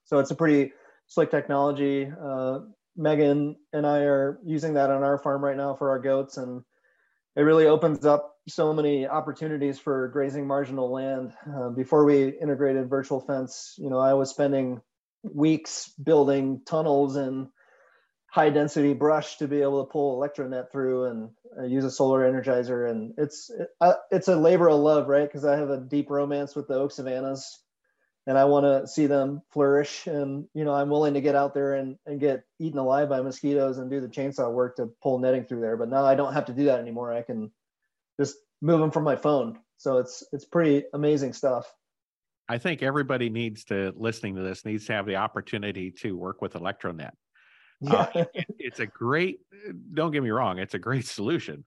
So 0.05 0.19
it's 0.21 0.31
a 0.31 0.37
pretty 0.37 0.73
slick 1.07 1.31
technology. 1.31 2.07
Uh, 2.07 2.61
Meghan 2.99 3.57
and 3.73 3.87
I 3.87 3.99
are 4.01 4.39
using 4.45 4.75
that 4.75 4.91
on 4.91 5.03
our 5.03 5.19
farm 5.19 5.45
right 5.45 5.57
now 5.57 5.75
for 5.75 5.91
our 5.91 5.99
goats, 5.99 6.39
and 6.39 6.63
it 7.37 7.43
really 7.43 7.67
opens 7.67 8.07
up 8.07 8.35
so 8.49 8.73
many 8.73 9.07
opportunities 9.07 9.79
for 9.79 10.09
grazing 10.09 10.47
marginal 10.47 10.91
land. 10.91 11.33
Uh, 11.55 11.69
before 11.69 12.05
we 12.05 12.29
integrated 12.29 12.89
virtual 12.89 13.21
fence, 13.21 13.75
you 13.77 13.91
know, 13.91 13.99
I 13.99 14.15
was 14.15 14.31
spending 14.31 14.81
weeks 15.23 15.91
building 16.03 16.63
tunnels 16.65 17.17
and 17.17 17.49
high 18.31 18.51
density 18.51 18.95
brush 18.95 19.37
to 19.39 19.49
be 19.49 19.63
able 19.63 19.85
to 19.85 19.91
pull 19.91 20.19
electronet 20.19 20.71
through 20.73 21.05
and 21.05 21.31
uh, 21.59 21.65
use 21.65 21.85
a 21.85 21.91
solar 21.91 22.21
energizer. 22.21 22.91
And 22.91 23.15
it's 23.19 23.51
it, 23.51 23.69
uh, 23.81 23.95
it's 24.11 24.29
a 24.29 24.37
labor 24.37 24.69
of 24.69 24.81
love 24.81 25.09
right? 25.09 25.27
Because 25.27 25.45
i 25.45 25.57
have 25.57 25.71
a 25.71 25.81
deep 25.81 26.11
romance 26.11 26.55
with 26.55 26.69
the 26.69 26.75
oak 26.75 26.93
savannas 26.93 27.61
and 28.27 28.37
I 28.37 28.45
want 28.45 28.65
to 28.65 28.87
see 28.89 29.07
them 29.07 29.43
flourish. 29.53 30.07
And 30.07 30.47
you 30.55 30.65
know, 30.65 30.75
I'm 30.75 30.91
willing 30.91 31.15
to 31.15 31.21
get 31.21 31.35
out 31.37 31.55
there 31.55 31.75
and, 31.75 31.97
and 32.07 32.19
get 32.21 32.45
eaten 32.59 32.79
alive 32.79 33.09
by 33.09 33.21
mosquitoes 33.21 33.79
and 33.79 33.91
do 33.91 34.01
the 34.01 34.09
chainsaw 34.09 34.53
work 34.53 34.77
to 34.77 34.91
pull 35.03 35.19
netting 35.19 35.45
through 35.45 35.61
there. 35.61 35.77
But 35.77 35.89
now 35.89 36.05
I 36.05 36.15
don't 36.15 36.33
have 36.35 36.47
to 36.47 36.53
do 36.53 36.65
that 36.65 36.81
anymore. 36.81 37.13
I 37.13 37.23
can 37.23 37.51
just 38.21 38.37
move 38.61 38.81
them 38.81 38.91
from 38.91 39.05
my 39.05 39.17
phone. 39.17 39.59
So 39.79 39.99
it's 39.99 40.25
it's 40.33 40.45
pretty 40.45 40.85
amazing 40.93 41.33
stuff. 41.35 41.73
I 42.49 42.59
think 42.59 42.83
everybody 42.83 43.29
needs 43.29 43.65
to 43.67 43.93
listening 43.97 44.37
to 44.37 44.43
this 44.43 44.65
needs 44.65 44.87
to 44.87 44.93
have 44.93 45.07
the 45.07 45.17
opportunity 45.17 45.91
to 46.03 46.17
work 46.17 46.43
with 46.43 46.55
Electronet. 46.55 47.13
Uh, 47.87 48.07
Yeah. 48.15 48.25
it- 48.33 48.47
it's 48.59 48.81
a 48.81 48.87
great. 48.87 49.41
Don't 49.93 50.11
get 50.11 50.23
me 50.23 50.31
wrong; 50.31 50.59
it's 50.59 50.73
a 50.73 50.79
great 50.79 51.05
solution, 51.19 51.67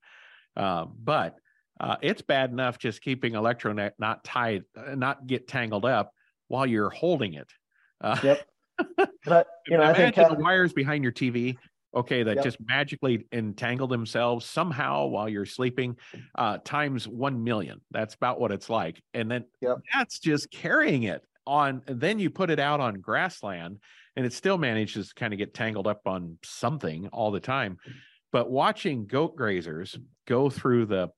uh, 0.57 0.85
but 0.85 1.35
uh, 1.79 1.97
it's 2.01 2.23
bad 2.23 2.49
enough 2.49 2.79
just 2.79 3.03
keeping 3.03 3.33
Electronet 3.33 3.91
not 3.99 4.23
tied, 4.23 4.63
uh, 4.75 4.95
not 4.95 5.27
get 5.27 5.47
tangled 5.47 5.85
up 5.85 6.11
while 6.49 6.65
you're 6.65 6.89
holding 6.89 7.35
it. 7.35 7.47
Uh, 8.01 8.19
Yep. 8.21 8.45
but 9.25 9.47
you 9.67 9.77
know, 9.77 9.83
I 9.83 9.87
imagine 9.87 9.95
think 10.05 10.15
Kevin, 10.15 10.37
the 10.37 10.43
wires 10.43 10.73
behind 10.73 11.03
your 11.03 11.13
TV. 11.13 11.57
Okay, 11.95 12.21
that 12.21 12.35
Yep. 12.35 12.43
just 12.43 12.57
magically 12.61 13.25
entangle 13.31 13.87
themselves 13.87 14.45
somehow 14.45 15.07
while 15.07 15.27
you're 15.27 15.45
sleeping, 15.45 15.97
uh, 16.35 16.59
times 16.63 17.07
one 17.07 17.43
million. 17.43 17.81
That's 17.89 18.13
about 18.13 18.39
what 18.39 18.51
it's 18.51 18.69
like, 18.69 19.01
and 19.13 19.31
then 19.31 19.45
Yep. 19.61 19.77
that's 19.91 20.19
just 20.19 20.51
carrying 20.51 21.03
it 21.03 21.23
on. 21.47 21.81
And 21.87 21.99
then 21.99 22.19
you 22.19 22.29
put 22.29 22.51
it 22.51 22.59
out 22.59 22.79
on 22.79 23.01
grassland, 23.01 23.79
and 24.15 24.25
it 24.25 24.33
still 24.33 24.57
manages 24.59 25.09
to 25.09 25.15
kind 25.15 25.33
of 25.33 25.39
get 25.39 25.55
tangled 25.55 25.87
up 25.87 26.01
on 26.05 26.37
something 26.43 27.07
all 27.07 27.31
the 27.31 27.39
time. 27.39 27.77
But 28.31 28.51
watching 28.51 29.07
goat 29.07 29.35
grazers 29.35 29.99
go 30.27 30.51
through 30.51 30.85
the 30.85 31.09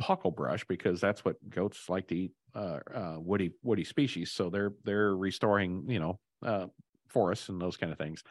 puckle 0.00 0.34
brush 0.34 0.64
because 0.66 1.00
that's 1.00 1.24
what 1.24 1.36
goats 1.48 1.88
like 1.88 2.06
to 2.08 2.16
eat 2.16 2.32
uh, 2.54 2.78
uh, 2.94 3.16
woody 3.18 3.52
woody 3.62 3.84
species. 3.84 4.32
So 4.32 4.50
they're 4.50 4.72
they're 4.84 5.16
restoring 5.16 5.84
you 5.88 6.00
know 6.00 6.18
uh, 6.44 6.66
forests 7.08 7.48
and 7.48 7.60
those 7.60 7.76
kind 7.76 7.92
of 7.92 7.98
things. 7.98 8.22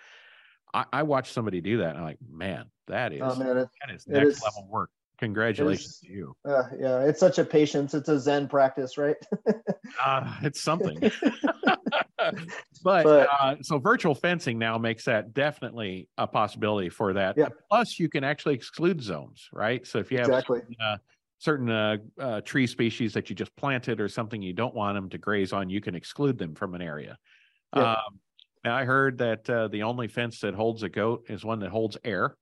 I, 0.74 0.86
I 0.94 1.04
watched 1.04 1.34
somebody 1.34 1.62
do 1.62 1.78
that, 1.80 1.90
and 1.90 1.98
I'm 2.00 2.04
like, 2.04 2.20
man, 2.32 2.66
that 2.88 3.14
is 3.14 3.22
oh 3.24 3.36
man, 3.36 3.58
it, 3.58 3.70
that 3.86 3.96
is 3.96 4.08
next 4.08 4.38
is- 4.38 4.44
level 4.44 4.68
work. 4.70 4.90
Congratulations 5.20 5.86
is- 5.86 6.00
to 6.00 6.12
you. 6.14 6.34
uh, 6.46 6.64
yeah, 6.80 7.00
it's 7.02 7.20
such 7.20 7.40
a 7.40 7.44
patience. 7.44 7.94
It's 7.94 8.08
a 8.08 8.18
Zen 8.20 8.48
practice, 8.48 8.98
right? 8.98 9.18
Uh, 10.06 10.32
it's 10.44 10.62
something. 10.62 11.00
but 12.84 13.04
But- 13.04 13.28
uh, 13.42 13.56
so 13.62 13.80
virtual 13.80 14.16
fencing 14.16 14.60
now 14.60 14.78
makes 14.78 15.06
that 15.06 15.34
definitely 15.34 16.08
a 16.18 16.28
possibility 16.28 16.90
for 16.90 17.14
that. 17.14 17.38
Yeah. 17.38 17.48
Plus, 17.70 18.00
you 18.00 18.08
can 18.10 18.24
actually 18.24 18.56
exclude 18.56 19.02
zones, 19.02 19.50
right? 19.52 19.86
So 19.88 20.00
if 20.00 20.12
you 20.12 20.20
have 20.20 20.28
exactly. 20.28 20.62
uh, 20.82 20.98
certain 21.40 21.70
uh, 21.70 21.98
uh, 22.20 22.42
tree 22.42 22.68
species 22.68 23.14
that 23.14 23.30
you 23.30 23.36
just 23.36 23.56
planted 23.56 24.00
or 24.00 24.08
something 24.08 24.42
you 24.42 24.54
don't 24.54 24.76
want 24.76 24.96
them 24.96 25.10
to 25.10 25.18
graze 25.18 25.54
on, 25.54 25.70
you 25.70 25.82
can 25.82 25.96
exclude 25.96 26.38
them 26.38 26.54
from 26.54 26.76
an 26.76 26.82
area. 26.82 27.18
Yeah. 27.76 27.94
Um, 27.94 28.20
I 28.66 28.84
heard 28.84 29.18
that 29.20 29.50
uh, 29.50 29.70
the 29.70 29.84
only 29.84 30.10
fence 30.10 30.42
that 30.42 30.54
holds 30.54 30.84
a 30.84 30.90
goat 30.90 31.26
is 31.30 31.46
one 31.46 31.60
that 31.60 31.70
holds 31.70 31.98
air. 32.04 32.36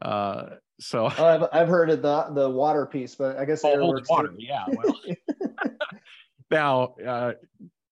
Uh, 0.00 0.56
so 0.80 1.08
Oh, 1.16 1.24
I've 1.24 1.48
I've 1.52 1.68
heard 1.68 1.90
of 1.90 2.02
the 2.02 2.26
the 2.34 2.50
water 2.50 2.84
piece, 2.84 3.14
but 3.14 3.38
I 3.38 3.44
guess 3.44 3.64
Oh, 3.64 3.78
holds 3.78 3.92
works 3.92 4.08
too. 4.08 4.14
water. 4.14 4.34
Yeah. 4.38 4.64
Well, 4.68 5.00
now, 6.50 6.94
uh, 7.06 7.32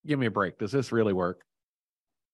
give 0.05 0.19
me 0.19 0.27
a 0.27 0.31
break. 0.31 0.59
Does 0.59 0.73
this 0.73 0.91
really 0.91 1.13
work? 1.13 1.43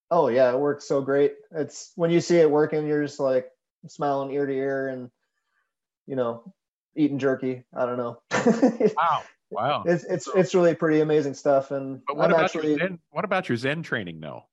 Oh 0.09 0.29
yeah, 0.29 0.51
it 0.51 0.59
works 0.59 0.87
so 0.87 1.01
great. 1.01 1.35
It's 1.51 1.91
when 1.95 2.09
you 2.09 2.19
see 2.19 2.37
it 2.37 2.49
working, 2.49 2.87
you're 2.87 3.03
just 3.03 3.19
like 3.19 3.47
smiling 3.87 4.31
ear 4.31 4.47
to 4.47 4.53
ear 4.53 4.87
and 4.87 5.11
you 6.07 6.15
know, 6.15 6.53
eating 6.97 7.19
jerky. 7.19 7.63
I 7.73 7.85
don't 7.85 7.97
know. 7.97 8.21
Wow. 8.97 9.21
Wow. 9.49 9.83
it's 9.85 10.03
it's 10.03 10.27
it's 10.35 10.53
really 10.53 10.75
pretty 10.75 10.99
amazing 10.99 11.33
stuff. 11.33 11.71
And 11.71 12.01
But 12.05 12.17
what 12.17 12.25
I'm 12.25 12.31
about 12.31 12.43
actually 12.45 12.71
your 12.71 12.79
Zen? 12.79 12.99
What 13.11 13.23
about 13.23 13.47
your 13.47 13.57
Zen 13.57 13.81
training, 13.81 14.19
though? 14.19 14.43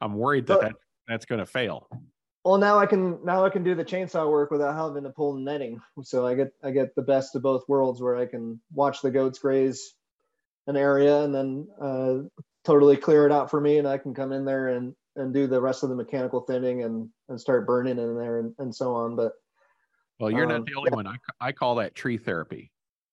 I'm 0.00 0.14
worried 0.14 0.46
that, 0.46 0.60
So- 0.60 0.66
that 0.68 0.72
that's 1.06 1.26
going 1.26 1.40
to 1.40 1.46
fail. 1.46 1.86
well 2.44 2.56
now 2.58 2.78
I 2.78 2.86
can 2.86 3.18
now 3.24 3.44
I 3.44 3.50
can 3.50 3.62
do 3.62 3.74
the 3.74 3.84
chainsaw 3.84 4.30
work 4.30 4.50
without 4.50 4.74
having 4.74 5.02
to 5.04 5.10
pull 5.10 5.34
the 5.34 5.40
netting. 5.40 5.80
So 6.02 6.26
I 6.26 6.34
get 6.34 6.52
I 6.64 6.70
get 6.70 6.94
the 6.94 7.02
best 7.02 7.34
of 7.36 7.42
both 7.42 7.64
worlds 7.68 8.00
where 8.00 8.16
I 8.16 8.24
can 8.26 8.58
watch 8.72 9.02
the 9.02 9.10
goats 9.10 9.38
graze 9.38 9.92
an 10.66 10.76
area 10.76 11.22
and 11.22 11.34
then 11.34 11.68
uh, 11.80 12.14
totally 12.64 12.96
clear 12.96 13.24
it 13.26 13.32
out 13.32 13.50
for 13.50 13.60
me, 13.60 13.78
and 13.78 13.88
I 13.88 13.98
can 13.98 14.14
come 14.14 14.32
in 14.32 14.44
there 14.46 14.68
and 14.68 14.94
and 15.16 15.34
do 15.34 15.46
the 15.46 15.60
rest 15.60 15.82
of 15.82 15.88
the 15.90 15.96
mechanical 15.96 16.40
thinning 16.42 16.82
and 16.84 17.08
and 17.28 17.38
start 17.40 17.66
burning 17.66 17.98
in 17.98 18.16
there 18.16 18.38
and, 18.38 18.54
and 18.58 18.74
so 18.74 18.94
on. 18.94 19.14
But 19.16 19.32
Well, 20.18 20.30
you're 20.30 20.46
not 20.46 20.56
Um, 20.56 20.64
the 20.64 20.74
only 20.74 20.90
one. 20.90 21.06
I, 21.06 21.16
I 21.40 21.52
call 21.52 21.76
that 21.76 21.94
tree 21.94 22.18
therapy. 22.18 22.70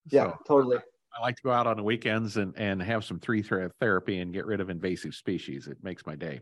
yeah, 0.09 0.31
So 0.31 0.37
totally. 0.47 0.77
I 1.17 1.21
like 1.21 1.35
to 1.37 1.43
go 1.43 1.51
out 1.51 1.67
on 1.67 1.77
the 1.77 1.83
weekends 1.83 2.37
and, 2.37 2.53
and 2.57 2.81
have 2.81 3.05
some 3.05 3.19
tree 3.19 3.41
therapy 3.41 4.19
and 4.19 4.33
get 4.33 4.45
rid 4.45 4.59
of 4.59 4.69
invasive 4.69 5.15
species. 5.15 5.67
It 5.67 5.77
makes 5.83 6.05
my 6.05 6.15
day. 6.15 6.41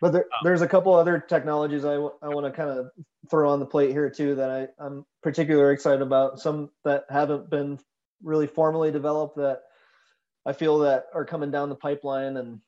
But 0.00 0.12
there, 0.12 0.22
Um, 0.22 0.40
there's 0.44 0.62
a 0.62 0.68
couple 0.68 0.94
other 0.94 1.18
technologies 1.18 1.84
I, 1.84 1.94
w- 1.94 2.14
I 2.22 2.28
want 2.28 2.46
to 2.46 2.52
kind 2.52 2.70
of 2.70 2.90
throw 3.28 3.50
on 3.50 3.58
the 3.58 3.66
plate 3.66 3.90
here 3.90 4.08
too 4.08 4.36
that 4.36 4.50
I, 4.50 4.68
I'm 4.82 5.04
particularly 5.22 5.74
excited 5.74 6.00
about. 6.00 6.38
Some 6.40 6.70
that 6.84 7.04
haven't 7.10 7.50
been 7.50 7.78
really 8.22 8.46
formally 8.46 8.90
developed 8.90 9.36
that 9.36 9.62
I 10.46 10.52
feel 10.52 10.78
that 10.78 11.06
are 11.12 11.24
coming 11.24 11.50
down 11.50 11.68
the 11.68 11.74
pipeline. 11.74 12.36
And 12.36 12.60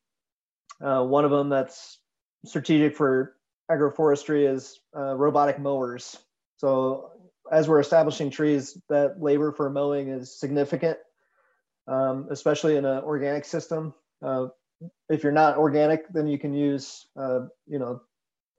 uh, 0.83 1.05
one 1.05 1.25
of 1.25 1.31
them 1.31 1.49
that's 1.49 2.01
strategic 2.45 2.97
for 2.97 3.37
agroforestry 3.71 4.53
is 4.53 4.81
uh, 4.95 5.15
robotic 5.17 5.59
mowers. 5.59 6.19
So 6.57 7.13
as 7.51 7.69
we're 7.69 7.81
establishing 7.81 8.31
trees, 8.31 8.79
that 8.89 9.21
labor 9.21 9.53
for 9.53 9.69
mowing 9.71 10.09
is 10.09 10.39
significant, 10.39 10.99
um, 11.87 12.29
especially 12.31 12.77
in 12.77 12.85
an 12.85 13.03
organic 13.03 13.45
system. 13.45 13.95
Uh, 14.23 14.49
if 15.09 15.23
you're 15.23 15.33
not 15.33 15.59
organic, 15.59 16.09
then 16.13 16.27
you 16.27 16.39
can 16.39 16.55
use, 16.55 17.07
uh, 17.17 17.41
you 17.67 17.79
know, 17.79 18.01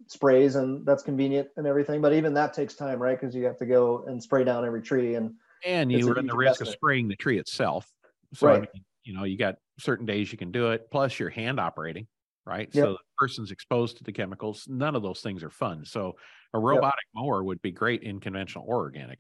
sprays 0.08 0.56
and 0.56 0.86
that's 0.86 1.04
convenient 1.04 1.48
and 1.58 1.66
everything. 1.68 2.02
But 2.02 2.14
even 2.14 2.34
that 2.34 2.54
takes 2.54 2.76
time, 2.76 3.00
right? 3.00 3.20
Because 3.20 3.36
you 3.36 3.46
have 3.46 3.58
to 3.58 3.66
go 3.66 4.04
and 4.08 4.22
spray 4.22 4.44
down 4.44 4.66
every 4.66 4.82
tree. 4.82 5.16
And 5.16 5.36
And 5.66 5.92
you 5.92 6.12
run 6.14 6.28
the 6.28 6.36
risk 6.36 6.62
of 6.62 6.68
spraying 6.68 7.08
the 7.08 7.16
tree 7.16 7.40
itself. 7.40 7.88
So, 8.34 8.48
I 8.48 8.52
Right. 8.52 8.62
mean, 8.74 8.86
you 9.04 9.14
know, 9.14 9.24
you 9.24 9.38
got 9.38 9.56
certain 9.80 10.06
days 10.06 10.32
you 10.32 10.38
can 10.38 10.52
do 10.52 10.72
it, 10.72 10.90
plus 10.92 11.20
you're 11.20 11.30
hand 11.30 11.60
operating, 11.60 12.08
right? 12.46 12.74
Yep. 12.74 12.84
So 12.84 12.92
the 12.94 13.00
person's 13.18 13.52
exposed 13.52 13.98
to 13.98 14.04
the 14.04 14.12
chemicals. 14.12 14.68
None 14.68 14.96
of 14.96 15.02
those 15.02 15.22
things 15.22 15.44
are 15.44 15.50
fun. 15.50 15.86
So 15.86 16.18
a 16.54 16.60
robotic 16.60 17.06
mower 17.16 17.44
would 17.44 17.62
be 17.62 17.72
great 17.72 18.04
in 18.04 18.20
conventional 18.20 18.66
or 18.68 18.78
organic. 18.78 19.20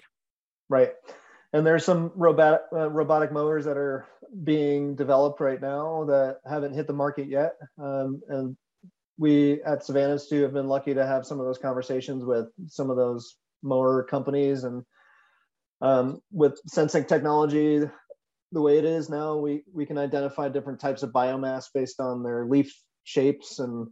right, 0.70 0.92
and 1.54 1.66
there's 1.66 1.86
some 1.86 2.12
robotic 2.16 2.62
uh, 2.74 2.90
robotic 2.90 3.32
mowers 3.32 3.66
that 3.66 3.78
are 3.78 4.08
being 4.44 4.96
developed 4.96 5.40
right 5.40 5.62
now 5.62 6.06
that 6.06 6.38
haven't 6.50 6.74
hit 6.74 6.88
the 6.88 6.94
market 6.94 7.28
yet. 7.28 7.54
Um, 7.78 8.22
and 8.30 8.58
we 9.18 9.62
at 9.64 9.84
Savanna 9.84 10.14
Institute 10.14 10.44
have 10.44 10.54
been 10.54 10.68
lucky 10.68 10.94
to 10.94 11.06
have 11.06 11.26
some 11.26 11.40
of 11.40 11.46
those 11.46 11.58
conversations 11.58 12.24
with 12.24 12.48
some 12.68 12.90
of 12.90 12.98
those 12.98 13.36
mower 13.62 14.04
companies 14.04 14.64
and 14.64 14.84
um, 15.82 16.22
with 16.32 16.60
sensing 16.68 17.06
technology 17.06 17.82
the 18.52 18.62
way 18.62 18.78
it 18.78 18.86
is 18.86 19.10
now 19.10 19.38
we 19.38 19.64
we 19.74 19.86
can 19.86 19.98
identify 19.98 20.50
different 20.50 20.80
types 20.80 21.04
of 21.04 21.12
biomass 21.12 21.66
based 21.74 22.00
on 22.00 22.24
their 22.24 22.46
leaf 22.46 22.76
shapes 23.04 23.60
and 23.60 23.88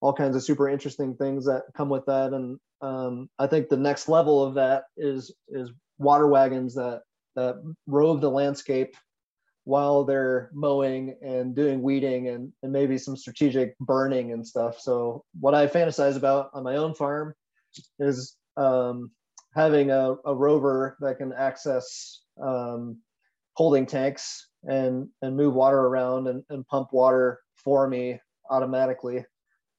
all 0.00 0.12
kinds 0.12 0.36
of 0.36 0.42
super 0.42 0.68
interesting 0.68 1.14
things 1.14 1.44
that 1.46 1.64
come 1.76 1.88
with 1.88 2.06
that. 2.06 2.32
And 2.32 2.58
um, 2.82 3.28
i 3.38 3.46
think 3.46 3.68
the 3.68 3.76
next 3.76 4.08
level 4.08 4.42
of 4.42 4.54
that 4.54 4.84
is 4.96 5.34
is 5.48 5.70
water 5.98 6.26
wagons 6.26 6.74
that 6.74 7.02
that 7.36 7.56
rove 7.86 8.20
the 8.20 8.30
landscape 8.30 8.96
while 9.64 10.02
they're 10.04 10.50
mowing 10.52 11.14
and 11.22 11.54
doing 11.54 11.82
weeding 11.82 12.28
and, 12.28 12.52
and 12.62 12.72
maybe 12.72 12.96
some 12.96 13.16
strategic 13.16 13.78
burning 13.78 14.32
and 14.32 14.44
stuff. 14.46 14.80
So 14.80 15.24
what 15.38 15.54
i 15.54 15.66
fantasize 15.66 16.16
about 16.16 16.50
on 16.54 16.64
my 16.64 16.76
own 16.76 16.94
farm 16.94 17.34
is 17.98 18.36
um, 18.56 19.10
having 19.54 19.90
a, 19.90 20.16
a 20.24 20.34
rover 20.34 20.96
that 21.00 21.18
can 21.18 21.32
access 21.32 22.22
um, 22.42 22.98
holding 23.54 23.86
tanks 23.86 24.48
and 24.64 25.08
and 25.22 25.36
move 25.36 25.54
water 25.54 25.78
around 25.78 26.26
and, 26.26 26.42
and 26.50 26.66
pump 26.66 26.88
water 26.92 27.40
for 27.54 27.88
me 27.88 28.18
automatically 28.50 29.24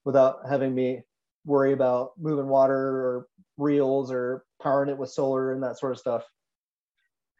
without 0.04 0.40
having 0.48 0.74
me 0.74 1.02
worry 1.44 1.72
about 1.72 2.10
moving 2.18 2.48
water 2.48 2.76
or 2.76 3.26
reels 3.56 4.10
or 4.10 4.44
powering 4.62 4.88
it 4.88 4.98
with 4.98 5.10
solar 5.10 5.52
and 5.52 5.62
that 5.62 5.78
sort 5.78 5.92
of 5.92 5.98
stuff. 5.98 6.24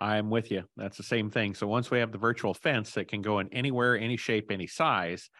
I'm 0.01 0.31
with 0.31 0.51
you. 0.51 0.65
That's 0.77 0.97
the 0.97 1.05
same 1.05 1.31
thing. 1.31 1.55
So 1.55 1.69
once 1.69 1.91
we 1.91 2.01
have 2.01 2.11
the 2.11 2.19
virtual 2.19 2.55
fence 2.55 2.93
that 2.95 3.07
can 3.07 3.23
go 3.23 3.39
in 3.39 3.49
anywhere, 3.53 3.97
any 3.97 4.17
shape, 4.17 4.51
any 4.51 4.67
size, 4.67 5.31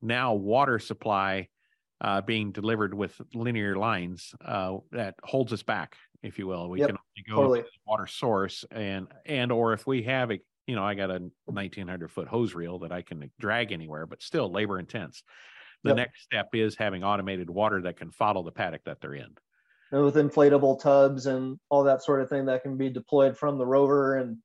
now 0.00 0.34
water 0.34 0.78
supply 0.78 1.48
uh, 2.00 2.20
being 2.20 2.52
delivered 2.52 2.94
with 2.94 3.20
linear 3.34 3.76
lines 3.76 4.32
uh, 4.44 4.76
that 4.92 5.16
holds 5.24 5.52
us 5.52 5.62
back, 5.62 5.96
if 6.22 6.38
you 6.38 6.46
will. 6.46 6.70
We 6.70 6.78
Yep, 6.80 6.88
can 6.90 6.96
only 6.96 7.28
go 7.28 7.42
totally. 7.42 7.60
to 7.60 7.64
the 7.64 7.80
water 7.86 8.06
source 8.06 8.64
and 8.70 9.08
and 9.26 9.50
or 9.50 9.72
if 9.72 9.86
we 9.86 10.02
have 10.04 10.30
a 10.30 10.38
you 10.66 10.76
know 10.76 10.84
I 10.84 10.94
got 10.94 11.10
a 11.10 11.20
1900 11.46 12.10
foot 12.10 12.28
hose 12.28 12.54
reel 12.54 12.80
that 12.80 12.92
I 12.92 13.02
can 13.02 13.30
drag 13.40 13.72
anywhere, 13.72 14.06
but 14.06 14.22
still 14.22 14.50
labor 14.50 14.78
intense. 14.78 15.22
The 15.84 15.90
Yep. 15.90 15.96
next 15.96 16.22
step 16.22 16.48
is 16.54 16.76
having 16.76 17.04
automated 17.04 17.50
water 17.50 17.82
that 17.82 17.98
can 17.98 18.10
follow 18.10 18.42
the 18.42 18.50
paddock 18.50 18.84
that 18.84 19.00
they're 19.00 19.14
in. 19.14 19.36
And 19.92 20.02
with 20.02 20.16
inflatable 20.16 20.80
tubs 20.80 21.26
and 21.26 21.58
all 21.68 21.84
that 21.84 22.02
sort 22.02 22.22
of 22.22 22.28
thing 22.30 22.46
that 22.46 22.62
can 22.62 22.76
be 22.76 22.88
deployed 22.88 23.36
from 23.36 23.58
the 23.58 23.66
rover. 23.66 24.16
And 24.16 24.38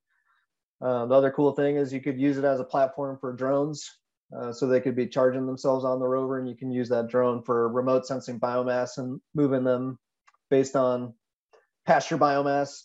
uh, 0.81 1.05
the 1.05 1.15
other 1.15 1.31
cool 1.31 1.53
thing 1.53 1.77
is 1.77 1.93
you 1.93 2.01
could 2.01 2.19
use 2.19 2.37
it 2.37 2.43
as 2.43 2.59
a 2.59 2.65
platform 2.65 3.17
for 3.19 3.33
drones. 3.33 3.89
Uh, 4.37 4.51
so 4.51 4.67
they 4.67 4.81
could 4.81 4.95
be 4.95 5.07
charging 5.07 5.47
themselves 5.47 5.83
on 5.83 5.99
the 5.99 6.07
rover 6.07 6.37
and 6.37 6.47
you 6.47 6.55
can 6.55 6.71
use 6.71 6.89
that 6.89 7.07
drone 7.07 7.41
for 7.41 7.67
remote 7.69 8.05
sensing 8.05 8.39
biomass 8.39 8.97
and 8.97 9.19
moving 9.33 9.63
them 9.63 9.97
based 10.51 10.75
on 10.75 11.13
pasture 11.87 12.17
biomass. 12.17 12.83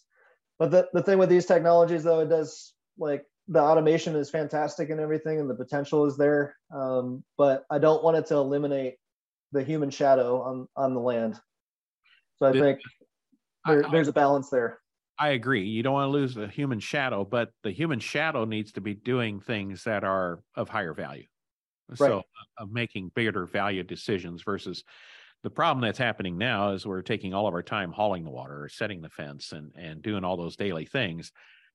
But 0.58 0.70
the, 0.70 0.88
the 0.94 1.02
thing 1.02 1.18
with 1.18 1.28
these 1.28 1.44
technologies 1.44 2.04
though, 2.04 2.20
it 2.20 2.30
does 2.30 2.72
like 2.96 3.26
the 3.48 3.60
automation 3.60 4.16
is 4.16 4.30
fantastic 4.30 4.90
and 4.90 5.00
everything, 5.00 5.38
and 5.38 5.48
the 5.48 5.54
potential 5.54 6.06
is 6.06 6.16
there. 6.16 6.56
Um, 6.74 7.22
but 7.36 7.64
I 7.70 7.78
don't 7.78 8.02
want 8.02 8.16
it 8.16 8.26
to 8.26 8.36
eliminate 8.36 8.96
the 9.52 9.62
human 9.62 9.90
shadow 9.90 10.42
on 10.42 10.68
on 10.76 10.94
the 10.94 11.00
land. 11.00 11.38
So 12.38 12.46
I 12.46 12.52
the, 12.52 12.60
think 12.60 12.80
there, 13.66 13.86
I, 13.86 13.90
there's 13.90 14.08
a 14.08 14.12
balance 14.12 14.50
there. 14.50 14.80
I 15.18 15.30
agree. 15.30 15.64
You 15.64 15.82
don't 15.82 15.92
want 15.92 16.08
to 16.08 16.12
lose 16.12 16.34
the 16.34 16.48
human 16.48 16.80
shadow, 16.80 17.24
but 17.24 17.50
the 17.62 17.70
human 17.70 18.00
shadow 18.00 18.44
needs 18.44 18.72
to 18.72 18.80
be 18.80 18.94
doing 18.94 19.40
things 19.40 19.84
that 19.84 20.02
are 20.02 20.40
of 20.56 20.68
higher 20.68 20.94
value. 20.94 21.26
Right. 21.88 21.98
So 21.98 22.22
of 22.58 22.72
making 22.72 23.12
bigger 23.14 23.46
value 23.46 23.82
decisions 23.82 24.42
versus 24.42 24.82
the 25.42 25.50
problem 25.50 25.82
that's 25.82 25.98
happening 25.98 26.38
now 26.38 26.72
is 26.72 26.86
we're 26.86 27.02
taking 27.02 27.34
all 27.34 27.46
of 27.46 27.54
our 27.54 27.62
time 27.62 27.92
hauling 27.92 28.24
the 28.24 28.30
water 28.30 28.64
or 28.64 28.68
setting 28.68 29.02
the 29.02 29.10
fence 29.10 29.52
and 29.52 29.72
and 29.76 30.02
doing 30.02 30.24
all 30.24 30.36
those 30.36 30.56
daily 30.56 30.86
things 30.86 31.30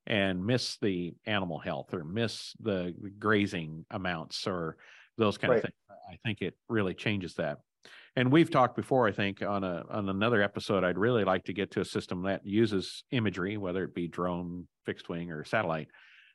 and 0.06 0.44
miss 0.44 0.76
the 0.80 1.14
animal 1.26 1.58
health 1.58 1.94
or 1.94 2.04
miss 2.04 2.54
the 2.60 2.94
grazing 3.18 3.84
amounts 3.90 4.46
or 4.46 4.76
those 5.18 5.38
kind 5.38 5.50
right. 5.52 5.58
of 5.58 5.62
things. 5.62 5.74
I 6.10 6.16
think 6.24 6.42
it 6.42 6.54
really 6.68 6.94
changes 6.94 7.34
that. 7.34 7.58
And 8.16 8.32
we've 8.32 8.50
talked 8.50 8.74
before, 8.74 9.06
I 9.06 9.12
think, 9.12 9.42
on 9.42 9.62
a 9.62 9.84
on 9.88 10.08
another 10.08 10.42
episode. 10.42 10.82
I'd 10.82 10.98
really 10.98 11.24
like 11.24 11.44
to 11.44 11.52
get 11.52 11.70
to 11.72 11.80
a 11.80 11.84
system 11.84 12.22
that 12.24 12.44
uses 12.44 13.04
imagery, 13.12 13.56
whether 13.56 13.84
it 13.84 13.94
be 13.94 14.08
drone, 14.08 14.66
fixed 14.84 15.08
wing, 15.08 15.30
or 15.30 15.44
satellite, 15.44 15.88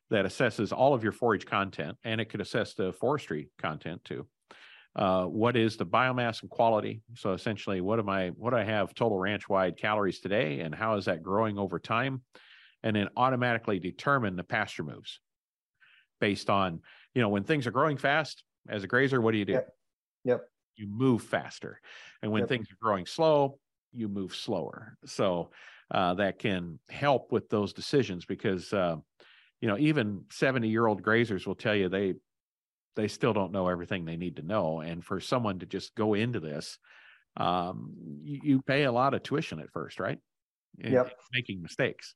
that 0.10 0.26
assesses 0.26 0.72
all 0.72 0.94
of 0.94 1.04
your 1.04 1.12
forage 1.12 1.46
content, 1.46 1.98
and 2.04 2.22
it 2.22 2.30
could 2.30 2.42
assess 2.42 2.74
the 2.74 2.94
forestry 2.94 3.50
content 3.60 4.04
too. 4.06 4.26
Uh, 4.96 5.26
what 5.26 5.58
is 5.58 5.76
the 5.76 5.86
biomass 5.86 6.42
and 6.42 6.50
quality? 6.50 7.02
So 7.16 7.34
essentially, 7.34 7.82
what 7.82 8.00
am 8.00 8.08
I? 8.08 8.30
What 8.30 8.52
do 8.52 8.58
I 8.58 8.64
have 8.64 8.96
total 8.96 9.20
ranch 9.20 9.50
wide 9.50 9.78
calories 9.78 10.22
today, 10.22 10.62
and 10.62 10.74
how 10.74 10.96
is 10.96 11.06
that 11.06 11.22
growing 11.22 11.58
over 11.58 11.78
time? 11.78 12.22
And 12.84 12.96
then 12.96 13.10
automatically 13.18 13.80
determine 13.80 14.36
the 14.36 14.44
pasture 14.44 14.84
moves 14.84 15.20
based 16.20 16.50
on 16.50 16.82
you 17.14 17.22
know 17.22 17.30
when 17.30 17.44
things 17.44 17.68
are 17.68 17.72
growing 17.72 17.98
fast. 17.98 18.44
As 18.68 18.84
a 18.84 18.88
grazer, 18.88 19.22
what 19.22 19.32
do 19.32 19.38
you 19.38 19.46
do? 19.46 19.54
Yep. 19.54 19.70
yep. 20.24 20.42
You 20.76 20.88
move 20.88 21.22
faster, 21.22 21.80
and 22.22 22.32
when 22.32 22.42
yep. 22.42 22.50
things 22.50 22.68
are 22.72 22.78
growing 22.82 23.06
slow, 23.06 23.60
you 23.94 24.08
move 24.08 24.36
slower. 24.36 24.98
So 25.06 25.52
uh, 25.92 26.16
that 26.16 26.40
can 26.40 26.80
help 26.90 27.32
with 27.32 27.50
those 27.50 27.74
decisions 27.74 28.26
because 28.26 28.74
uh, 28.74 28.96
you 29.62 29.68
know 29.68 29.78
even 29.78 30.24
70 30.32 30.68
year 30.68 30.88
old 30.88 31.04
grazers 31.04 31.46
will 31.46 31.56
tell 31.56 31.76
you 31.76 31.90
they 31.90 32.16
they 32.96 33.08
still 33.08 33.34
don't 33.34 33.52
know 33.52 33.68
everything 33.68 34.06
they 34.06 34.18
need 34.18 34.38
to 34.38 34.42
know 34.42 34.80
and 34.80 35.04
for 35.04 35.20
someone 35.20 35.60
to 35.60 35.66
just 35.66 35.94
go 35.96 36.14
into 36.14 36.40
this 36.40 36.78
um, 37.38 37.94
you, 38.24 38.40
you, 38.44 38.62
pay 38.62 38.84
a 38.84 38.92
lot 38.92 39.14
of 39.14 39.22
tuition 39.22 39.60
at 39.60 39.72
first 39.72 40.00
right 40.00 40.18
yep. 40.78 41.14
making 41.34 41.62
mistakes 41.62 42.16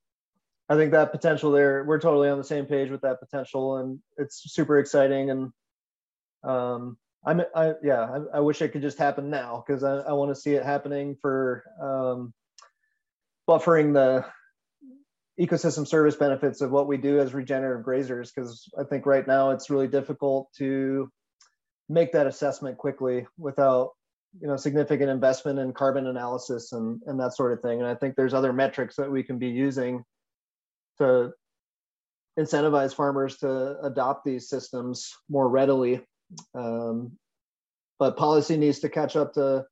i 0.70 0.76
think 0.76 0.92
that 0.92 1.12
potential 1.12 1.52
there 1.52 1.84
we're 1.84 2.00
totally 2.00 2.30
on 2.30 2.38
the 2.38 2.44
same 2.44 2.66
page 2.66 2.90
with 2.90 3.02
that 3.02 3.20
potential 3.20 3.78
and 3.78 4.00
it's 4.18 4.54
super 4.54 4.80
exciting 4.80 5.30
and 5.30 5.52
um, 6.44 6.98
i'm 7.26 7.42
i 7.56 7.74
yeah 7.84 8.02
I, 8.04 8.38
I, 8.38 8.40
wish 8.40 8.62
it 8.62 8.70
could 8.70 8.82
just 8.82 8.98
happen 8.98 9.30
now 9.30 9.64
because 9.66 9.84
i, 9.84 9.98
I 9.98 10.14
want 10.14 10.32
to 10.32 10.40
see 10.40 10.54
it 10.54 10.64
happening 10.64 11.18
for 11.22 11.64
um, 11.82 12.34
buffering 13.48 13.94
the 13.94 14.26
ecosystem 15.40 15.88
service 15.88 16.16
benefits 16.16 16.60
of 16.62 16.72
what 16.72 16.88
we 16.88 16.98
do 16.98 17.20
as 17.20 17.34
regenerative 17.34 17.86
grazers 17.86 18.30
because 18.36 18.70
I 18.78 18.84
think 18.84 19.06
right 19.06 19.26
now 19.26 19.52
it's 19.52 19.70
really 19.70 19.88
difficult 19.88 20.50
to 20.58 21.10
make 21.88 22.12
that 22.12 22.28
assessment 22.28 22.78
quickly 22.78 23.26
without 23.38 23.92
you 24.40 24.48
know 24.48 24.58
significant 24.58 25.10
investment 25.10 25.58
in 25.58 25.74
carbon 25.74 26.08
analysis 26.08 26.74
and 26.74 27.02
and 27.08 27.20
that 27.20 27.36
sort 27.36 27.54
of 27.54 27.62
thing 27.62 27.80
and 27.80 27.88
I 27.88 27.96
think 27.96 28.16
there's 28.16 28.34
other 28.34 28.54
metrics 28.54 28.98
that 28.98 29.10
we 29.10 29.24
can 29.24 29.40
be 29.40 29.48
using 29.48 30.04
to 31.00 31.32
incentivize 32.38 32.94
farmers 32.94 33.38
to 33.38 33.80
adopt 33.82 34.24
these 34.24 34.50
systems 34.50 35.14
more 35.30 35.50
readily 35.50 36.02
um, 36.56 37.12
but 37.98 38.16
policy 38.16 38.56
needs 38.56 38.80
to 38.80 38.90
catch 38.90 39.16
up 39.16 39.34
to 39.34 39.66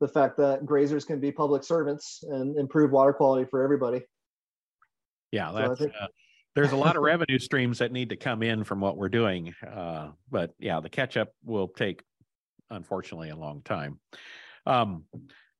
the 0.00 0.08
fact 0.08 0.36
that 0.36 0.64
grazers 0.64 1.06
can 1.06 1.20
be 1.20 1.32
public 1.32 1.64
servants 1.64 2.22
and 2.28 2.56
improve 2.56 2.92
water 2.92 3.12
quality 3.12 3.46
for 3.50 3.62
everybody 3.62 4.02
yeah, 5.32 5.52
that's 5.52 5.66
so 5.66 5.74
think... 5.74 5.92
uh, 6.00 6.06
there's 6.54 6.72
a 6.72 6.76
lot 6.76 6.96
of 6.96 7.02
revenue 7.02 7.38
streams 7.38 7.78
that 7.78 7.92
need 7.92 8.10
to 8.10 8.16
come 8.16 8.42
in 8.42 8.64
from 8.64 8.80
what 8.80 8.96
we're 8.96 9.08
doing. 9.08 9.54
Uh, 9.66 10.10
but 10.30 10.54
yeah, 10.58 10.80
the 10.80 10.88
catch 10.88 11.16
up 11.16 11.28
will 11.44 11.68
take, 11.68 12.02
unfortunately, 12.70 13.30
a 13.30 13.36
long 13.36 13.62
time. 13.62 14.00
Um, 14.64 15.04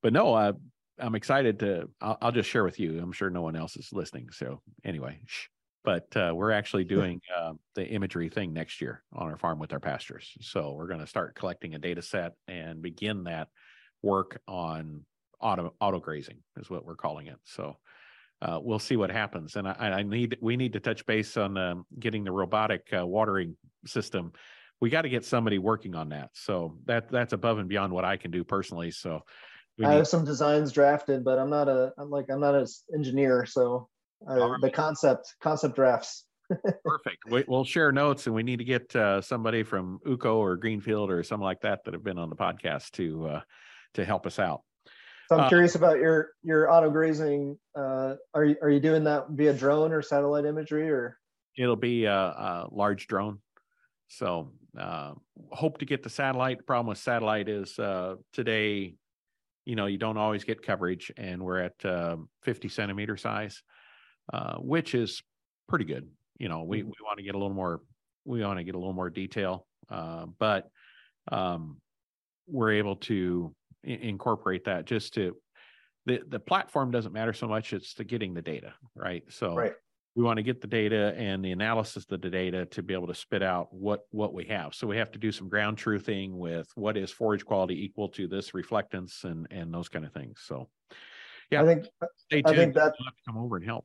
but 0.02 0.12
no, 0.12 0.34
uh, 0.34 0.52
I'm 0.98 1.14
excited 1.14 1.58
to. 1.60 1.88
I'll, 2.00 2.18
I'll, 2.20 2.32
just 2.32 2.48
share 2.48 2.64
with 2.64 2.80
you. 2.80 2.98
I'm 3.00 3.12
sure 3.12 3.30
no 3.30 3.42
one 3.42 3.56
else 3.56 3.76
is 3.76 3.88
listening. 3.92 4.30
So 4.32 4.60
anyway, 4.84 5.20
shh. 5.26 5.46
but 5.84 6.14
uh, 6.16 6.32
we're 6.34 6.52
actually 6.52 6.84
doing 6.96 7.20
uh, 7.36 7.52
the 7.74 7.86
imagery 7.86 8.28
thing 8.28 8.52
next 8.52 8.80
year 8.80 9.02
on 9.12 9.28
our 9.28 9.36
farm 9.36 9.58
with 9.58 9.72
our 9.72 9.80
pastures. 9.80 10.32
So 10.40 10.72
we're 10.72 10.88
going 10.88 11.00
to 11.00 11.06
start 11.06 11.34
collecting 11.34 11.74
a 11.74 11.78
data 11.78 12.02
set 12.02 12.32
and 12.48 12.82
begin 12.82 13.24
that 13.24 13.48
work 14.02 14.40
on 14.46 15.04
auto 15.40 15.74
auto 15.80 16.00
grazing 16.00 16.38
is 16.58 16.70
what 16.70 16.84
we're 16.84 16.96
calling 16.96 17.26
it. 17.26 17.38
So 17.44 17.76
uh, 18.42 18.58
we'll 18.62 18.78
see 18.78 18.96
what 18.96 19.10
happens. 19.10 19.56
And 19.56 19.66
I, 19.66 19.72
I, 19.72 20.02
need 20.02 20.36
we 20.40 20.56
need 20.56 20.74
to 20.74 20.80
touch 20.80 21.06
base 21.06 21.36
on 21.36 21.56
um, 21.56 21.86
getting 21.98 22.24
the 22.24 22.32
robotic 22.32 22.86
uh, 22.96 23.06
watering 23.06 23.56
system. 23.86 24.32
We 24.80 24.90
got 24.90 25.02
to 25.02 25.08
get 25.08 25.24
somebody 25.24 25.58
working 25.58 25.94
on 25.94 26.10
that. 26.10 26.30
So 26.34 26.76
that 26.84 27.10
that's 27.10 27.32
above 27.32 27.58
and 27.58 27.68
beyond 27.68 27.92
what 27.92 28.04
I 28.04 28.16
can 28.16 28.30
do 28.30 28.44
personally. 28.44 28.90
So 28.90 29.22
I 29.84 29.92
have 29.92 30.08
some 30.08 30.24
designs 30.24 30.72
drafted, 30.72 31.24
but 31.24 31.38
I'm 31.38 31.50
not 31.50 31.68
a 31.68 31.92
I'm 31.98 32.10
like 32.10 32.26
I'm 32.30 32.40
not 32.40 32.54
an 32.54 32.66
engineer. 32.94 33.44
So 33.46 33.88
uh, 34.28 34.50
right. 34.50 34.60
the 34.60 34.70
concept 34.70 35.34
concept 35.42 35.76
drafts. 35.76 36.24
Perfect. 36.84 37.18
We, 37.28 37.44
will 37.48 37.64
share 37.64 37.90
notes, 37.90 38.26
and 38.26 38.34
we 38.34 38.44
need 38.44 38.58
to 38.58 38.64
get 38.64 38.94
uh, 38.94 39.20
somebody 39.20 39.64
from 39.64 39.98
UCO 40.06 40.36
or 40.36 40.56
Greenfield 40.56 41.10
or 41.10 41.22
something 41.24 41.44
like 41.44 41.60
that 41.62 41.84
that 41.84 41.94
have 41.94 42.04
been 42.04 42.18
on 42.18 42.30
the 42.30 42.36
podcast 42.36 42.92
to 42.92 43.26
uh, 43.26 43.40
to 43.94 44.04
help 44.04 44.26
us 44.26 44.38
out. 44.38 44.62
So 45.28 45.36
I'm 45.36 45.44
uh, 45.44 45.48
curious 45.48 45.74
about 45.74 45.98
your 45.98 46.30
your 46.42 46.70
auto 46.70 46.88
grazing. 46.90 47.58
Uh, 47.76 48.14
are 48.32 48.44
you 48.44 48.56
are 48.62 48.70
you 48.70 48.80
doing 48.80 49.04
that 49.04 49.26
via 49.30 49.52
drone 49.52 49.92
or 49.92 50.02
satellite 50.02 50.44
imagery 50.44 50.88
or? 50.88 51.18
It'll 51.58 51.74
be 51.74 52.04
a, 52.04 52.14
a 52.14 52.68
large 52.70 53.06
drone. 53.06 53.40
So 54.08 54.52
uh, 54.78 55.12
hope 55.50 55.78
to 55.78 55.84
get 55.84 56.02
the 56.02 56.10
satellite. 56.10 56.58
The 56.58 56.64
problem 56.64 56.88
with 56.88 56.98
satellite 56.98 57.48
is 57.48 57.78
uh, 57.78 58.16
today, 58.32 58.94
you 59.66 59.76
know, 59.76 59.86
you 59.86 59.98
don't 59.98 60.16
always 60.16 60.44
get 60.44 60.62
coverage, 60.62 61.12
and 61.18 61.42
we're 61.42 61.60
at 61.60 61.84
uh, 61.84 62.16
50 62.44 62.68
centimeter 62.68 63.16
size, 63.18 63.62
uh, 64.32 64.56
which 64.56 64.94
is 64.94 65.22
pretty 65.68 65.84
good. 65.84 66.08
You 66.38 66.48
know, 66.48 66.62
we 66.62 66.78
mm-hmm. 66.78 66.88
we 66.88 66.94
want 67.04 67.18
to 67.18 67.24
get 67.24 67.34
a 67.34 67.38
little 67.38 67.54
more. 67.54 67.82
We 68.24 68.42
want 68.42 68.58
to 68.58 68.64
get 68.64 68.74
a 68.74 68.78
little 68.78 68.94
more 68.94 69.10
detail, 69.10 69.66
but 69.90 70.68
um, 71.30 71.76
we're 72.46 72.72
able 72.72 72.96
to 72.96 73.54
incorporate 73.84 74.64
that 74.64 74.84
just 74.84 75.14
to 75.14 75.36
the 76.06 76.20
the 76.28 76.40
platform 76.40 76.90
doesn't 76.90 77.12
matter 77.12 77.32
so 77.32 77.46
much 77.46 77.72
it's 77.72 77.94
the 77.94 78.04
getting 78.04 78.34
the 78.34 78.42
data 78.42 78.72
right 78.94 79.22
so 79.28 79.54
right. 79.54 79.72
We 80.16 80.22
want 80.22 80.38
to 80.38 80.42
get 80.42 80.62
the 80.62 80.66
data 80.66 81.14
and 81.16 81.44
the 81.44 81.52
analysis 81.52 82.06
of 82.10 82.22
the 82.22 82.30
data 82.30 82.64
to 82.64 82.82
be 82.82 82.94
able 82.94 83.06
to 83.06 83.14
spit 83.14 83.42
out 83.42 83.68
what 83.70 84.06
what 84.10 84.32
we 84.32 84.44
have. 84.46 84.74
So 84.74 84.86
we 84.86 84.96
have 84.96 85.12
to 85.12 85.18
do 85.18 85.30
some 85.30 85.48
ground 85.48 85.76
truthing 85.76 86.32
with 86.32 86.68
what 86.74 86.96
is 86.96 87.10
forage 87.10 87.44
quality 87.44 87.84
equal 87.84 88.08
to 88.10 88.26
this 88.26 88.52
reflectance 88.52 89.24
and 89.24 89.46
and 89.50 89.72
those 89.72 89.90
kind 89.90 90.06
of 90.06 90.12
things. 90.12 90.40
So 90.44 90.68
yeah. 91.50 91.62
I 91.62 91.66
think 91.66 91.84
stay 92.16 92.42
tuned. 92.42 92.54
i 92.54 92.56
think 92.56 92.74
that 92.74 92.94
we'll 92.98 93.10
come 93.34 93.44
over 93.44 93.56
and 93.56 93.64
help. 93.64 93.84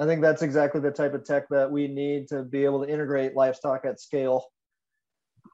I 0.00 0.04
think 0.04 0.20
that's 0.20 0.42
exactly 0.42 0.80
the 0.80 0.90
type 0.90 1.14
of 1.14 1.24
tech 1.24 1.48
that 1.50 1.70
we 1.70 1.86
need 1.86 2.26
to 2.28 2.42
be 2.42 2.64
able 2.64 2.84
to 2.84 2.92
integrate 2.92 3.36
livestock 3.36 3.84
at 3.84 4.00
scale. 4.00 4.44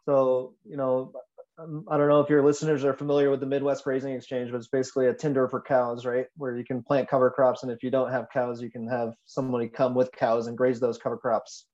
So 0.07 0.55
you 0.65 0.79
know 0.79 1.13
um, 1.59 1.85
I 1.89 1.97
don't 1.97 2.09
know 2.09 2.21
if 2.21 2.31
your 2.31 2.45
listeners 2.45 2.85
are 2.85 2.95
familiar 2.95 3.31
with 3.31 3.41
the 3.41 3.47
Midwest 3.47 3.85
Grazing 3.85 4.15
Exchange, 4.15 4.51
but 4.51 4.59
it's 4.59 4.69
basically 4.69 5.07
a 5.07 5.15
Tinder 5.15 5.49
for 5.49 5.61
cows, 5.61 6.07
right? 6.07 6.27
Where 6.37 6.57
you 6.57 6.65
can 6.65 6.83
plant 6.83 7.09
cover 7.09 7.31
crops, 7.31 7.63
and 7.63 7.73
if 7.73 7.83
you 7.83 7.91
don't 7.91 8.13
have 8.13 8.27
cows, 8.33 8.63
you 8.63 8.71
can 8.71 8.87
have 8.89 9.15
somebody 9.25 9.69
come 9.69 9.95
with 9.95 10.13
cows 10.13 10.47
and 10.47 10.57
graze 10.57 10.79
those 10.79 10.99
cover 10.99 11.17
crops. 11.17 11.67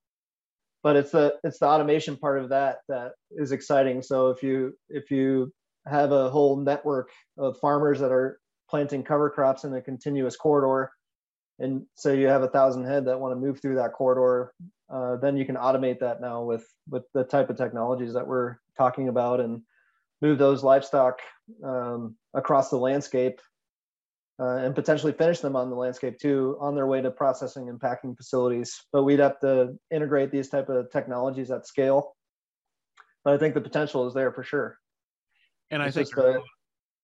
But 0.82 0.96
it's 0.96 1.10
the 1.10 1.34
it's 1.44 1.58
the 1.58 1.66
automation 1.66 2.16
part 2.16 2.42
of 2.42 2.48
that 2.50 2.78
that 2.88 3.12
is 3.32 3.52
exciting. 3.52 4.02
So 4.02 4.30
if 4.30 4.42
you 4.42 4.72
if 4.88 5.10
you 5.10 5.52
have 5.86 6.12
a 6.12 6.30
whole 6.30 6.56
network 6.56 7.10
of 7.36 7.58
farmers 7.58 8.00
that 8.00 8.12
are 8.12 8.38
planting 8.70 9.02
cover 9.02 9.28
crops 9.28 9.64
in 9.64 9.74
a 9.74 9.82
continuous 9.82 10.36
corridor, 10.36 10.90
and 11.58 11.82
so 11.94 12.12
you 12.12 12.28
have 12.28 12.42
a 12.42 12.48
thousand 12.48 12.84
head 12.84 13.04
that 13.06 13.20
want 13.20 13.32
to 13.32 13.40
move 13.40 13.60
through 13.60 13.76
that 13.76 13.92
corridor, 13.92 14.52
uh, 14.90 15.16
then 15.16 15.36
you 15.36 15.44
can 15.44 15.56
automate 15.56 16.00
that 16.00 16.22
now 16.22 16.42
with 16.42 16.66
with 16.88 17.04
the 17.12 17.24
type 17.24 17.50
of 17.50 17.58
technologies 17.58 18.14
that 18.14 18.26
we're 18.26 18.56
talking 18.78 19.08
about 19.08 19.40
and 19.40 19.60
move 20.24 20.38
those 20.38 20.64
livestock 20.64 21.18
um, 21.62 22.16
across 22.32 22.70
the 22.70 22.76
landscape 22.76 23.40
uh, 24.40 24.56
and 24.56 24.74
potentially 24.74 25.12
finish 25.12 25.40
them 25.40 25.54
on 25.54 25.68
the 25.68 25.76
landscape 25.76 26.18
too 26.18 26.56
on 26.60 26.74
their 26.74 26.86
way 26.86 27.02
to 27.02 27.10
processing 27.10 27.68
and 27.68 27.78
packing 27.78 28.16
facilities. 28.16 28.80
But 28.92 29.04
we'd 29.04 29.20
have 29.20 29.38
to 29.40 29.78
integrate 29.90 30.32
these 30.32 30.48
type 30.48 30.68
of 30.70 30.90
technologies 30.90 31.50
at 31.50 31.66
scale. 31.66 32.16
But 33.22 33.34
i 33.34 33.38
think 33.38 33.54
the 33.54 33.60
potential 33.60 34.06
is 34.06 34.14
there 34.14 34.32
for 34.32 34.42
sure. 34.42 34.78
And 35.70 35.82
it's 35.82 35.96
i 35.96 36.04
think 36.04 36.16
a, 36.16 36.40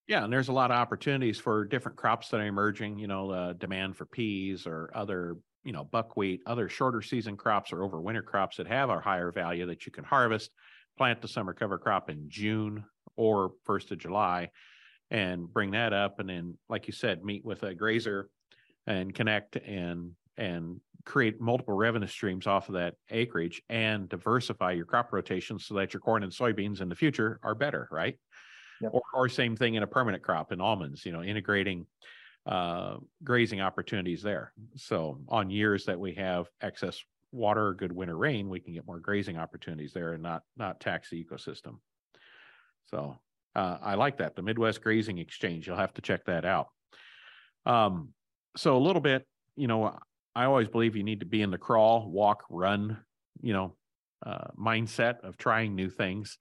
yeah 0.08 0.24
and 0.24 0.32
there's 0.32 0.48
a 0.48 0.52
lot 0.52 0.70
of 0.70 0.76
opportunities 0.76 1.38
for 1.38 1.64
different 1.64 1.96
crops 1.96 2.28
that 2.28 2.40
are 2.40 2.46
emerging 2.46 2.98
you 2.98 3.06
know 3.06 3.30
uh, 3.30 3.52
demand 3.54 3.96
for 3.96 4.06
peas 4.06 4.66
or 4.66 4.90
other 4.94 5.36
you 5.62 5.72
know, 5.72 5.84
buckwheat, 5.84 6.40
other 6.46 6.68
shorter 6.68 7.02
season 7.02 7.36
crops 7.36 7.72
or 7.72 7.78
overwinter 7.78 8.24
crops 8.24 8.56
that 8.56 8.66
have 8.66 8.88
a 8.88 8.98
higher 8.98 9.30
value 9.30 9.66
that 9.66 9.84
you 9.84 9.92
can 9.92 10.04
harvest, 10.04 10.50
plant 10.96 11.20
the 11.20 11.28
summer 11.28 11.52
cover 11.52 11.78
crop 11.78 12.10
in 12.10 12.24
June 12.28 12.84
or 13.16 13.52
first 13.64 13.90
of 13.90 13.98
July 13.98 14.50
and 15.10 15.52
bring 15.52 15.72
that 15.72 15.92
up. 15.92 16.20
And 16.20 16.28
then, 16.28 16.58
like 16.68 16.86
you 16.86 16.92
said, 16.92 17.24
meet 17.24 17.44
with 17.44 17.62
a 17.62 17.74
grazer 17.74 18.28
and 18.86 19.14
connect 19.14 19.56
and 19.56 20.12
and 20.36 20.80
create 21.04 21.40
multiple 21.40 21.74
revenue 21.74 22.06
streams 22.06 22.46
off 22.46 22.68
of 22.68 22.74
that 22.74 22.94
acreage 23.10 23.62
and 23.68 24.08
diversify 24.08 24.72
your 24.72 24.84
crop 24.84 25.12
rotation 25.12 25.58
so 25.58 25.74
that 25.74 25.92
your 25.92 26.00
corn 26.00 26.22
and 26.22 26.32
soybeans 26.32 26.80
in 26.80 26.88
the 26.88 26.94
future 26.94 27.40
are 27.42 27.54
better, 27.54 27.88
right? 27.90 28.18
Yep. 28.80 28.92
Or, 28.94 29.02
or 29.14 29.28
same 29.28 29.56
thing 29.56 29.74
in 29.74 29.82
a 29.82 29.86
permanent 29.86 30.22
crop 30.22 30.52
in 30.52 30.60
almonds, 30.60 31.04
you 31.04 31.12
know, 31.12 31.22
integrating 31.22 31.86
uh, 32.46 32.96
grazing 33.22 33.60
opportunities 33.60 34.22
there. 34.22 34.52
So 34.76 35.20
on 35.28 35.50
years 35.50 35.84
that 35.86 35.98
we 35.98 36.14
have 36.14 36.48
excess 36.62 37.02
water 37.32 37.68
or 37.68 37.74
good 37.74 37.92
winter 37.92 38.16
rain, 38.16 38.48
we 38.48 38.60
can 38.60 38.72
get 38.72 38.86
more 38.86 38.98
grazing 38.98 39.38
opportunities 39.38 39.92
there 39.92 40.12
and 40.14 40.22
not 40.22 40.42
not 40.56 40.80
tax 40.80 41.10
the 41.10 41.22
ecosystem. 41.22 41.78
So 42.86 43.18
uh, 43.54 43.78
I 43.82 43.94
like 43.94 44.18
that 44.18 44.36
the 44.36 44.42
Midwest 44.42 44.82
Grazing 44.82 45.18
Exchange. 45.18 45.66
You'll 45.66 45.76
have 45.76 45.94
to 45.94 46.02
check 46.02 46.24
that 46.26 46.44
out. 46.44 46.68
Um, 47.66 48.10
so 48.56 48.76
a 48.76 48.78
little 48.78 49.02
bit, 49.02 49.26
you 49.56 49.68
know, 49.68 49.98
I 50.34 50.44
always 50.44 50.68
believe 50.68 50.96
you 50.96 51.02
need 51.02 51.20
to 51.20 51.26
be 51.26 51.42
in 51.42 51.50
the 51.50 51.58
crawl, 51.58 52.10
walk, 52.10 52.44
run, 52.50 52.98
you 53.40 53.52
know, 53.52 53.76
uh, 54.24 54.48
mindset 54.58 55.20
of 55.22 55.36
trying 55.36 55.74
new 55.74 55.90
things. 55.90 56.38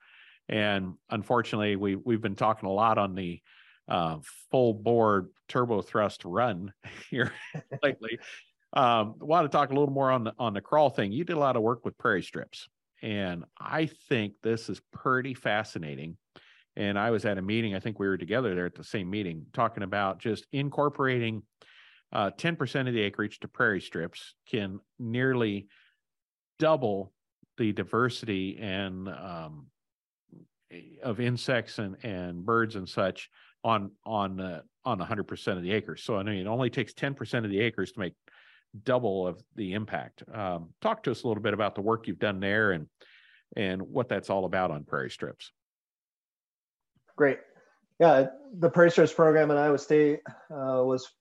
And 0.47 0.95
unfortunately, 1.09 1.75
we 1.75 1.95
we've 1.95 2.21
been 2.21 2.35
talking 2.35 2.67
a 2.67 2.71
lot 2.71 2.97
on 2.97 3.15
the 3.15 3.41
uh, 3.87 4.17
full 4.51 4.73
board 4.73 5.29
turbo 5.47 5.81
thrust 5.81 6.23
run 6.25 6.73
here 7.09 7.33
lately. 7.83 8.19
Um, 8.73 9.15
I 9.19 9.25
want 9.25 9.51
to 9.51 9.55
talk 9.55 9.71
a 9.71 9.73
little 9.73 9.93
more 9.93 10.11
on 10.11 10.23
the 10.23 10.33
on 10.37 10.53
the 10.53 10.61
crawl 10.61 10.89
thing. 10.89 11.11
You 11.11 11.23
did 11.23 11.35
a 11.35 11.39
lot 11.39 11.55
of 11.55 11.63
work 11.63 11.85
with 11.85 11.97
prairie 11.97 12.23
strips, 12.23 12.67
and 13.01 13.43
I 13.59 13.89
think 14.07 14.33
this 14.43 14.69
is 14.69 14.81
pretty 14.93 15.33
fascinating. 15.33 16.17
And 16.79 16.97
I 16.97 17.11
was 17.11 17.25
at 17.25 17.37
a 17.37 17.41
meeting. 17.41 17.75
I 17.75 17.79
think 17.81 17.99
we 17.99 18.07
were 18.07 18.17
together 18.17 18.55
there 18.55 18.65
at 18.65 18.73
the 18.73 18.85
same 18.85 19.09
meeting, 19.09 19.45
talking 19.53 19.83
about 19.83 20.19
just 20.19 20.47
incorporating 20.53 21.43
uh, 22.13 22.31
10% 22.31 22.87
of 22.87 22.93
the 22.93 23.01
acreage 23.01 23.39
to 23.39 23.49
prairie 23.49 23.81
strips 23.81 24.33
can 24.49 24.79
nearly 24.97 25.67
double 26.57 27.11
the 27.57 27.73
diversity 27.73 28.57
and 28.61 29.09
um, 29.09 29.67
of 31.03 31.19
insects 31.19 31.79
and, 31.79 31.97
and 32.03 32.45
birds 32.45 32.77
and 32.77 32.87
such 32.87 33.29
on 33.63 33.91
on 34.05 34.39
uh, 34.39 34.61
on 34.85 34.99
100% 34.99 35.57
of 35.57 35.61
the 35.61 35.71
acres. 35.71 36.01
So 36.03 36.17
I 36.17 36.23
mean, 36.23 36.35
it 36.35 36.47
only 36.47 36.69
takes 36.69 36.93
10% 36.93 37.43
of 37.43 37.51
the 37.51 37.59
acres 37.59 37.91
to 37.91 37.99
make 37.99 38.13
double 38.83 39.27
of 39.27 39.43
the 39.55 39.73
impact. 39.73 40.23
Um, 40.33 40.69
talk 40.81 41.03
to 41.03 41.11
us 41.11 41.23
a 41.23 41.27
little 41.27 41.43
bit 41.43 41.53
about 41.53 41.75
the 41.75 41.81
work 41.81 42.07
you've 42.07 42.19
done 42.19 42.39
there 42.39 42.71
and 42.71 42.87
and 43.57 43.81
what 43.81 44.07
that's 44.07 44.29
all 44.29 44.45
about 44.45 44.71
on 44.71 44.85
prairie 44.85 45.09
strips. 45.09 45.51
Great. 47.19 47.39
Yeah, 47.99 48.27
the 48.57 48.69
Prairie 48.69 48.91
Strips 48.91 49.11
program 49.11 49.51
in 49.51 49.57
Iowa 49.57 49.77
State 49.77 50.21
uh, 50.49 50.79
was 50.85 51.11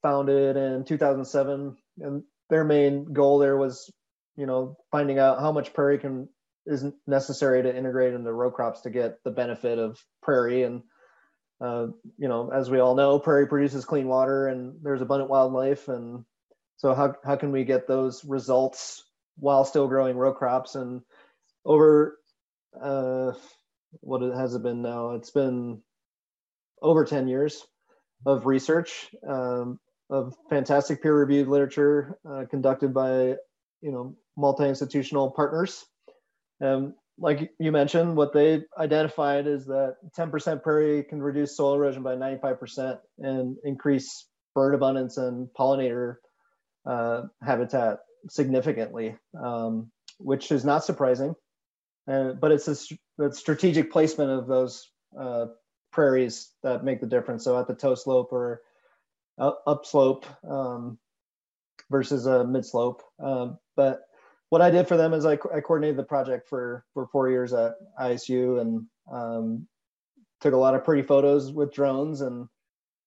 founded 0.00 0.56
in 0.56 0.82
2007 0.86 1.76
and 2.00 2.22
their 2.48 2.64
main 2.64 3.12
goal 3.12 3.38
there 3.38 3.58
was 3.58 3.92
you 4.38 4.46
know 4.46 4.78
finding 4.90 5.18
out 5.18 5.40
how 5.40 5.52
much 5.52 5.74
prairie 5.74 5.98
can 5.98 6.26
is 6.64 6.86
necessary 7.06 7.62
to 7.62 7.76
integrate 7.76 8.14
into 8.14 8.32
row 8.32 8.50
crops 8.50 8.80
to 8.80 8.90
get 8.90 9.22
the 9.24 9.30
benefit 9.30 9.78
of 9.78 10.02
prairie. 10.22 10.62
And 10.62 10.84
uh, 11.60 11.88
you 12.16 12.28
know 12.28 12.50
as 12.50 12.70
we 12.70 12.80
all 12.80 12.94
know 12.94 13.18
prairie 13.18 13.46
produces 13.46 13.84
clean 13.84 14.08
water 14.08 14.48
and 14.48 14.78
there's 14.82 15.02
abundant 15.02 15.28
wildlife. 15.28 15.86
And 15.88 16.24
so 16.78 16.94
how, 16.94 17.14
how 17.26 17.36
can 17.36 17.52
we 17.52 17.64
get 17.64 17.86
those 17.86 18.24
results 18.24 19.04
while 19.36 19.66
still 19.66 19.86
growing 19.86 20.16
row 20.16 20.32
crops? 20.32 20.76
And 20.76 21.02
over 21.66 22.16
uh, 22.80 23.32
what 24.00 24.20
has 24.20 24.54
it 24.54 24.62
been 24.62 24.82
now 24.82 25.10
it's 25.10 25.30
been 25.30 25.80
over 26.80 27.04
10 27.04 27.28
years 27.28 27.64
of 28.26 28.46
research 28.46 29.10
um, 29.26 29.78
of 30.10 30.34
fantastic 30.50 31.02
peer-reviewed 31.02 31.48
literature 31.48 32.18
uh, 32.28 32.44
conducted 32.50 32.92
by 32.92 33.36
you 33.80 33.90
know 33.90 34.14
multi-institutional 34.36 35.30
partners. 35.30 35.84
Um, 36.62 36.94
like 37.18 37.52
you 37.58 37.72
mentioned, 37.72 38.16
what 38.16 38.32
they 38.32 38.62
identified 38.78 39.46
is 39.46 39.66
that 39.66 39.96
10% 40.16 40.62
prairie 40.62 41.04
can 41.04 41.22
reduce 41.22 41.56
soil 41.56 41.74
erosion 41.74 42.02
by 42.02 42.16
95% 42.16 42.98
and 43.18 43.56
increase 43.64 44.26
bird 44.54 44.74
abundance 44.74 45.18
and 45.18 45.48
pollinator 45.58 46.16
uh, 46.86 47.22
habitat 47.42 47.98
significantly, 48.28 49.16
um, 49.40 49.90
which 50.18 50.50
is 50.50 50.64
not 50.64 50.84
surprising. 50.84 51.34
But 52.06 52.52
it's 52.52 52.68
a, 52.68 52.76
the 53.18 53.32
strategic 53.32 53.90
placement 53.90 54.30
of 54.30 54.46
those 54.46 54.90
uh, 55.18 55.46
prairies 55.92 56.50
that 56.62 56.84
make 56.84 57.00
the 57.00 57.06
difference. 57.06 57.44
So 57.44 57.58
at 57.58 57.66
the 57.66 57.74
toe 57.74 57.94
slope 57.94 58.32
or 58.32 58.62
upslope 59.38 60.26
um, 60.48 60.98
versus 61.90 62.26
a 62.26 62.44
mid 62.44 62.66
slope. 62.66 63.02
Um, 63.18 63.58
but 63.76 64.02
what 64.50 64.62
I 64.62 64.70
did 64.70 64.86
for 64.86 64.96
them 64.96 65.14
is 65.14 65.24
I, 65.24 65.32
I, 65.32 65.60
coordinated 65.60 65.96
the 65.96 66.04
project 66.04 66.48
for 66.48 66.84
for 66.92 67.06
four 67.06 67.30
years 67.30 67.52
at 67.52 67.76
ISU 68.00 68.60
and 68.60 68.86
um, 69.10 69.66
took 70.40 70.54
a 70.54 70.58
lot 70.58 70.74
of 70.74 70.84
pretty 70.84 71.02
photos 71.02 71.52
with 71.52 71.72
drones 71.72 72.20
and 72.20 72.48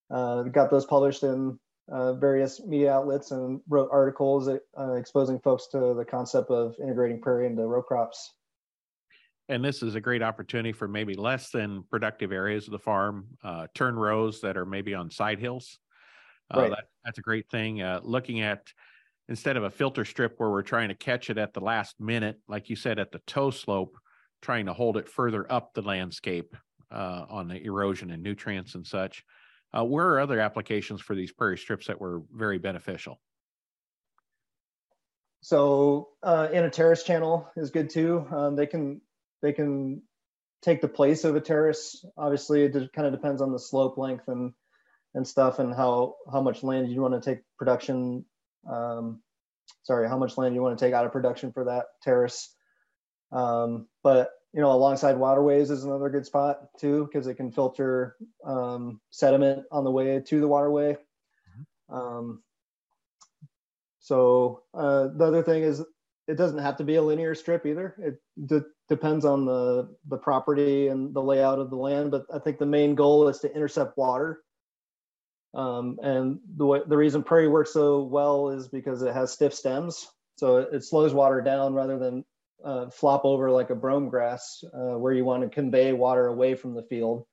uh, 0.09 0.43
got 0.43 0.71
those 0.71 0.85
published 0.85 1.23
in 1.23 1.59
uh, 1.91 2.13
various 2.13 2.61
media 2.63 2.91
outlets 2.91 3.31
and 3.31 3.61
wrote 3.69 3.89
articles 3.91 4.47
uh, 4.47 4.93
exposing 4.93 5.39
folks 5.39 5.67
to 5.67 5.93
the 5.95 6.05
concept 6.05 6.49
of 6.49 6.75
integrating 6.81 7.21
prairie 7.21 7.45
into 7.45 7.61
row 7.61 7.83
crops. 7.83 8.33
And 9.47 9.63
this 9.63 9.83
is 9.83 9.95
a 9.95 10.01
great 10.01 10.23
opportunity 10.23 10.71
for 10.71 10.87
maybe 10.87 11.13
less 11.13 11.51
than 11.51 11.83
productive 11.91 12.31
areas 12.31 12.65
of 12.65 12.71
the 12.71 12.79
farm, 12.79 13.27
uh, 13.43 13.67
turn 13.75 13.95
rows 13.95 14.41
that 14.41 14.57
are 14.57 14.65
maybe 14.65 14.95
on 14.95 15.11
side 15.11 15.39
hills 15.39 15.77
uh, 16.53 16.61
right. 16.61 16.69
That, 16.71 16.85
that's 17.03 17.17
a 17.17 17.21
great 17.21 17.49
thing. 17.49 17.81
Uh, 17.81 17.99
looking 18.03 18.41
at 18.41 18.67
instead 19.27 19.57
of 19.57 19.63
a 19.63 19.69
filter 19.69 20.05
strip 20.05 20.35
where 20.37 20.49
we're 20.49 20.61
trying 20.61 20.89
to 20.89 20.95
catch 20.95 21.29
it 21.29 21.37
at 21.37 21.53
the 21.53 21.59
last 21.59 21.99
minute, 21.99 22.39
like 22.47 22.69
you 22.69 22.75
said, 22.75 22.99
at 22.99 23.11
the 23.11 23.19
toe 23.25 23.49
slope, 23.49 23.97
trying 24.41 24.67
to 24.67 24.73
hold 24.73 24.97
it 24.97 25.09
further 25.09 25.51
up 25.51 25.73
the 25.73 25.81
landscape 25.81 26.55
uh, 26.91 27.25
on 27.29 27.47
the 27.47 27.61
erosion 27.63 28.11
and 28.11 28.21
nutrients 28.21 28.75
and 28.75 28.85
such. 28.85 29.23
Uh, 29.75 29.83
where 29.83 30.07
are 30.09 30.19
other 30.19 30.39
applications 30.39 31.01
for 31.01 31.15
these 31.15 31.31
prairie 31.31 31.57
strips 31.57 31.87
that 31.87 31.99
were 31.99 32.21
very 32.31 32.59
beneficial? 32.59 33.19
So 35.41 36.09
uh, 36.23 36.47
in 36.53 36.63
a 36.63 36.69
terrace 36.69 37.03
channel 37.03 37.49
is 37.55 37.71
good 37.71 37.89
too. 37.89 38.25
Um, 38.31 38.55
they 38.55 38.67
can 38.67 39.01
they 39.41 39.53
can 39.53 40.01
take 40.61 40.81
the 40.81 40.87
place 40.87 41.23
of 41.23 41.35
a 41.35 41.41
terrace. 41.41 42.03
Obviously, 42.17 42.63
it 42.63 42.93
kind 42.93 43.07
of 43.07 43.13
depends 43.13 43.41
on 43.41 43.51
the 43.51 43.59
slope 43.59 43.97
length 43.97 44.27
and 44.27 44.53
and 45.15 45.25
stuff 45.25 45.59
and 45.59 45.73
how 45.73 46.15
how 46.31 46.41
much 46.41 46.61
land 46.61 46.91
you 46.91 47.01
want 47.01 47.13
to 47.13 47.21
take 47.21 47.41
production 47.57 48.23
um, 48.69 49.21
sorry 49.83 50.07
how 50.07 50.17
much 50.17 50.37
land 50.37 50.53
you 50.53 50.61
want 50.61 50.77
to 50.77 50.85
take 50.85 50.93
out 50.93 51.05
of 51.05 51.11
production 51.11 51.51
for 51.51 51.63
that 51.63 51.85
terrace 52.03 52.53
um, 53.31 53.87
but 54.03 54.31
you 54.53 54.61
know 54.61 54.71
alongside 54.71 55.17
waterways 55.17 55.71
is 55.71 55.85
another 55.85 56.09
good 56.09 56.25
spot 56.25 56.59
too 56.79 57.05
because 57.05 57.27
it 57.27 57.35
can 57.35 57.51
filter 57.51 58.15
um, 58.45 58.99
sediment 59.09 59.63
on 59.71 59.83
the 59.83 59.91
way 59.91 60.19
to 60.19 60.39
the 60.41 60.47
waterway 60.47 60.93
mm-hmm. 60.93 61.95
um, 61.95 62.43
so 63.99 64.63
uh, 64.73 65.07
the 65.15 65.25
other 65.25 65.43
thing 65.43 65.63
is 65.63 65.81
it 66.27 66.37
doesn't 66.37 66.59
have 66.59 66.77
to 66.77 66.83
be 66.83 66.95
a 66.95 67.01
linear 67.01 67.35
strip 67.35 67.65
either 67.65 67.95
it 67.99 68.21
d- 68.45 68.67
depends 68.89 69.25
on 69.25 69.45
the 69.45 69.89
the 70.07 70.17
property 70.17 70.87
and 70.87 71.13
the 71.13 71.21
layout 71.21 71.59
of 71.59 71.69
the 71.69 71.75
land 71.75 72.11
but 72.11 72.25
i 72.33 72.39
think 72.39 72.57
the 72.57 72.65
main 72.65 72.95
goal 72.95 73.27
is 73.27 73.39
to 73.39 73.53
intercept 73.55 73.97
water 73.97 74.41
um, 75.55 75.97
and 76.03 76.39
the 76.57 76.65
way, 76.65 76.81
the 76.85 76.97
reason 76.97 77.23
prairie 77.23 77.47
works 77.47 77.71
so 77.71 78.03
well 78.03 78.49
is 78.49 78.67
because 78.67 79.01
it 79.01 79.13
has 79.13 79.31
stiff 79.31 79.53
stems, 79.53 80.05
so 80.35 80.57
it, 80.57 80.69
it 80.73 80.83
slows 80.83 81.13
water 81.13 81.41
down 81.41 81.73
rather 81.73 81.97
than 81.97 82.25
uh, 82.63 82.89
flop 82.89 83.23
over 83.23 83.49
like 83.49 83.69
a 83.69 83.75
brome 83.75 84.09
grass, 84.09 84.63
uh, 84.73 84.97
where 84.97 85.13
you 85.13 85.23
want 85.23 85.43
to 85.43 85.49
convey 85.49 85.93
water 85.93 86.27
away 86.27 86.55
from 86.55 86.73
the 86.73 86.83
field. 86.83 87.25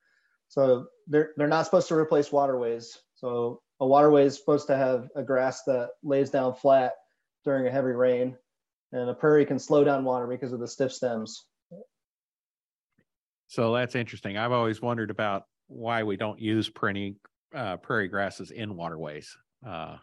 So 0.47 0.87
they're 1.07 1.31
they're 1.35 1.47
not 1.47 1.65
supposed 1.65 1.89
to 1.89 1.95
replace 1.95 2.31
waterways. 2.31 2.97
So 3.15 3.61
a 3.81 3.85
waterway 3.85 4.25
is 4.25 4.37
supposed 4.37 4.67
to 4.67 4.77
have 4.77 5.09
a 5.15 5.23
grass 5.23 5.63
that 5.63 5.89
lays 6.01 6.29
down 6.29 6.55
flat 6.55 6.93
during 7.43 7.67
a 7.67 7.71
heavy 7.71 7.91
rain, 7.91 8.37
and 8.93 9.09
a 9.09 9.13
prairie 9.13 9.45
can 9.45 9.59
slow 9.59 9.83
down 9.83 10.05
water 10.05 10.27
because 10.27 10.53
of 10.53 10.59
the 10.59 10.67
stiff 10.67 10.93
stems. 10.93 11.47
So 13.47 13.73
that's 13.73 13.95
interesting. 13.95 14.37
I've 14.37 14.51
always 14.51 14.81
wondered 14.81 15.09
about 15.11 15.43
why 15.67 16.03
we 16.03 16.15
don't 16.15 16.39
use 16.39 16.69
perennial 16.69 17.15
uh, 17.53 17.77
prairie 17.77 18.07
grasses 18.07 18.51
in 18.51 18.75
waterways. 18.75 19.35
Uh, 19.67 19.97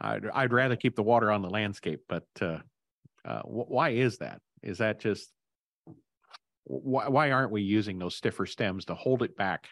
I'd, 0.00 0.26
I'd 0.32 0.52
rather 0.52 0.76
keep 0.76 0.94
the 0.94 1.02
water 1.02 1.30
on 1.30 1.42
the 1.42 1.50
landscape, 1.50 2.00
but 2.08 2.26
uh, 2.40 2.58
uh, 3.24 3.42
why 3.44 3.90
is 3.90 4.18
that? 4.18 4.40
Is 4.62 4.78
that 4.78 5.00
just 5.00 5.32
why, 6.64 7.08
why 7.08 7.30
aren't 7.30 7.52
we 7.52 7.62
using 7.62 7.98
those 7.98 8.16
stiffer 8.16 8.46
stems 8.46 8.86
to 8.86 8.94
hold 8.94 9.22
it 9.22 9.36
back 9.36 9.68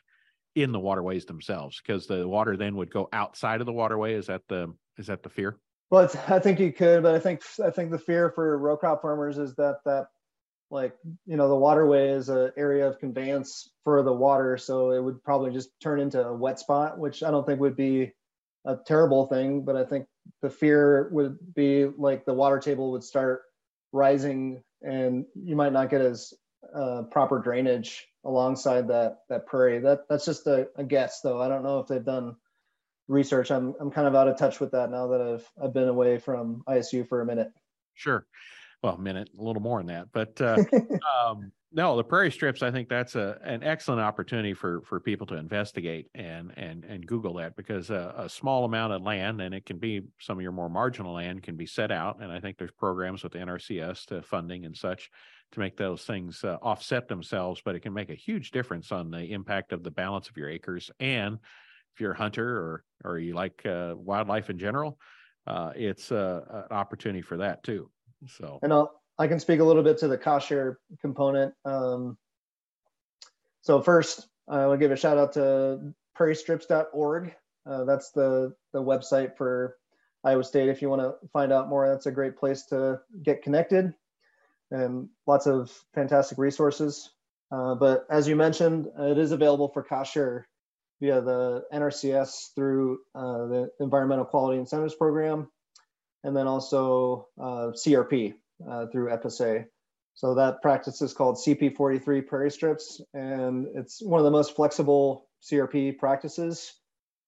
in 0.55 0.73
the 0.73 0.81
waterways 0.81 1.25
themselves? 1.27 1.81
Because 1.85 2.07
the 2.07 2.27
water 2.27 2.57
then 2.57 2.77
would 2.77 2.93
go 2.93 3.09
outside 3.13 3.61
of 3.61 3.67
the 3.67 3.73
waterway. 3.73 4.15
Is 4.15 4.27
that 4.27 4.43
the 4.49 4.73
is 4.97 5.09
that 5.09 5.23
the 5.23 5.29
fear? 5.29 5.59
But 5.95 6.17
I 6.29 6.41
think 6.41 6.59
you 6.59 6.73
could, 6.73 7.05
but 7.05 7.15
I 7.15 7.21
think 7.21 7.43
I 7.65 7.71
think 7.71 7.93
the 7.93 7.99
fear 7.99 8.31
for 8.31 8.59
row 8.59 8.77
crop 8.77 9.01
farmers 9.01 9.39
is 9.39 9.55
that 9.55 9.79
that 9.85 10.09
like 10.69 10.97
you 11.25 11.37
know 11.37 11.49
the 11.49 11.55
waterway 11.55 12.09
is 12.09 12.29
an 12.29 12.51
area 12.57 12.89
of 12.89 12.99
conveyance 12.99 13.71
for 13.85 14.03
the 14.03 14.13
water, 14.13 14.59
so 14.59 14.91
it 14.91 15.01
would 15.01 15.23
probably 15.23 15.53
just 15.53 15.71
turn 15.81 16.01
into 16.01 16.21
a 16.21 16.35
wet 16.35 16.59
spot, 16.59 16.99
which 16.99 17.23
I 17.23 17.31
don't 17.31 17.47
think 17.47 17.61
would 17.61 17.77
be 17.77 18.13
a 18.67 18.77
terrible 18.85 19.27
thing. 19.27 19.65
But 19.65 19.77
I 19.77 19.85
think 19.85 20.07
the 20.43 20.51
fear 20.51 21.11
would 21.13 21.39
be 21.55 21.85
like 21.85 22.25
the 22.25 22.35
water 22.35 22.59
table 22.59 22.91
would 22.91 23.05
start 23.05 23.43
rising, 23.93 24.65
and 24.83 25.27
you 25.37 25.55
might 25.55 25.73
not 25.73 25.91
get 25.91 26.01
as 26.01 26.35
uh, 26.75 27.03
proper 27.13 27.39
drainage 27.39 28.05
alongside 28.25 28.89
that 28.89 29.19
that 29.29 29.47
prairie. 29.47 29.79
That 29.79 30.09
that's 30.09 30.25
just 30.25 30.49
a, 30.49 30.67
a 30.75 30.83
guess, 30.83 31.21
though. 31.21 31.41
I 31.41 31.47
don't 31.47 31.63
know 31.63 31.79
if 31.79 31.87
they've 31.87 32.05
done 32.05 32.35
research. 33.09 33.51
I'm 33.51 33.75
I'm 33.81 33.91
kind 33.91 34.07
of 34.07 34.15
out 34.15 34.29
of 34.29 34.39
touch 34.39 34.61
with 34.61 34.73
that 34.73 34.91
now 34.91 35.09
that 35.09 35.21
I've 35.21 35.51
I've 35.63 35.75
been 35.75 35.89
away 35.89 36.19
from 36.19 36.63
ISU 36.69 37.07
for 37.07 37.21
a 37.21 37.27
minute. 37.27 37.49
Sure, 37.95 38.27
well, 38.83 38.95
a 38.95 38.99
minute, 38.99 39.31
a 39.39 39.43
little 39.43 39.63
more 39.63 39.79
than 39.79 39.89
that, 39.89 40.09
but 40.13 40.41
uh, 40.41 40.63
um, 41.27 41.53
no, 41.73 41.97
the 41.97 42.05
prairie 42.05 42.31
strips. 42.31 42.63
I 42.63 42.71
think 42.71 42.89
that's 42.89 43.17
a 43.17 43.39
an 43.43 43.63
excellent 43.63 44.01
opportunity 44.01 44.55
for 44.55 44.81
for 44.83 45.01
people 45.01 45.27
to 45.29 45.37
investigate 45.37 46.07
and 46.15 46.53
and 46.57 46.85
and 46.85 47.07
Google 47.07 47.35
that 47.35 47.57
because 47.57 47.91
a, 47.91 48.15
a 48.17 48.29
small 48.29 48.65
amount 48.65 48.93
of 48.93 49.03
land 49.03 49.41
and 49.41 49.55
it 49.55 49.67
can 49.67 49.79
be 49.79 50.03
some 50.21 50.39
of 50.39 50.43
your 50.43 50.53
more 50.53 50.69
marginal 50.69 51.15
land 51.15 51.43
can 51.43 51.57
be 51.57 51.67
set 51.67 51.91
out, 51.91 52.23
and 52.23 52.31
I 52.31 52.41
think 52.41 52.59
there's 52.59 52.71
programs 52.71 53.23
with 53.23 53.33
the 53.33 53.41
NRCS 53.41 54.07
to 54.07 54.23
funding 54.23 54.65
and 54.65 54.77
such 54.77 55.11
to 55.53 55.61
make 55.61 55.77
those 55.77 56.03
things 56.03 56.43
uh, 56.45 56.59
offset 56.63 57.09
themselves, 57.09 57.63
but 57.65 57.75
it 57.75 57.81
can 57.81 57.93
make 57.93 58.11
a 58.11 58.15
huge 58.15 58.51
difference 58.51 58.93
on 58.93 59.11
the 59.11 59.33
impact 59.33 59.73
of 59.73 59.83
the 59.83 59.91
balance 59.91 60.29
of 60.29 60.37
your 60.37 60.49
acres 60.49 60.91
and 61.01 61.39
if 61.95 62.01
you're 62.01 62.13
a 62.13 62.17
hunter 62.17 62.57
or 62.57 62.85
or 63.05 63.19
you 63.19 63.35
like 63.35 63.65
uh, 63.67 63.95
wildlife 63.97 64.51
in 64.51 64.59
general, 64.59 64.99
uh, 65.47 65.73
it's 65.77 66.11
uh, 66.11 66.65
an 66.71 66.77
opportunity 66.77 67.23
for 67.23 67.37
that 67.37 67.63
too. 67.63 67.91
So, 68.27 68.59
and 68.63 68.73
I'll, 68.73 69.01
I 69.19 69.29
can 69.29 69.39
speak 69.39 69.61
a 69.61 69.65
little 69.65 69.83
bit 69.83 69.99
to 69.99 70.09
the 70.09 70.19
cost 70.19 70.49
share 70.49 70.79
component. 71.01 71.55
Um, 71.65 72.17
so 73.61 73.81
first, 73.81 74.27
I 74.49 74.67
will 74.67 74.77
give 74.77 74.91
a 74.91 74.97
shout 74.97 75.19
out 75.19 75.35
to 75.35 75.95
prairiestrips.org. 76.19 77.35
Uh, 77.67 77.85
that's 77.85 78.11
the 78.11 78.55
the 78.73 78.83
website 78.83 79.37
for 79.37 79.77
Iowa 80.25 80.45
State. 80.45 80.69
If 80.69 80.83
you 80.83 80.89
want 80.89 81.03
to 81.03 81.15
find 81.33 81.53
out 81.53 81.69
more, 81.69 81.89
that's 81.89 82.07
a 82.07 82.13
great 82.13 82.37
place 82.37 82.65
to 82.67 83.01
get 83.23 83.43
connected, 83.43 83.95
and 84.71 85.09
lots 85.27 85.47
of 85.47 85.71
fantastic 85.95 86.39
resources. 86.39 87.11
Uh, 87.53 87.75
but 87.77 88.07
as 88.11 88.27
you 88.27 88.35
mentioned, 88.35 88.89
it 88.99 89.19
is 89.19 89.31
available 89.31 89.69
for 89.69 89.83
cost 89.83 90.13
share 90.13 90.49
via 91.01 91.21
the 91.21 91.65
NRCS 91.73 92.55
through 92.55 92.99
uh, 93.15 93.47
the 93.47 93.71
Environmental 93.81 94.25
Quality 94.25 94.59
Incentives 94.59 94.95
Program, 94.95 95.49
and 96.23 96.37
then 96.37 96.47
also 96.47 97.29
uh, 97.41 97.73
CRP 97.75 98.35
uh, 98.69 98.87
through 98.87 99.11
FSA. 99.11 99.67
So 100.15 100.35
that 100.35 100.63
practice 100.63 101.03
is 101.03 101.13
called 101.13 101.37
CP43 101.37 102.27
prairie 102.27 102.51
strips, 102.51 103.01
and 103.13 103.67
it's 103.75 104.01
one 104.01 104.21
of 104.21 104.25
the 104.25 104.31
most 104.31 104.55
flexible 104.55 105.29
CRP 105.43 105.99
practices. 105.99 106.73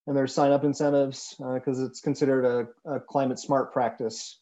And 0.07 0.17
there's 0.17 0.33
sign 0.33 0.53
up 0.53 0.62
incentives 0.62 1.35
because 1.37 1.81
uh, 1.81 1.87
it's 1.87 2.01
considered 2.01 2.45
a, 2.45 2.95
a, 2.95 3.01
climate 3.01 3.41
smart 3.41 3.73
practice. 3.73 4.39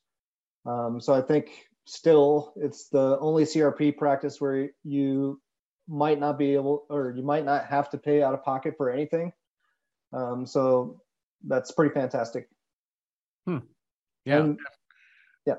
Um, 0.67 1.01
so 1.01 1.15
I 1.15 1.23
think 1.23 1.49
still 1.87 2.53
it's 2.57 2.89
the 2.91 3.19
only 3.19 3.45
CRP 3.45 3.97
practice 3.97 4.43
where 4.43 4.69
you 4.83 5.41
might 5.89 6.19
not 6.19 6.39
be 6.39 6.55
able 6.55 6.87
or 6.89 7.13
you 7.17 7.23
might 7.23 7.45
not 7.45 7.67
have 7.67 7.91
to 7.91 7.99
pay 7.99 8.23
out 8.23 8.35
of 8.35 8.43
pocket 8.43 8.75
for 8.77 8.91
anything. 8.91 9.33
Um, 10.13 10.47
so 10.47 11.01
that's 11.47 11.73
pretty 11.73 11.93
fantastic. 11.93 12.49
Hmm. 13.47 13.59
Yeah. 14.25 14.39
And, 14.39 14.59
yeah. 15.47 15.57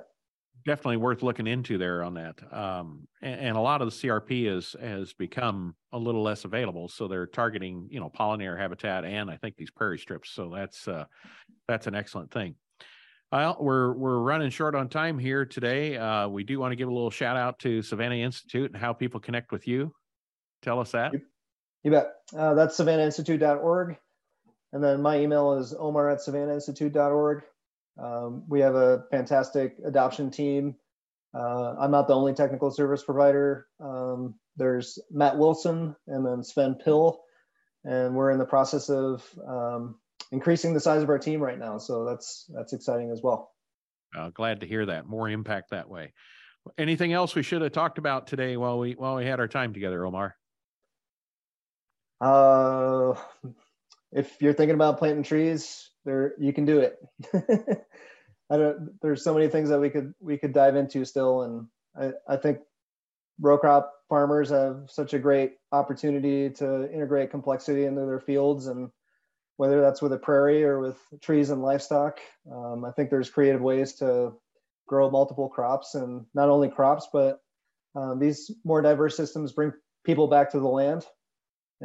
Definitely 0.65 0.97
worth 0.97 1.21
looking 1.21 1.45
into 1.45 1.77
there 1.77 2.03
on 2.03 2.15
that. 2.15 2.35
Um, 2.51 3.07
and, 3.21 3.39
and, 3.39 3.57
a 3.57 3.59
lot 3.59 3.81
of 3.81 3.89
the 3.89 4.07
CRP 4.07 4.49
is 4.49 4.75
has 4.81 5.13
become 5.13 5.75
a 5.91 5.99
little 5.99 6.23
less 6.23 6.45
available, 6.45 6.87
so 6.87 7.07
they're 7.07 7.27
targeting 7.27 7.87
you 7.91 7.99
know 7.99 8.09
pollinator 8.09 8.57
habitat 8.57 9.05
and 9.05 9.29
I 9.29 9.37
think 9.37 9.57
these 9.57 9.69
prairie 9.69 9.99
strips. 9.99 10.31
So 10.31 10.51
that's 10.53 10.87
uh, 10.87 11.05
that's 11.67 11.85
an 11.85 11.93
excellent 11.93 12.31
thing. 12.31 12.55
Well, 13.31 13.57
we're 13.59 13.93
we're 13.93 14.19
running 14.19 14.49
short 14.49 14.75
on 14.75 14.89
time 14.89 15.19
here 15.19 15.45
today. 15.45 15.97
Uh, 15.97 16.27
we 16.29 16.43
do 16.43 16.59
want 16.59 16.71
to 16.71 16.75
give 16.75 16.87
a 16.87 16.93
little 16.93 17.11
shout 17.11 17.37
out 17.37 17.59
to 17.59 17.81
Savanna 17.81 18.15
Institute 18.15 18.71
and 18.71 18.79
how 18.79 18.93
people 18.93 19.19
connect 19.19 19.51
with 19.51 19.67
you. 19.67 19.93
Tell 20.65 20.79
us 20.79 20.91
that. 20.93 21.13
You, 21.83 21.91
bet. 21.91 22.07
Uh, 22.35 22.55
that's 22.55 22.75
savannainstitute.org. 22.75 23.97
And 24.73 24.83
then 24.83 24.99
my 24.99 25.19
email 25.19 25.53
is 25.53 25.75
omar 25.77 26.09
at 26.09 26.17
savannainstitute.org. 26.17 27.43
Um, 28.03 28.43
we 28.49 28.61
have 28.61 28.73
a 28.73 29.03
fantastic 29.11 29.77
adoption 29.85 30.31
team. 30.31 30.75
Uh, 31.35 31.75
I'm 31.79 31.91
not 31.91 32.07
the 32.07 32.15
only 32.15 32.33
technical 32.33 32.71
service 32.71 33.03
provider. 33.03 33.67
Um, 33.79 34.33
there's 34.57 34.97
Matt 35.11 35.37
Wilson 35.37 35.95
and 36.07 36.25
then 36.25 36.43
Sven 36.43 36.75
Pill. 36.83 37.21
And 37.83 38.15
we're 38.15 38.31
in 38.31 38.39
the 38.39 38.45
process 38.45 38.89
of 38.89 39.23
um, 39.47 39.99
increasing 40.31 40.73
the 40.73 40.79
size 40.79 41.03
of 41.03 41.09
our 41.09 41.19
team 41.19 41.39
right 41.39 41.59
now. 41.59 41.77
So 41.77 42.05
that's 42.05 42.49
that's 42.51 42.73
exciting 42.73 43.11
as 43.11 43.21
well. 43.21 43.51
Uh, 44.17 44.29
glad 44.29 44.61
to 44.61 44.67
hear 44.67 44.87
that. 44.87 45.05
More 45.05 45.29
impact 45.29 45.69
that 45.69 45.87
way. 45.87 46.13
Anything 46.79 47.13
else 47.13 47.35
we 47.35 47.43
should 47.43 47.61
have 47.61 47.73
talked 47.73 47.99
about 47.99 48.25
today 48.25 48.57
while 48.57 48.79
we 48.79 48.93
while 48.93 49.15
we 49.15 49.25
had 49.25 49.39
our 49.39 49.47
time 49.47 49.71
together, 49.71 50.03
Omar? 50.03 50.35
Uh, 52.25 53.13
if 54.11 54.41
you're 54.41 54.53
thinking 54.53 54.73
about 54.73 54.97
planting 54.97 55.21
trees, 55.21 55.91
there 56.05 56.33
you 56.39 56.53
can 56.53 56.65
do 56.65 56.79
it. 56.79 56.97
I 58.49 58.57
don't. 58.57 58.99
There's 59.01 59.23
so 59.23 59.33
many 59.33 59.47
things 59.47 59.69
that 59.69 59.79
we 59.79 59.91
could 59.91 60.15
we 60.19 60.37
could 60.39 60.51
dive 60.51 60.75
into 60.75 61.05
still, 61.05 61.43
and 61.43 61.67
I 61.95 62.33
I 62.33 62.37
think 62.37 62.59
row 63.39 63.59
crop 63.59 63.93
farmers 64.09 64.49
have 64.49 64.89
such 64.89 65.13
a 65.13 65.19
great 65.19 65.53
opportunity 65.71 66.49
to 66.49 66.91
integrate 66.91 67.29
complexity 67.29 67.85
into 67.85 68.07
their 68.07 68.19
fields, 68.19 68.65
and 68.65 68.89
whether 69.57 69.79
that's 69.79 70.01
with 70.01 70.13
a 70.13 70.17
prairie 70.17 70.63
or 70.63 70.79
with 70.79 70.97
trees 71.21 71.51
and 71.51 71.61
livestock, 71.61 72.19
um, 72.51 72.85
I 72.85 72.91
think 72.91 73.11
there's 73.11 73.29
creative 73.29 73.61
ways 73.61 73.93
to 73.97 74.33
grow 74.87 75.11
multiple 75.11 75.47
crops, 75.47 75.93
and 75.93 76.25
not 76.33 76.49
only 76.49 76.69
crops, 76.69 77.07
but 77.13 77.39
um, 77.95 78.17
these 78.17 78.49
more 78.63 78.81
diverse 78.81 79.15
systems 79.15 79.51
bring 79.51 79.73
people 80.03 80.27
back 80.27 80.51
to 80.51 80.59
the 80.59 80.67
land 80.67 81.05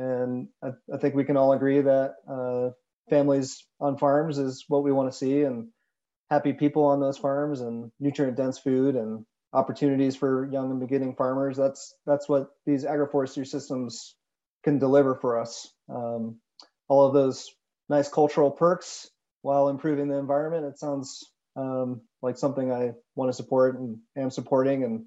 and 0.01 0.49
I, 0.63 0.69
I 0.93 0.97
think 0.97 1.15
we 1.15 1.25
can 1.25 1.37
all 1.37 1.53
agree 1.53 1.83
that 1.83 2.15
uh, 2.29 2.71
families 3.11 3.67
on 3.81 3.99
farms 3.99 4.39
is 4.39 4.65
what 4.67 4.83
we 4.83 4.93
want 4.93 5.13
to 5.13 5.17
see, 5.17 5.43
and 5.43 5.69
happy 6.31 6.55
people 6.55 6.87
on 6.87 7.01
those 7.01 7.19
farms, 7.19 7.61
and 7.61 7.93
nutrient 8.01 8.37
dense 8.37 8.59
food, 8.59 8.97
and 8.97 9.27
opportunities 9.53 10.17
for 10.17 10.49
young 10.51 10.71
and 10.71 10.81
beginning 10.81 11.17
farmers. 11.17 11.57
That's 11.57 11.95
that's 12.07 12.29
what 12.29 12.49
these 12.65 12.85
agroforestry 12.85 13.47
systems 13.47 14.15
can 14.65 14.79
deliver 14.79 15.17
for 15.17 15.39
us. 15.39 15.71
Um, 15.95 16.41
all 16.89 17.07
of 17.07 17.13
those 17.13 17.51
nice 17.91 18.09
cultural 18.09 18.51
perks 18.51 19.09
while 19.43 19.69
improving 19.69 20.09
the 20.09 20.17
environment. 20.17 20.65
It 20.65 20.79
sounds 20.79 21.31
um, 21.57 22.01
like 22.23 22.39
something 22.39 22.73
I 22.73 22.93
want 23.17 23.29
to 23.29 23.37
support 23.37 23.79
and 23.79 23.99
am 24.17 24.31
supporting, 24.31 24.83
and 24.83 25.05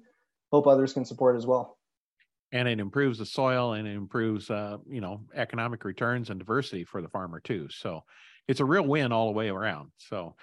hope 0.52 0.68
others 0.68 0.92
can 0.92 1.04
support 1.04 1.36
as 1.36 1.46
well 1.46 1.76
and 2.54 2.68
it 2.68 2.80
improves 2.80 3.18
the 3.18 3.26
soil 3.26 3.74
and 3.74 3.86
it 3.86 3.94
improves 3.94 4.48
uh, 4.48 4.78
you 4.88 5.02
know 5.02 5.20
economic 5.34 5.84
returns 5.84 6.30
and 6.30 6.38
diversity 6.38 6.84
for 6.84 7.02
the 7.02 7.08
farmer 7.08 7.40
too 7.40 7.66
so 7.68 8.02
it's 8.48 8.60
a 8.60 8.64
real 8.64 8.86
win 8.86 9.12
all 9.12 9.26
the 9.26 9.32
way 9.32 9.48
around 9.48 9.90
so 9.98 10.34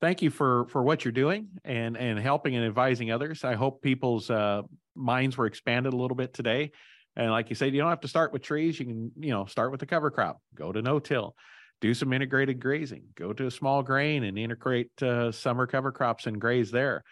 thank 0.00 0.22
you 0.22 0.30
for 0.30 0.66
for 0.68 0.82
what 0.82 1.04
you're 1.04 1.12
doing 1.12 1.48
and 1.64 1.96
and 1.96 2.18
helping 2.18 2.54
and 2.54 2.64
advising 2.64 3.10
others. 3.10 3.44
I 3.44 3.54
hope 3.54 3.82
people's 3.82 4.30
uh, 4.30 4.62
minds 4.94 5.36
were 5.36 5.46
expanded 5.46 5.92
a 5.92 5.96
little 5.96 6.16
bit 6.16 6.32
today 6.32 6.72
and 7.16 7.30
like 7.30 7.50
you 7.50 7.56
said 7.56 7.74
you 7.74 7.80
don't 7.80 7.90
have 7.90 8.00
to 8.00 8.08
start 8.08 8.32
with 8.32 8.42
trees 8.42 8.78
you 8.78 8.86
can 8.86 9.12
you 9.18 9.30
know 9.30 9.44
start 9.46 9.70
with 9.70 9.80
the 9.80 9.86
cover 9.86 10.10
crop 10.10 10.40
go 10.54 10.72
to 10.72 10.80
no-till 10.80 11.34
do 11.82 11.92
some 11.92 12.12
integrated 12.12 12.60
grazing 12.60 13.04
go 13.14 13.32
to 13.32 13.46
a 13.46 13.50
small 13.50 13.82
grain 13.82 14.24
and 14.24 14.38
integrate 14.38 14.90
uh, 15.02 15.30
summer 15.30 15.66
cover 15.66 15.92
crops 15.92 16.26
and 16.26 16.40
graze 16.40 16.70
there. 16.70 17.02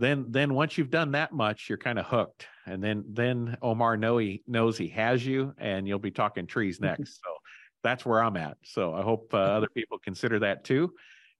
Then 0.00 0.26
then 0.28 0.54
once 0.54 0.78
you've 0.78 0.90
done 0.90 1.12
that 1.12 1.32
much 1.32 1.68
you're 1.68 1.78
kind 1.78 1.98
of 1.98 2.06
hooked 2.06 2.46
and 2.68 2.82
then 2.82 3.04
then 3.08 3.56
omar 3.62 3.96
know 3.96 4.18
he 4.18 4.42
knows 4.46 4.76
he 4.76 4.88
has 4.88 5.24
you 5.24 5.54
and 5.58 5.86
you'll 5.88 5.98
be 5.98 6.10
talking 6.10 6.46
trees 6.46 6.80
next. 6.88 7.20
So 7.24 7.30
that's 7.82 8.04
where 8.04 8.22
i'm 8.22 8.36
at. 8.36 8.56
So 8.64 8.94
i 8.94 9.02
hope 9.02 9.32
uh, 9.34 9.36
other 9.58 9.68
people 9.74 9.98
consider 9.98 10.38
that 10.40 10.64
too. 10.64 10.92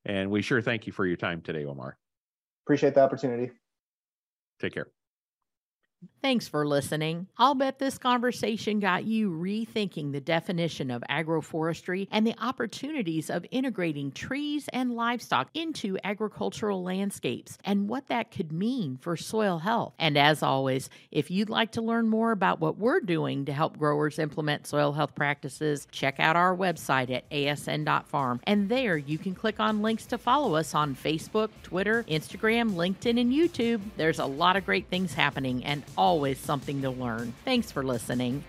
And 0.05 0.31
we 0.31 0.43
sure 0.43 0.63
thank 0.63 0.87
you 0.87 0.93
for 0.93 1.07
your 1.07 1.17
time 1.17 1.43
today 1.43 1.65
omar. 1.65 1.97
Appreciate 2.67 2.95
the 2.95 3.03
opportunity. 3.03 3.53
Take 4.61 4.75
care 4.75 4.89
Thanks 6.21 6.47
for 6.47 6.67
listening. 6.67 7.27
I'll 7.39 7.55
bet 7.55 7.79
this 7.79 7.97
conversation 7.97 8.81
got 8.81 9.05
you 9.05 9.31
rethinking 9.31 10.13
the 10.13 10.21
definition 10.21 10.91
of 10.91 11.03
agroforestry 11.09 12.07
and 12.11 12.27
the 12.27 12.35
opportunities 12.41 13.31
of 13.31 13.47
integrating 13.51 14.13
trees 14.13 14.69
and 14.73 14.95
livestock 14.95 15.49
into 15.55 15.97
agricultural 16.05 16.83
landscapes 16.83 17.57
and 17.65 17.89
what 17.89 18.09
that 18.09 18.31
could 18.31 18.53
mean 18.53 18.99
for 19.01 19.17
soil 19.17 19.59
health. 19.59 19.95
And 19.99 20.19
as 20.19 20.43
always, 20.43 20.91
if 21.11 21.31
you'd 21.31 21.51
like 21.51 21.73
to 21.73 21.83
learn 21.83 22.09
more 22.09 22.33
about 22.33 22.61
what 22.61 22.79
we're 22.79 23.01
doing 23.01 23.45
to 23.47 23.53
help 23.53 23.79
growers 23.79 24.19
implement 24.19 24.67
soil 24.67 24.93
health 24.93 25.15
practices, 25.15 25.87
check 25.91 26.21
out 26.21 26.37
our 26.37 26.57
website 26.57 27.11
at 27.11 27.29
asn.farm. 27.31 28.41
And 28.45 28.69
there 28.69 28.97
you 28.97 29.19
can 29.19 29.35
click 29.35 29.61
on 29.61 29.83
links 29.83 30.07
to 30.07 30.19
follow 30.19 30.57
us 30.57 30.75
on 30.75 30.95
Facebook, 30.95 31.51
Twitter, 31.63 32.05
Instagram, 32.09 32.73
LinkedIn, 32.73 33.21
and 33.21 33.33
YouTube. 33.33 33.81
There's 33.97 34.19
a 34.19 34.27
lot 34.27 34.57
of 34.57 34.67
great 34.67 34.89
things 34.89 35.15
happening 35.15 35.65
and 35.65 35.85
always 35.97 36.39
something 36.39 36.83
to 36.83 36.91
learn. 36.91 37.35
Thanks 37.45 37.71
for 37.71 37.83
listening. 37.83 38.45